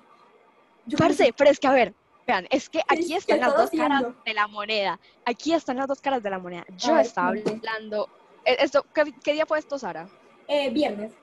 Yo, 0.88 0.98
¿cómo 0.98 1.08
Parce, 1.10 1.32
pero 1.38 1.50
es 1.52 1.60
que 1.60 1.68
a 1.68 1.72
ver, 1.74 1.94
vean, 2.28 2.46
es 2.52 2.70
que 2.70 2.82
aquí 2.88 3.08
¿qué 3.08 3.16
están 3.16 3.40
las 3.40 3.56
dos 3.56 3.72
caras 3.72 4.04
de 4.26 4.34
la 4.34 4.48
moneda. 4.48 5.00
Aquí 5.26 5.54
están 5.54 5.78
las 5.78 5.88
dos 5.88 6.02
caras 6.02 6.22
de 6.22 6.30
la 6.30 6.38
moneda. 6.40 6.66
Yo 6.78 6.98
estaba 7.00 7.30
hablando. 7.30 8.10
eh, 8.46 8.58
Esto, 8.60 8.86
¿qué, 8.94 9.14
qué 9.24 9.34
día 9.34 9.46
fue 9.46 9.58
esto, 9.60 9.80
Sara? 9.80 10.08
Eh, 10.48 10.70
viernes, 10.70 11.14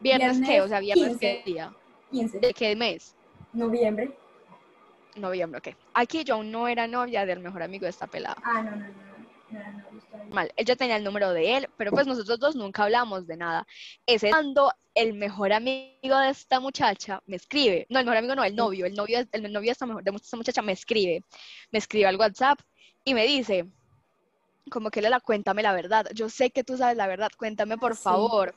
¿Viernes, 0.00 0.40
qué? 0.46 0.60
O 0.60 0.68
sea, 0.68 0.78
¿viernes 0.80 1.08
15. 1.18 1.18
qué 1.20 1.42
día? 1.44 1.72
15, 2.12 2.38
¿De 2.38 2.54
qué 2.54 2.76
mes? 2.76 3.14
noviembre. 3.52 4.16
Noviembre, 5.16 5.58
ok. 5.58 5.76
Aquí 5.94 6.22
yo 6.22 6.34
aún 6.36 6.52
no 6.52 6.68
era 6.68 6.86
novia 6.86 7.26
del 7.26 7.40
mejor 7.40 7.62
amigo 7.64 7.84
de 7.84 7.90
esta 7.90 8.06
pelada. 8.06 8.36
Ah, 8.44 8.62
no, 8.62 8.70
no, 8.70 8.76
no, 8.76 9.07
Mal, 10.30 10.50
él 10.56 10.66
ya 10.66 10.76
tenía 10.76 10.96
el 10.96 11.04
número 11.04 11.32
de 11.32 11.56
él, 11.56 11.66
pero 11.76 11.90
pues 11.92 12.06
nosotros 12.06 12.38
dos 12.38 12.54
nunca 12.54 12.84
hablamos 12.84 13.26
de 13.26 13.36
nada. 13.36 13.66
Ese 14.06 14.28
cuando 14.30 14.70
el 14.94 15.14
mejor 15.14 15.52
amigo 15.52 16.18
de 16.18 16.30
esta 16.30 16.60
muchacha 16.60 17.20
me 17.26 17.36
escribe, 17.36 17.86
no, 17.88 17.98
el 17.98 18.04
mejor 18.04 18.18
amigo 18.18 18.34
no, 18.34 18.44
el 18.44 18.54
novio, 18.54 18.84
el 18.86 18.94
novio, 18.94 19.20
el 19.32 19.52
novio 19.52 19.68
de 19.68 19.72
esta, 19.72 19.86
de 19.86 20.16
esta 20.16 20.36
muchacha 20.36 20.62
me 20.62 20.72
escribe, 20.72 21.24
me 21.72 21.78
escribe 21.78 22.06
al 22.06 22.16
WhatsApp 22.16 22.60
y 23.04 23.14
me 23.14 23.26
dice, 23.26 23.64
como 24.70 24.90
que 24.90 25.00
la 25.00 25.20
cuéntame 25.20 25.62
la 25.62 25.72
verdad, 25.72 26.06
yo 26.14 26.28
sé 26.28 26.50
que 26.50 26.64
tú 26.64 26.76
sabes 26.76 26.96
la 26.96 27.06
verdad, 27.06 27.30
cuéntame 27.38 27.78
por 27.78 27.96
Sí. 27.96 28.02
favor. 28.02 28.54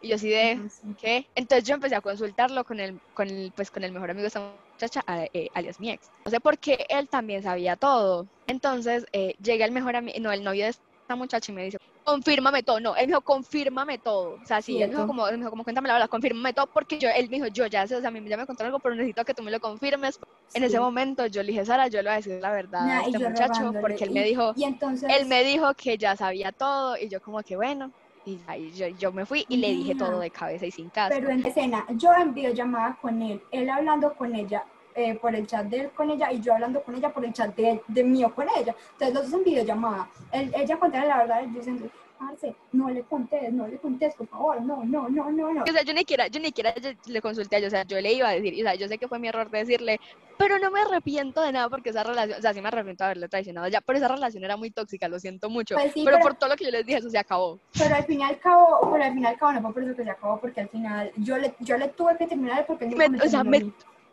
Y 0.00 0.08
yo 0.08 0.16
así 0.16 0.28
de, 0.28 0.68
sí. 0.68 0.94
¿qué? 0.98 1.30
Entonces 1.36 1.68
yo 1.68 1.74
empecé 1.74 1.94
a 1.94 2.00
consultarlo 2.00 2.64
con 2.64 2.80
el, 2.80 3.00
con 3.14 3.28
el, 3.28 3.52
pues, 3.54 3.70
con 3.70 3.84
el 3.84 3.92
mejor 3.92 4.10
amigo 4.10 4.22
de 4.22 4.28
esta 4.28 4.56
muchacha, 4.82 5.04
eh, 5.32 5.48
alias 5.54 5.78
mi 5.78 5.90
ex. 5.90 6.10
No 6.24 6.30
sé 6.30 6.40
por 6.40 6.58
qué 6.58 6.86
él 6.88 7.08
también 7.08 7.42
sabía 7.42 7.76
todo. 7.76 8.26
Entonces 8.46 9.06
eh, 9.12 9.34
llega 9.42 9.64
el 9.64 9.72
mejor 9.72 9.96
amigo, 9.96 10.18
no, 10.20 10.32
el 10.32 10.42
novio 10.42 10.64
de 10.64 10.70
esta 10.70 11.16
muchacha 11.16 11.52
y 11.52 11.54
me 11.54 11.64
dice, 11.64 11.78
confírmame 12.04 12.62
todo. 12.62 12.80
No, 12.80 12.96
él 12.96 13.02
me 13.02 13.06
dijo, 13.08 13.20
confírmame 13.20 13.98
todo. 13.98 14.38
O 14.42 14.46
sea, 14.46 14.60
sí, 14.60 14.82
él 14.82 14.88
me 14.88 14.96
dijo 14.96 15.06
como, 15.06 15.26
él 15.28 15.34
me 15.34 15.38
dijo 15.38 15.50
como, 15.50 15.64
cuéntame 15.64 15.88
la 15.88 15.94
verdad, 15.94 16.08
confírmame 16.08 16.52
todo, 16.52 16.66
porque 16.66 16.98
yo, 16.98 17.08
él 17.08 17.28
me 17.30 17.36
dijo, 17.36 17.46
yo 17.48 17.66
ya 17.66 17.86
sé, 17.86 17.96
o 17.96 18.00
sea, 18.00 18.08
a 18.08 18.10
mí 18.10 18.20
ya 18.28 18.36
me 18.36 18.46
contaron 18.46 18.68
algo, 18.68 18.80
pero 18.80 18.94
necesito 18.94 19.24
que 19.24 19.34
tú 19.34 19.42
me 19.42 19.50
lo 19.50 19.60
confirmes. 19.60 20.18
En 20.54 20.64
ese 20.64 20.80
momento 20.80 21.26
yo 21.26 21.42
le 21.42 21.52
dije, 21.52 21.64
Sara, 21.64 21.86
yo 21.88 22.02
le 22.02 22.08
voy 22.08 22.14
a 22.14 22.16
decir 22.16 22.40
la 22.40 22.50
verdad 22.50 22.88
a 22.88 23.02
este 23.02 23.18
muchacho, 23.18 23.72
porque 23.80 24.04
él 24.04 24.10
me 24.10 24.24
dijo, 24.24 24.52
y 24.56 24.64
entonces... 24.64 25.10
él 25.16 25.26
me 25.26 25.44
dijo 25.44 25.72
que 25.74 25.96
ya 25.96 26.16
sabía 26.16 26.50
todo, 26.50 26.96
y 26.96 27.08
yo 27.08 27.22
como 27.22 27.42
que 27.42 27.56
bueno, 27.56 27.92
y 28.24 28.40
ahí 28.46 28.70
yo, 28.72 28.86
yo 28.88 29.12
me 29.12 29.26
fui 29.26 29.44
y 29.48 29.56
le 29.56 29.68
dije 29.70 29.94
todo 29.94 30.20
de 30.20 30.30
cabeza 30.30 30.66
y 30.66 30.70
sin 30.70 30.90
caso. 30.90 31.14
Pero 31.14 31.30
en 31.30 31.44
escena, 31.44 31.84
yo 31.96 32.12
en 32.14 32.32
videollamada 32.34 32.96
con 33.00 33.20
él, 33.20 33.42
él 33.50 33.68
hablando 33.68 34.14
con 34.14 34.34
ella, 34.34 34.64
eh, 34.94 35.14
por 35.16 35.34
el 35.34 35.46
chat 35.46 35.66
de 35.66 35.80
él 35.80 35.90
con 35.90 36.10
ella 36.10 36.32
y 36.32 36.40
yo 36.40 36.54
hablando 36.54 36.82
con 36.82 36.94
ella 36.94 37.10
por 37.10 37.24
el 37.24 37.32
chat 37.32 37.54
de, 37.56 37.80
de 37.88 38.04
mío 38.04 38.34
con 38.34 38.46
ella. 38.56 38.74
Entonces 38.92 39.14
los 39.14 39.30
dos 39.30 39.40
en 39.40 39.44
videollamada. 39.44 40.08
Él, 40.32 40.52
ella 40.56 40.76
contaba 40.78 41.04
la 41.04 41.18
verdad, 41.18 41.42
yo 41.42 41.58
diciendo, 41.58 41.86
Marce, 42.20 42.54
no 42.70 42.88
le 42.88 43.02
contés, 43.02 43.52
no 43.52 43.66
le 43.66 43.78
contés, 43.78 44.14
por 44.14 44.28
favor, 44.28 44.62
no, 44.62 44.84
no, 44.84 45.08
no, 45.08 45.28
no, 45.30 45.52
no. 45.52 45.64
O 45.64 45.66
sea, 45.66 45.82
yo 45.82 45.92
ni 45.92 46.00
siquiera, 46.00 46.28
yo 46.28 46.38
ni 46.38 46.46
siquiera 46.46 46.72
le 47.06 47.20
consulté 47.20 47.56
a 47.56 47.58
ella, 47.58 47.66
o 47.66 47.70
sea, 47.70 47.82
yo 47.84 48.00
le 48.00 48.12
iba 48.12 48.28
a 48.28 48.32
decir, 48.32 48.54
o 48.54 48.62
sea, 48.62 48.76
yo 48.76 48.86
sé 48.86 48.96
que 48.96 49.08
fue 49.08 49.18
mi 49.18 49.26
error 49.26 49.50
decirle, 49.50 49.98
pero 50.38 50.56
no 50.60 50.70
me 50.70 50.80
arrepiento 50.82 51.40
de 51.40 51.50
nada 51.50 51.68
porque 51.68 51.90
esa 51.90 52.04
relación, 52.04 52.38
o 52.38 52.42
sea, 52.42 52.54
sí 52.54 52.60
me 52.60 52.68
arrepiento 52.68 53.02
de 53.02 53.06
haberle 53.06 53.28
traicionado 53.28 53.66
ya, 53.66 53.80
pero 53.80 53.98
esa 53.98 54.06
relación 54.06 54.44
era 54.44 54.56
muy 54.56 54.70
tóxica, 54.70 55.08
lo 55.08 55.18
siento 55.18 55.50
mucho. 55.50 55.74
Pues 55.74 55.92
sí, 55.92 56.02
pero, 56.04 56.18
pero- 56.18 56.28
por 56.28 56.34
todo 56.38 56.50
lo 56.50 56.56
que 56.56 56.64
yo 56.66 56.70
les 56.70 56.86
dije, 56.86 56.98
eso 57.00 57.10
se 57.10 57.18
acabó. 57.18 57.58
Pero 57.76 57.92
al 57.96 58.04
fin 58.04 58.20
y 58.20 58.22
al 58.22 58.38
cabo, 58.38 58.88
pero 58.92 59.02
al 59.04 59.12
fin 59.14 59.22
y 59.22 59.26
al 59.26 59.36
cabo 59.38 59.52
no 59.54 59.60
fue 59.62 59.72
por 59.72 59.82
eso 59.82 59.96
que 59.96 60.04
se 60.04 60.10
acabó, 60.10 60.38
porque 60.40 60.60
al 60.60 60.68
final 60.68 61.10
yo 61.16 61.38
le, 61.38 61.54
yo 61.58 61.76
le 61.76 61.88
tuve 61.88 62.16
que 62.18 62.28
terminar 62.28 62.64
porque 62.66 62.86
Me- 62.86 63.06
o 63.20 63.28
sea, 63.28 63.42
me-. 63.42 63.72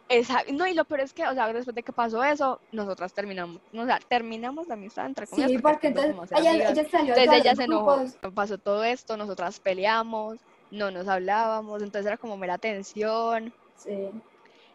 Esa, 0.09 0.43
no, 0.51 0.65
y 0.65 0.73
lo 0.73 0.85
peor 0.85 1.01
es 1.01 1.13
que, 1.13 1.23
o 1.27 1.33
sea, 1.35 1.53
después 1.53 1.75
de 1.75 1.83
que 1.83 1.93
pasó 1.93 2.23
eso, 2.23 2.59
nosotras 2.71 3.13
terminamos, 3.13 3.61
o 3.71 3.85
sea, 3.85 3.99
terminamos 3.99 4.67
la 4.67 4.73
amistad 4.73 5.05
entre 5.05 5.27
comillas. 5.27 5.51
Sí, 5.51 5.59
porque 5.59 5.87
empezamos 5.87 6.31
entonces 6.31 6.55
ella, 6.55 6.71
ella 6.71 6.89
salió 6.89 7.15
Entonces 7.15 7.41
ella 7.45 7.55
se 7.55 7.63
enojó, 7.65 8.05
pasó 8.33 8.57
todo 8.57 8.83
esto, 8.83 9.17
nosotras 9.17 9.59
peleamos, 9.59 10.39
no 10.71 10.89
nos 10.89 11.07
hablábamos, 11.07 11.83
entonces 11.83 12.07
era 12.07 12.17
como 12.17 12.37
mera 12.37 12.57
tensión. 12.57 13.53
Sí, 13.75 14.09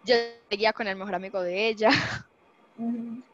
Yo 0.04 0.14
seguía 0.48 0.72
con 0.72 0.86
el 0.86 0.94
mejor 0.94 1.16
amigo 1.16 1.42
de 1.42 1.66
ella, 1.66 1.90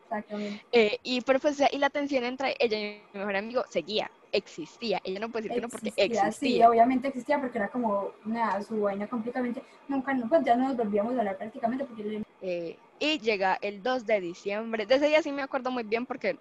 exactamente. 0.05 0.65
eh, 0.73 0.99
y, 1.03 1.21
pero 1.21 1.39
pues, 1.39 1.63
y 1.71 1.77
la 1.77 1.91
tensión 1.91 2.25
entre 2.25 2.57
ella 2.59 2.79
y 2.79 3.03
mi 3.13 3.19
mejor 3.19 3.37
amigo 3.37 3.65
seguía, 3.69 4.11
existía. 4.33 5.01
Ella 5.05 5.21
no 5.21 5.29
puede 5.29 5.45
decir 5.45 5.57
que 5.57 5.63
no 5.63 5.69
porque 5.69 5.89
Existía. 5.97 6.33
Sí, 6.33 6.63
obviamente 6.63 7.09
existía 7.09 7.41
porque 7.41 7.59
era 7.59 7.69
como 7.69 8.11
nada, 8.25 8.63
su 8.63 8.81
vaina 8.81 9.07
completamente. 9.07 9.63
Nunca, 9.89 10.15
no, 10.15 10.29
pues 10.29 10.45
ya 10.45 10.57
no 10.57 10.69
nos 10.69 10.77
volvíamos 10.77 11.15
a 11.15 11.19
hablar 11.19 11.37
prácticamente 11.39 11.85
porque 11.85 12.23
Eh, 12.43 12.77
y 13.01 13.19
llega 13.19 13.59
el 13.63 13.83
2 13.83 14.05
de 14.07 14.21
diciembre. 14.21 14.85
De 14.85 14.97
ese 14.97 15.09
día 15.09 15.23
sí 15.23 15.33
me 15.33 15.43
acuerdo 15.43 15.71
muy 15.71 15.83
bien 15.83 16.05
porque, 16.05 16.37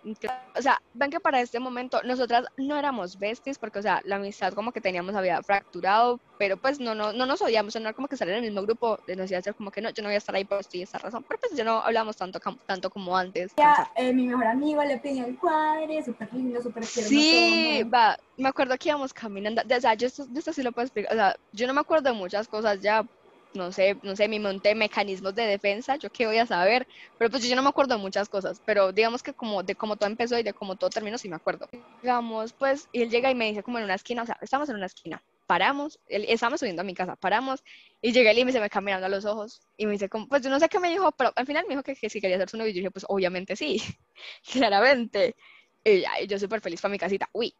o 0.57 0.61
sea, 0.61 0.79
ven 0.93 1.09
que 1.09 1.21
para 1.21 1.39
este 1.39 1.57
momento 1.57 2.01
nosotras 2.03 2.45
no 2.57 2.77
éramos 2.77 3.17
besties 3.17 3.57
porque, 3.57 3.79
o 3.79 3.81
sea, 3.81 4.01
la 4.03 4.17
amistad 4.17 4.53
como 4.53 4.73
que 4.73 4.81
teníamos 4.81 5.15
había 5.15 5.41
fracturado, 5.41 6.19
pero 6.37 6.57
pues 6.57 6.79
no, 6.79 6.93
no, 6.93 7.13
no 7.13 7.25
nos 7.25 7.41
odiamos, 7.41 7.73
no 7.75 7.81
era 7.81 7.93
como 7.93 8.09
que 8.09 8.15
estar 8.15 8.27
en 8.27 8.35
el 8.35 8.41
mismo 8.41 8.61
grupo, 8.61 8.99
de 9.07 9.15
nos 9.15 9.31
iba 9.31 9.37
a 9.37 9.39
hacer 9.39 9.55
como 9.55 9.71
que 9.71 9.79
no, 9.81 9.89
yo 9.91 10.03
no 10.03 10.09
voy 10.09 10.15
a 10.15 10.17
estar 10.17 10.35
ahí 10.35 10.43
por 10.43 10.59
esto 10.59 10.77
y 10.77 10.81
esta 10.81 10.97
razón, 10.97 11.23
pero 11.27 11.39
pues 11.39 11.53
ya 11.53 11.63
no 11.63 11.79
hablamos 11.79 12.17
tanto, 12.17 12.39
tanto 12.65 12.89
como 12.89 13.15
antes. 13.15 13.53
ya, 13.55 13.89
eh, 13.95 14.11
mi 14.11 14.27
mejor 14.27 14.47
amigo 14.47 14.83
le 14.83 14.97
pidió 14.97 15.25
el 15.25 15.37
cuadre, 15.37 16.03
súper 16.03 16.33
lindo, 16.33 16.61
súper 16.61 16.85
tierno. 16.85 17.09
Sí, 17.09 17.79
todo. 17.83 17.91
va, 17.91 18.17
me 18.35 18.49
acuerdo 18.49 18.77
que 18.77 18.89
íbamos 18.89 19.13
caminando, 19.13 19.61
o 19.61 19.79
sea, 19.79 19.93
yo 19.93 20.07
esto, 20.07 20.25
yo 20.29 20.39
esto 20.39 20.51
sí 20.51 20.61
lo 20.61 20.73
puedo 20.73 20.85
explicar, 20.85 21.13
o 21.13 21.15
sea, 21.15 21.35
yo 21.53 21.67
no 21.67 21.73
me 21.73 21.79
acuerdo 21.79 22.09
de 22.11 22.17
muchas 22.17 22.49
cosas 22.49 22.81
ya, 22.81 23.05
no 23.53 23.71
sé, 23.71 23.97
no 24.03 24.15
sé, 24.15 24.27
mi 24.27 24.39
monté 24.39 24.75
mecanismos 24.75 25.33
de 25.33 25.43
defensa, 25.43 25.95
yo 25.95 26.09
qué 26.11 26.27
voy 26.27 26.37
a 26.37 26.45
saber, 26.45 26.87
pero 27.17 27.31
pues 27.31 27.47
yo 27.47 27.55
no 27.55 27.63
me 27.63 27.69
acuerdo 27.69 27.95
de 27.95 28.01
muchas 28.01 28.29
cosas, 28.29 28.61
pero 28.65 28.91
digamos 28.91 29.23
que 29.23 29.33
como 29.33 29.63
de 29.63 29.75
cómo 29.75 29.95
todo 29.95 30.09
empezó 30.09 30.37
y 30.37 30.43
de 30.43 30.53
cómo 30.53 30.75
todo 30.75 30.89
terminó, 30.89 31.17
sí 31.17 31.29
me 31.29 31.35
acuerdo. 31.35 31.67
Digamos, 32.01 32.53
pues, 32.53 32.87
y 32.91 33.01
él 33.01 33.09
llega 33.09 33.31
y 33.31 33.35
me 33.35 33.47
dice 33.47 33.63
como 33.63 33.79
en 33.79 33.85
una 33.85 33.95
esquina, 33.95 34.23
o 34.23 34.25
sea, 34.25 34.37
estamos 34.41 34.69
en 34.69 34.75
una 34.75 34.85
esquina, 34.85 35.23
paramos, 35.47 35.99
él, 36.07 36.25
estábamos 36.27 36.59
subiendo 36.59 36.81
a 36.81 36.85
mi 36.85 36.93
casa, 36.93 37.15
paramos, 37.15 37.63
y 38.01 38.11
llega 38.11 38.31
él 38.31 38.37
y 38.39 38.45
me 38.45 38.51
se 38.51 38.59
me 38.59 38.69
queda 38.69 38.81
mirando 38.81 39.07
a 39.07 39.09
los 39.09 39.25
ojos, 39.25 39.61
y 39.77 39.87
me 39.87 39.93
dice 39.93 40.09
como, 40.09 40.27
pues 40.27 40.43
yo 40.43 40.49
no 40.49 40.59
sé 40.59 40.69
qué 40.69 40.79
me 40.79 40.89
dijo, 40.89 41.11
pero 41.13 41.31
al 41.35 41.45
final 41.45 41.65
me 41.67 41.73
dijo 41.73 41.83
que, 41.83 41.95
que 41.95 42.09
si 42.09 42.21
quería 42.21 42.35
hacer 42.35 42.49
su 42.49 42.57
novio, 42.57 42.69
y 42.69 42.73
yo 42.73 42.79
dije, 42.79 42.91
pues 42.91 43.05
obviamente 43.09 43.55
sí, 43.55 43.81
claramente. 44.51 45.35
Y 45.83 46.01
ya, 46.01 46.21
y 46.21 46.27
yo 46.27 46.37
súper 46.37 46.61
feliz 46.61 46.81
para 46.81 46.91
mi 46.91 46.99
casita. 46.99 47.29
Uy. 47.31 47.53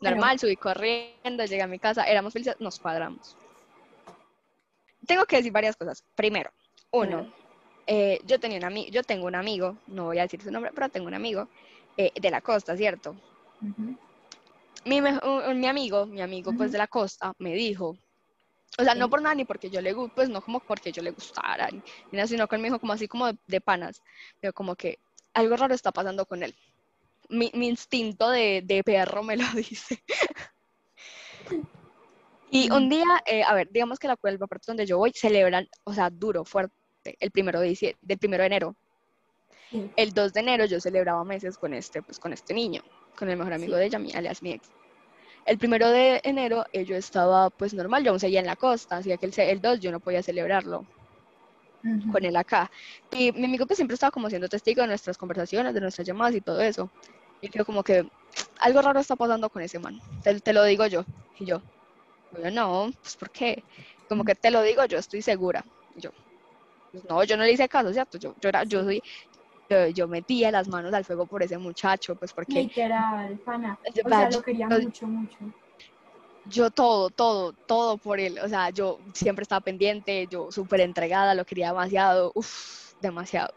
Normal, 0.00 0.38
subí 0.38 0.56
corriendo, 0.56 1.44
llegué 1.44 1.60
a 1.60 1.66
mi 1.66 1.78
casa, 1.78 2.04
éramos 2.04 2.32
felices, 2.32 2.56
nos 2.58 2.80
cuadramos. 2.80 3.36
Tengo 5.10 5.26
que 5.26 5.38
decir 5.38 5.50
varias 5.50 5.74
cosas. 5.74 6.04
Primero, 6.14 6.52
uno, 6.92 7.34
eh, 7.84 8.20
yo 8.24 8.38
tenía 8.38 8.64
un 8.64 8.76
yo 8.92 9.02
tengo 9.02 9.26
un 9.26 9.34
amigo, 9.34 9.76
no 9.88 10.04
voy 10.04 10.20
a 10.20 10.22
decir 10.22 10.40
su 10.40 10.52
nombre, 10.52 10.70
pero 10.72 10.88
tengo 10.88 11.08
un 11.08 11.14
amigo 11.14 11.48
eh, 11.96 12.12
de 12.14 12.30
la 12.30 12.40
costa, 12.40 12.76
¿cierto? 12.76 13.16
Mi, 14.84 14.98
amigo, 15.66 16.06
mi 16.06 16.20
amigo 16.20 16.52
pues 16.56 16.70
de 16.70 16.78
la 16.78 16.86
costa 16.86 17.32
me 17.38 17.54
dijo, 17.54 17.98
o 18.78 18.84
sea, 18.84 18.94
no 18.94 19.10
por 19.10 19.20
nada 19.20 19.34
ni 19.34 19.44
porque 19.44 19.68
yo 19.68 19.80
le 19.80 19.94
guste, 19.94 20.14
pues 20.14 20.28
no 20.28 20.40
como 20.40 20.60
porque 20.60 20.92
yo 20.92 21.02
le 21.02 21.10
gustara, 21.10 21.68
ni 21.72 21.78
ni 21.78 22.16
nada, 22.16 22.28
sino 22.28 22.46
que 22.46 22.54
él 22.54 22.62
me 22.62 22.68
dijo 22.68 22.78
como 22.78 22.92
así 22.92 23.08
como 23.08 23.26
de, 23.26 23.36
de 23.48 23.60
panas, 23.60 24.00
pero 24.38 24.52
como 24.52 24.76
que 24.76 25.00
algo 25.34 25.56
raro 25.56 25.74
está 25.74 25.90
pasando 25.90 26.24
con 26.24 26.44
él. 26.44 26.54
Mi, 27.28 27.50
mi 27.54 27.66
instinto 27.66 28.30
de, 28.30 28.62
de 28.64 28.84
perro 28.84 29.24
me 29.24 29.36
lo 29.36 29.44
dice. 29.56 30.04
Y 32.50 32.70
un 32.72 32.88
día, 32.88 33.04
eh, 33.26 33.42
a 33.44 33.54
ver, 33.54 33.68
digamos 33.70 33.98
que 33.98 34.08
la 34.08 34.16
cuelga 34.16 34.46
parte 34.46 34.64
donde 34.66 34.84
yo 34.86 34.98
voy 34.98 35.12
celebran, 35.14 35.68
o 35.84 35.94
sea, 35.94 36.10
duro, 36.10 36.44
fuerte, 36.44 36.74
el 37.04 37.30
primero 37.30 37.60
de, 37.60 37.96
del 38.02 38.18
primero 38.18 38.42
de 38.42 38.46
enero. 38.48 38.76
Sí. 39.70 39.88
El 39.96 40.12
2 40.12 40.32
de 40.32 40.40
enero 40.40 40.64
yo 40.64 40.80
celebraba 40.80 41.24
meses 41.24 41.56
con 41.56 41.72
este, 41.74 42.02
pues 42.02 42.18
con 42.18 42.32
este 42.32 42.52
niño, 42.52 42.82
con 43.16 43.28
el 43.30 43.36
mejor 43.36 43.52
amigo 43.52 43.74
Sí. 43.74 43.78
de 43.78 43.86
ella, 43.86 43.98
mi, 44.00 44.12
alias 44.12 44.42
mi 44.42 44.52
ex. 44.52 44.68
El 45.46 45.58
primero 45.58 45.88
de 45.90 46.20
enero 46.24 46.64
eh, 46.72 46.84
yo 46.84 46.96
estaba 46.96 47.50
pues 47.50 47.72
normal, 47.72 48.02
yo 48.04 48.10
aún 48.10 48.20
seguía 48.20 48.40
en 48.40 48.46
la 48.46 48.56
costa, 48.56 48.96
así 48.96 49.16
que 49.16 49.26
el, 49.26 49.32
el 49.36 49.60
2 49.60 49.80
yo 49.80 49.92
no 49.92 50.00
podía 50.00 50.22
celebrarlo 50.22 50.84
Ujú. 51.84 52.12
con 52.12 52.24
él 52.24 52.36
acá. 52.36 52.68
Y 53.12 53.30
mi 53.32 53.44
amigo 53.44 53.64
pues 53.66 53.76
siempre 53.76 53.94
estaba 53.94 54.10
como 54.10 54.28
siendo 54.28 54.48
testigo 54.48 54.82
de 54.82 54.88
nuestras 54.88 55.16
conversaciones, 55.16 55.72
de 55.72 55.80
nuestras 55.80 56.06
llamadas 56.06 56.34
y 56.34 56.40
todo 56.40 56.60
eso. 56.60 56.90
Y 57.40 57.48
creo 57.48 57.64
como 57.64 57.82
que 57.84 58.06
algo 58.58 58.82
raro 58.82 59.00
está 59.00 59.14
pasando 59.16 59.48
con 59.48 59.62
ese 59.62 59.78
man, 59.78 59.98
te, 60.22 60.38
te 60.40 60.52
lo 60.52 60.64
digo 60.64 60.86
yo. 60.86 61.04
Y 61.38 61.46
yo, 61.46 61.62
yo 62.32 62.50
no, 62.50 62.90
pues 63.02 63.16
¿por 63.16 63.30
qué? 63.30 63.64
Como 64.08 64.24
que 64.24 64.34
te 64.34 64.50
lo 64.50 64.62
digo 64.62 64.84
yo, 64.86 64.98
estoy 64.98 65.22
segura. 65.22 65.64
Yo, 65.94 66.10
pues 66.92 67.04
no, 67.04 67.22
yo 67.24 67.36
no 67.36 67.44
le 67.44 67.52
hice 67.52 67.68
caso, 67.68 67.92
¿cierto? 67.92 68.18
Yo, 68.18 68.34
yo, 68.40 68.48
era, 68.48 68.64
yo 68.64 68.84
soy, 68.84 69.02
yo, 69.68 69.86
yo 69.88 70.08
metía 70.08 70.50
las 70.50 70.68
manos 70.68 70.92
al 70.94 71.04
fuego 71.04 71.26
por 71.26 71.42
ese 71.42 71.58
muchacho, 71.58 72.16
pues 72.16 72.32
porque 72.32 72.62
Literal, 72.62 73.38
pana. 73.40 73.78
Yo- 73.94 74.02
O 74.04 74.08
sea, 74.08 74.30
lo 74.30 74.42
quería 74.42 74.68
yo- 74.70 74.80
mucho, 74.80 75.06
mucho. 75.06 75.38
yo 76.44 76.70
todo, 76.70 77.10
todo, 77.10 77.54
todo 77.66 77.98
por 77.98 78.18
él. 78.20 78.38
O 78.42 78.48
sea, 78.48 78.70
yo 78.70 79.00
siempre 79.14 79.42
estaba 79.42 79.60
pendiente, 79.60 80.26
yo 80.28 80.50
súper 80.50 80.80
entregada, 80.80 81.34
lo 81.34 81.44
quería 81.44 81.68
demasiado, 81.68 82.32
uff, 82.34 82.92
demasiado. 82.98 83.52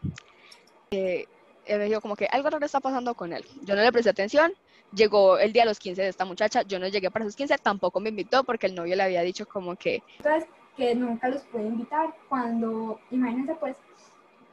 Eh, 0.90 1.26
él 1.64 1.78
me 1.78 1.86
dijo 1.86 2.00
como 2.00 2.14
que 2.14 2.26
algo 2.30 2.50
raro 2.50 2.64
está 2.64 2.80
pasando 2.80 3.14
con 3.14 3.32
él. 3.32 3.44
Yo 3.62 3.74
no 3.74 3.82
le 3.82 3.90
presté 3.92 4.10
atención. 4.10 4.52
Llegó 4.94 5.38
el 5.38 5.52
día 5.52 5.62
de 5.62 5.68
los 5.68 5.78
15 5.78 6.02
de 6.02 6.08
esta 6.08 6.24
muchacha, 6.24 6.62
yo 6.62 6.78
no 6.78 6.88
llegué 6.88 7.10
para 7.10 7.24
sus 7.24 7.36
15, 7.36 7.58
tampoco 7.58 8.00
me 8.00 8.10
invitó 8.10 8.44
porque 8.44 8.66
el 8.66 8.74
novio 8.74 8.96
le 8.96 9.02
había 9.02 9.22
dicho 9.22 9.46
como 9.46 9.76
que, 9.76 10.02
Entonces, 10.18 10.48
que 10.76 10.94
nunca 10.94 11.28
los 11.28 11.42
pude 11.42 11.64
invitar 11.64 12.14
cuando, 12.28 13.00
imagínense 13.10 13.54
pues, 13.54 13.76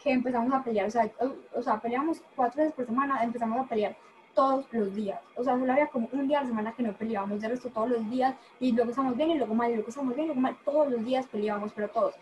que 0.04 0.12
empezamos 0.12 0.54
a 0.54 0.64
pelear, 0.64 0.88
o 0.88 0.92
sea, 0.92 1.10
o, 1.56 1.62
sea, 1.62 1.80
peleamos 1.80 2.22
cuatro 2.36 2.62
veces 2.62 2.74
por 2.74 2.86
semana, 2.86 3.24
empezamos 3.24 3.60
a 3.60 3.70
pelear 3.70 3.96
todos 4.34 4.66
los 4.72 4.96
días, 4.96 5.20
o 5.36 5.44
sea, 5.44 5.60
solo 5.60 5.72
había 5.72 5.88
como 5.88 6.10
un 6.12 6.28
día 6.28 6.40
a 6.40 6.44
la 6.44 6.48
semana 6.48 6.74
que 6.74 6.84
no 6.84 6.94
peleábamos, 6.94 7.42
de 7.42 7.50
resto 7.50 7.70
todos 7.70 7.90
los 7.90 8.10
días, 8.10 8.36
y 8.60 8.72
luego 8.72 8.90
estamos 8.90 9.16
bien, 9.16 9.32
y 9.32 9.38
luego 9.38 9.54
mal, 9.54 9.72
y 9.72 9.76
luego 9.76 9.90
estamos 9.90 10.16
bien, 10.16 10.26
y 10.26 10.28
luego 10.28 10.42
mal, 10.42 10.58
todos 10.64 10.90
los 10.90 11.04
días 11.04 11.28
peleábamos, 11.28 11.72
pero 11.76 11.90
todos. 11.90 12.16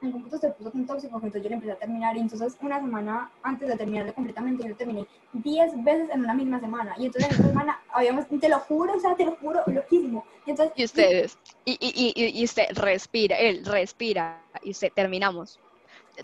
En 0.00 0.06
algún 0.08 0.22
punto 0.22 0.38
se 0.38 0.50
puso 0.50 0.70
tan 0.70 0.86
tóxico 0.86 1.18
que 1.20 1.26
entonces 1.26 1.42
yo 1.42 1.48
le 1.48 1.54
empecé 1.56 1.72
a 1.72 1.76
terminar, 1.76 2.16
y 2.16 2.20
entonces 2.20 2.56
una 2.62 2.78
semana 2.80 3.30
antes 3.42 3.68
de 3.68 3.76
terminarle 3.76 4.12
completamente, 4.12 4.62
yo 4.62 4.68
lo 4.70 4.76
terminé 4.76 5.06
10 5.32 5.84
veces 5.84 6.08
en 6.10 6.20
una 6.20 6.34
misma 6.34 6.60
semana, 6.60 6.94
y 6.98 7.06
entonces 7.06 7.30
en 7.30 7.34
esa 7.36 7.48
semana 7.48 7.80
habíamos, 7.92 8.26
te 8.28 8.48
lo 8.48 8.58
juro, 8.60 8.94
o 8.94 9.00
sea, 9.00 9.16
te 9.16 9.24
lo 9.24 9.34
juro, 9.36 9.60
loquísimo, 9.66 10.24
y 10.46 10.50
entonces 10.50 10.72
y 10.76 10.84
ustedes, 10.84 11.38
y, 11.64 11.72
y, 11.80 12.12
y, 12.14 12.40
y 12.40 12.44
usted 12.44 12.66
respira, 12.74 13.36
él 13.38 13.64
respira, 13.64 14.40
y 14.62 14.70
usted 14.70 14.92
terminamos. 14.94 15.58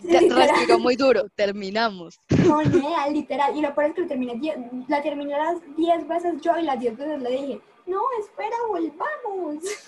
Sí. 0.01 0.29
Respiró 0.29 0.77
muy 0.77 0.97
duro, 0.97 1.23
terminamos. 1.35 2.19
No, 2.45 2.61
nea, 2.61 3.07
literal. 3.07 3.55
Y 3.55 3.61
lo 3.61 3.73
peor 3.73 3.87
es 3.89 3.95
que 3.95 4.01
lo 4.01 4.07
terminé 4.07 4.35
die- 4.35 4.53
la 4.89 5.01
terminé 5.01 5.31
las 5.37 5.55
10 5.77 6.05
veces 6.05 6.41
yo 6.41 6.57
y 6.57 6.63
las 6.63 6.77
10 6.79 6.97
veces 6.97 7.21
le 7.21 7.29
dije, 7.31 7.61
no, 7.85 8.01
espera, 8.19 8.55
volvamos. 8.67 9.63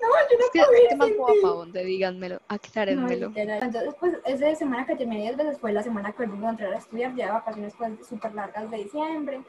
no, 0.00 0.08
yo 0.30 0.38
no 0.38 0.46
que, 0.52 0.58
puedo 0.60 0.72
ir 0.82 0.88
que 0.88 0.96
más 0.96 1.10
guapa, 1.16 1.32
ti". 1.34 1.40
donde 1.40 1.84
díganmelo, 1.84 2.34
No, 2.36 2.40
aclárenmelo. 2.48 3.28
literal. 3.28 3.62
Entonces, 3.62 3.94
pues, 4.00 4.14
esa 4.24 4.54
semana 4.56 4.86
que 4.86 4.96
terminé 4.96 5.22
10 5.22 5.36
veces 5.36 5.58
fue 5.58 5.72
la 5.72 5.82
semana 5.82 6.12
que 6.12 6.24
volvimos 6.26 6.46
a 6.46 6.50
entrar 6.50 6.72
a 6.74 6.78
estudiar, 6.78 7.14
ya 7.14 7.26
de 7.26 7.32
vacaciones 7.32 7.74
pues 7.78 7.92
súper 8.08 8.34
largas 8.34 8.70
de 8.70 8.76
diciembre, 8.78 9.40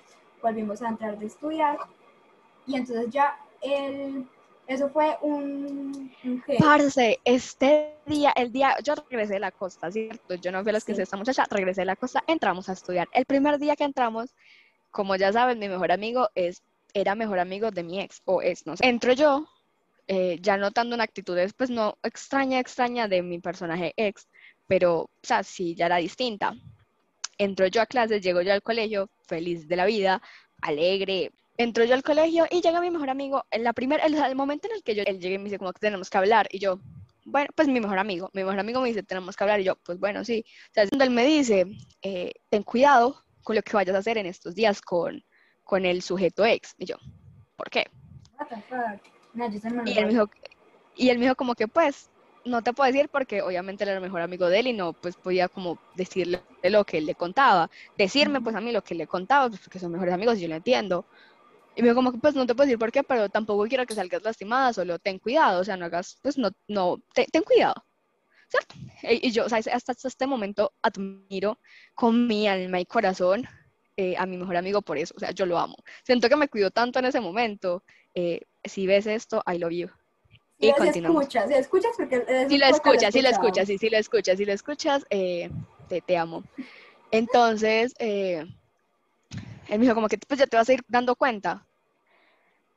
volvimos 0.41 0.81
a 0.81 0.89
entrar 0.89 1.17
de 1.17 1.25
estudiar. 1.25 1.77
Y 2.67 2.75
entonces 2.75 3.09
ya 3.09 3.39
el, 3.61 4.27
eso 4.67 4.89
fue 4.89 5.17
un, 5.21 6.11
un 6.23 6.43
¿qué? 6.45 6.57
Parce, 6.59 7.19
este 7.25 7.95
día, 8.05 8.31
el 8.35 8.51
día, 8.51 8.75
yo 8.83 8.93
regresé 9.09 9.33
de 9.33 9.39
la 9.39 9.51
costa, 9.51 9.91
¿cierto? 9.91 10.35
Yo 10.35 10.51
no 10.51 10.61
fui 10.61 10.69
a 10.69 10.73
las 10.73 10.85
que 10.85 10.91
Sí. 10.93 10.97
se 10.97 11.03
esta 11.03 11.17
muchacha, 11.17 11.45
regresé 11.49 11.81
de 11.81 11.85
la 11.85 11.95
costa, 11.95 12.23
entramos 12.27 12.69
a 12.69 12.73
estudiar. 12.73 13.07
El 13.13 13.25
primer 13.25 13.57
día 13.57 13.75
que 13.75 13.83
entramos, 13.83 14.35
como 14.91 15.15
ya 15.15 15.33
saben, 15.33 15.57
mi 15.57 15.67
mejor 15.69 15.91
amigo 15.91 16.29
es, 16.35 16.61
era 16.93 17.15
mejor 17.15 17.39
amigo 17.39 17.71
de 17.71 17.83
mi 17.83 17.99
ex, 18.01 18.21
o 18.25 18.41
es, 18.41 18.65
no 18.65 18.75
sé. 18.75 18.87
Entro 18.87 19.13
yo, 19.13 19.47
eh, 20.07 20.39
ya 20.41 20.57
notando 20.57 20.95
una 20.95 21.03
actitud, 21.03 21.37
pues 21.55 21.69
no 21.69 21.97
extraña, 22.03 22.59
extraña 22.59 23.07
de 23.07 23.21
mi 23.21 23.39
personaje 23.39 23.93
ex, 23.95 24.27
pero, 24.67 25.01
o 25.01 25.09
sea, 25.21 25.43
sí, 25.43 25.75
ya 25.75 25.85
era 25.87 25.97
distinta. 25.97 26.53
Entro 27.37 27.67
yo 27.67 27.81
a 27.81 27.85
clases, 27.85 28.21
llego 28.21 28.41
yo 28.41 28.53
al 28.53 28.61
colegio, 28.61 29.09
feliz 29.27 29.67
de 29.67 29.75
la 29.75 29.85
vida, 29.85 30.21
alegre. 30.61 31.31
Entro 31.57 31.83
yo 31.83 31.93
al 31.93 32.03
colegio 32.03 32.45
y 32.49 32.61
llega 32.61 32.81
mi 32.81 32.91
mejor 32.91 33.09
amigo. 33.09 33.45
En 33.51 33.63
la 33.63 33.73
primera, 33.73 34.03
el, 34.05 34.15
el 34.15 34.35
momento 34.35 34.67
en 34.67 34.75
el 34.75 34.83
que 34.83 34.95
yo 34.95 35.03
él 35.05 35.19
llegué 35.19 35.35
y 35.35 35.37
me 35.37 35.45
dice 35.45 35.57
como 35.57 35.73
que 35.73 35.79
tenemos 35.79 36.09
que 36.09 36.17
hablar 36.17 36.47
y 36.51 36.59
yo, 36.59 36.79
bueno, 37.25 37.49
pues 37.55 37.67
mi 37.67 37.79
mejor 37.79 37.99
amigo, 37.99 38.29
mi 38.33 38.43
mejor 38.43 38.59
amigo 38.59 38.81
me 38.81 38.89
dice 38.89 39.03
tenemos 39.03 39.35
que 39.35 39.43
hablar 39.43 39.59
y 39.59 39.65
yo, 39.65 39.75
pues 39.77 39.99
bueno, 39.99 40.25
sí. 40.25 40.43
O 40.71 40.73
sea, 40.73 40.87
cuando 40.87 41.05
él 41.05 41.11
me 41.11 41.25
dice, 41.25 41.65
eh, 42.01 42.33
ten 42.49 42.63
cuidado 42.63 43.23
con 43.43 43.55
lo 43.55 43.61
que 43.61 43.73
vayas 43.73 43.95
a 43.95 43.99
hacer 43.99 44.17
en 44.17 44.25
estos 44.25 44.55
días 44.55 44.81
con, 44.81 45.23
con 45.69 45.85
el 45.85 46.01
sujeto 46.01 46.43
ex. 46.45 46.73
Y 46.79 46.85
yo, 46.87 46.95
¿por 47.55 47.69
qué? 47.69 47.85
What 48.39 48.47
the 48.49 48.55
fuck? 48.67 49.01
Nah, 49.35 49.47
yo 49.51 49.59
soy 49.59 49.71
Y 49.85 49.99
él 49.99 50.05
me 50.07 50.13
dijo, 50.13 50.25
y 50.95 51.09
él 51.09 51.19
me 51.19 51.25
dijo 51.25 51.35
como 51.35 51.53
que 51.53 51.67
pues 51.67 52.09
no 52.43 52.63
te 52.63 52.73
puedo 52.73 52.91
decir 52.91 53.07
porque 53.11 53.43
obviamente 53.43 53.83
él 53.83 53.89
era 53.89 53.97
el 53.99 54.03
mejor 54.03 54.21
amigo 54.21 54.47
de 54.49 54.61
él 54.61 54.67
y 54.67 54.73
no 54.73 54.93
pues 54.93 55.15
podía 55.17 55.47
como 55.47 55.77
decirle 55.95 56.41
lo 56.63 56.83
que 56.85 56.97
él 56.97 57.05
le 57.05 57.13
contaba, 57.13 57.69
decirme 57.95 58.41
pues 58.41 58.55
a 58.55 58.61
mí 58.61 58.71
lo 58.71 58.81
que 58.81 58.95
le 58.95 59.05
contaba, 59.05 59.47
pues 59.49 59.61
porque 59.61 59.77
son 59.77 59.91
mejores 59.91 60.11
amigos 60.15 60.39
y 60.39 60.41
yo 60.41 60.47
lo 60.47 60.55
entiendo. 60.55 61.05
Y 61.75 61.83
me 61.83 61.89
dijo 61.89 61.95
como 61.97 62.11
que 62.11 62.17
pues 62.17 62.33
no 62.33 62.47
te 62.47 62.55
puedo 62.55 62.65
decir 62.65 62.79
por 62.79 62.91
qué, 62.91 63.03
pero 63.03 63.29
tampoco 63.29 63.65
quiero 63.67 63.85
que 63.85 63.93
salgas 63.93 64.23
lastimada, 64.23 64.73
solo 64.73 64.97
ten 64.97 65.19
cuidado, 65.19 65.61
o 65.61 65.63
sea, 65.63 65.77
no 65.77 65.85
hagas, 65.85 66.17
pues 66.23 66.37
no, 66.39 66.49
no, 66.67 66.97
te- 67.13 67.27
ten 67.31 67.43
cuidado, 67.43 67.75
¿cierto? 68.49 68.75
Y 69.03 69.27
y 69.27 69.31
yo, 69.31 69.45
o 69.45 69.49
sea, 69.49 69.59
hasta, 69.59 69.91
hasta 69.93 70.07
este 70.07 70.27
momento 70.27 70.73
admiro 70.81 71.59
con 71.95 72.27
mi 72.27 72.47
alma 72.47 72.79
y 72.79 72.85
corazón 72.87 73.47
eh, 74.01 74.15
a 74.17 74.25
mi 74.25 74.37
mejor 74.37 74.55
amigo 74.55 74.81
por 74.81 74.97
eso, 74.97 75.13
o 75.17 75.19
sea, 75.19 75.31
yo 75.31 75.45
lo 75.45 75.59
amo. 75.59 75.75
Siento 76.05 76.29
que 76.29 76.37
me 76.37 76.47
cuidó 76.47 76.71
tanto 76.71 76.99
en 76.99 77.05
ese 77.05 77.19
momento. 77.19 77.83
eh, 78.15 78.39
si 78.63 78.87
ves 78.87 79.07
esto, 79.07 79.43
I 79.45 79.57
love 79.57 79.71
you. 79.71 79.89
Y 80.57 80.67
si 80.67 80.73
continuamos. 80.73 81.23
escuchas, 81.23 81.49
si 81.49 81.53
escuchas 81.55 81.91
porque 81.97 82.23
Si 82.47 82.57
lo 82.57 82.65
escuchas, 82.67 83.13
si 83.13 83.21
lo 83.21 83.29
escuchas, 83.29 83.67
sí, 83.67 83.77
si 83.77 83.89
lo 83.89 83.97
escuchas, 83.97 84.37
si 84.37 84.45
lo 84.45 84.53
escuchas, 84.53 85.05
eh, 85.09 85.49
te, 85.89 85.99
te 85.99 86.15
amo. 86.17 86.43
Entonces, 87.11 87.93
él 87.99 88.47
me 89.69 89.79
dijo 89.79 89.95
como 89.95 90.07
que 90.07 90.17
pues 90.17 90.39
ya 90.39 90.47
te 90.47 90.55
vas 90.55 90.69
a 90.69 90.73
ir 90.73 90.81
dando 90.87 91.17
cuenta. 91.17 91.67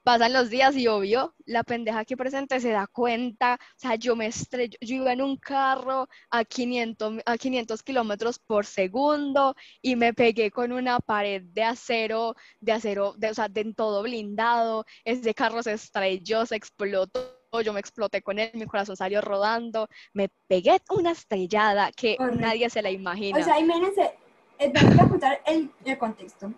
Pasan 0.02 0.32
los 0.32 0.50
días 0.50 0.76
y 0.76 0.88
obvio, 0.88 1.32
la 1.46 1.62
pendeja 1.62 2.00
aquí 2.00 2.16
presente 2.16 2.58
se 2.58 2.70
da 2.70 2.88
cuenta, 2.88 3.56
o 3.60 3.78
sea, 3.78 3.94
yo 3.94 4.16
me 4.16 4.26
estrello, 4.26 4.76
yo 4.80 4.96
iba 4.96 5.12
en 5.12 5.22
un 5.22 5.36
carro 5.36 6.08
a 6.28 6.44
500, 6.44 7.20
a 7.24 7.38
500 7.38 7.82
kilómetros 7.84 8.40
por 8.40 8.66
segundo 8.66 9.54
y 9.80 9.94
me 9.94 10.12
pegué 10.12 10.50
con 10.50 10.72
una 10.72 10.98
pared 10.98 11.42
de 11.44 11.62
acero, 11.62 12.34
de 12.58 12.72
acero, 12.72 13.14
de, 13.16 13.30
o 13.30 13.34
sea, 13.34 13.48
de 13.48 13.72
todo 13.74 14.02
blindado, 14.02 14.84
ese 15.04 15.34
carro 15.34 15.62
se 15.62 15.74
estrelló, 15.74 16.46
se 16.46 16.56
explotó, 16.56 17.38
yo 17.64 17.72
me 17.72 17.78
exploté 17.78 18.22
con 18.22 18.40
él, 18.40 18.50
mi 18.54 18.66
corazón 18.66 18.96
salió 18.96 19.20
rodando, 19.20 19.86
me 20.14 20.30
pegué 20.48 20.80
una 20.90 21.12
estrellada 21.12 21.92
que 21.92 22.16
nadie 22.36 22.68
se 22.70 22.82
la 22.82 22.90
imagina. 22.90 23.38
O 23.38 23.44
sea, 23.44 23.60
imagínense, 23.60 24.18
eh, 24.58 24.72
voy 24.72 24.98
a 24.98 25.08
contar 25.08 25.42
el, 25.46 25.70
el 25.84 25.98
contexto. 25.98 26.52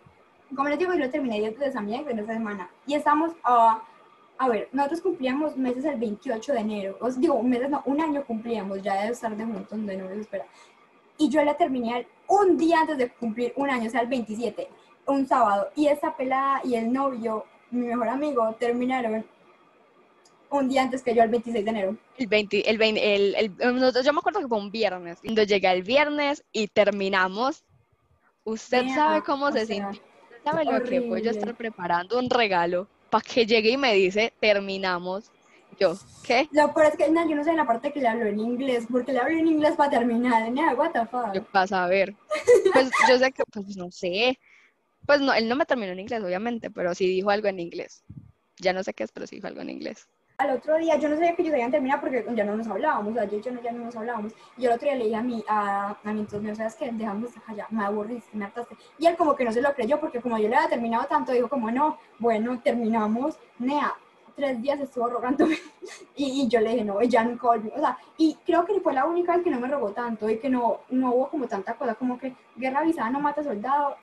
Como 0.54 0.68
les 0.68 0.78
digo, 0.78 0.92
yo 0.92 1.00
lo 1.00 1.10
terminé 1.10 1.40
de 1.40 1.80
mierda 1.80 2.10
en 2.10 2.18
esa 2.18 2.32
semana. 2.32 2.70
Y 2.86 2.94
estamos 2.94 3.32
a. 3.42 3.82
A 4.36 4.48
ver, 4.48 4.68
nosotros 4.72 5.00
cumplíamos 5.00 5.56
meses 5.56 5.84
el 5.84 5.96
28 5.96 6.52
de 6.54 6.58
enero. 6.58 6.98
Os 7.00 7.20
digo, 7.20 7.40
meses 7.42 7.70
no, 7.70 7.82
un 7.86 8.00
año 8.00 8.24
cumplíamos 8.24 8.82
ya 8.82 9.02
de 9.04 9.12
estar 9.12 9.36
de 9.36 9.44
juntos, 9.44 9.86
de 9.86 9.96
novios, 9.96 10.18
espera. 10.18 10.44
Y 11.18 11.28
yo 11.28 11.44
la 11.44 11.56
terminé 11.56 12.08
un 12.26 12.56
día 12.56 12.80
antes 12.80 12.98
de 12.98 13.10
cumplir 13.10 13.52
un 13.56 13.70
año, 13.70 13.86
o 13.86 13.90
sea, 13.90 14.00
el 14.00 14.08
27, 14.08 14.68
un 15.06 15.28
sábado. 15.28 15.68
Y 15.76 15.86
esa 15.86 16.16
pelada 16.16 16.60
y 16.64 16.74
el 16.74 16.92
novio, 16.92 17.44
mi 17.70 17.86
mejor 17.86 18.08
amigo, 18.08 18.52
terminaron 18.58 19.24
un 20.50 20.68
día 20.68 20.82
antes 20.82 21.02
que 21.02 21.14
yo, 21.14 21.22
el 21.22 21.30
26 21.30 21.64
de 21.64 21.70
enero. 21.70 21.96
El 22.16 22.26
20, 22.26 22.68
el 22.70 22.78
20, 22.78 23.14
el, 23.14 23.34
el- 23.36 23.56
yo 23.56 24.12
me 24.12 24.18
acuerdo 24.18 24.40
que 24.40 24.48
fue 24.48 24.58
un 24.58 24.70
viernes. 24.70 25.20
Cuando 25.20 25.42
llegué 25.44 25.70
el 25.70 25.82
viernes 25.84 26.44
y 26.52 26.66
terminamos, 26.68 27.64
usted 28.44 28.84
Vea, 28.84 28.94
sabe 28.94 29.22
cómo 29.22 29.50
se 29.52 29.66
sea, 29.66 29.92
sintió. 29.92 30.13
Sabe 30.44 30.64
lo 30.66 30.82
que 30.84 31.00
fue 31.02 31.22
yo 31.22 31.30
estar 31.30 31.54
preparando 31.56 32.18
un 32.18 32.28
regalo 32.28 32.86
para 33.10 33.24
que 33.24 33.46
llegue 33.46 33.70
y 33.70 33.76
me 33.76 33.94
dice, 33.94 34.32
terminamos. 34.40 35.30
Yo, 35.80 35.96
¿qué? 36.22 36.48
Lo 36.52 36.72
peor 36.72 36.86
es 36.86 36.96
que 36.96 37.10
no, 37.10 37.28
yo 37.28 37.34
no 37.34 37.42
sé 37.42 37.50
en 37.50 37.56
la 37.56 37.66
parte 37.66 37.92
que 37.92 38.00
le 38.00 38.06
habló 38.08 38.26
en 38.26 38.38
inglés, 38.38 38.86
porque 38.90 39.12
le 39.12 39.18
habló 39.18 39.36
en 39.36 39.48
inglés 39.48 39.74
para 39.76 39.90
terminar. 39.90 40.50
Nada, 40.52 40.74
what 40.74 40.92
the 40.92 41.06
fuck. 41.06 41.34
Yo 41.34 41.44
vas 41.52 41.72
a 41.72 41.86
ver. 41.86 42.14
Pues 42.72 42.90
yo 43.08 43.18
sé 43.18 43.32
que, 43.32 43.42
pues 43.52 43.76
no 43.76 43.90
sé. 43.90 44.38
Pues 45.06 45.20
no, 45.20 45.32
él 45.32 45.48
no 45.48 45.56
me 45.56 45.66
terminó 45.66 45.92
en 45.92 46.00
inglés, 46.00 46.22
obviamente, 46.22 46.70
pero 46.70 46.94
sí 46.94 47.06
dijo 47.06 47.30
algo 47.30 47.48
en 47.48 47.58
inglés. 47.58 48.04
Ya 48.58 48.72
no 48.72 48.84
sé 48.84 48.94
qué 48.94 49.04
es, 49.04 49.12
pero 49.12 49.26
sí 49.26 49.36
dijo 49.36 49.48
algo 49.48 49.62
en 49.62 49.70
inglés. 49.70 50.06
Al 50.36 50.50
otro 50.50 50.76
día, 50.78 50.96
yo 50.96 51.08
no 51.08 51.14
sabía 51.14 51.36
que 51.36 51.42
ellos 51.42 51.54
habían 51.54 51.70
terminado 51.70 52.00
porque 52.00 52.26
ya 52.34 52.44
no 52.44 52.56
nos 52.56 52.66
hablábamos, 52.66 53.12
o 53.12 53.14
sea, 53.14 53.24
yo 53.24 53.52
no, 53.52 53.62
ya 53.62 53.70
no 53.70 53.84
nos 53.84 53.94
hablábamos. 53.94 54.32
Y 54.56 54.66
el 54.66 54.72
otro 54.72 54.86
día 54.88 54.96
le 54.96 55.04
dije 55.04 55.16
a 55.16 55.22
mi, 55.22 55.44
a, 55.46 55.96
a 56.02 56.12
mi 56.12 56.20
entonces, 56.20 56.58
¿sabes 56.58 56.74
qué? 56.74 56.90
Dejamos 56.90 57.30
allá, 57.46 57.66
me 57.70 57.84
aburriste, 57.84 58.36
me 58.36 58.44
hartaste. 58.46 58.76
Y 58.98 59.06
él 59.06 59.16
como 59.16 59.36
que 59.36 59.44
no 59.44 59.52
se 59.52 59.62
lo 59.62 59.72
creyó 59.74 60.00
porque 60.00 60.20
como 60.20 60.36
yo 60.38 60.48
le 60.48 60.56
había 60.56 60.68
terminado 60.68 61.04
tanto, 61.06 61.30
dijo 61.32 61.48
como, 61.48 61.70
no, 61.70 61.98
bueno, 62.18 62.60
terminamos, 62.62 63.38
nea, 63.60 63.94
tres 64.34 64.60
días 64.60 64.80
estuvo 64.80 65.08
rogándome. 65.08 65.56
Y, 66.16 66.42
y 66.42 66.48
yo 66.48 66.60
le 66.60 66.70
dije, 66.70 66.84
no, 66.84 67.00
ella 67.00 67.24
nunca 67.24 67.48
volvió. 67.48 67.72
O 67.74 67.78
sea, 67.78 67.98
y 68.16 68.36
creo 68.46 68.64
que 68.64 68.80
fue 68.80 68.92
la 68.94 69.04
única 69.04 69.34
vez 69.34 69.42
que 69.42 69.50
no 69.50 69.58
me 69.60 69.68
rogó 69.68 69.90
tanto 69.90 70.30
y 70.30 70.38
que 70.38 70.48
no, 70.48 70.80
no 70.90 71.12
hubo 71.12 71.28
como 71.28 71.46
tanta 71.48 71.74
cosa, 71.74 71.94
como 71.96 72.18
que 72.18 72.34
guerra 72.56 72.80
avisada 72.80 73.10
no 73.10 73.20
mata 73.20 73.42
soldado. 73.42 73.92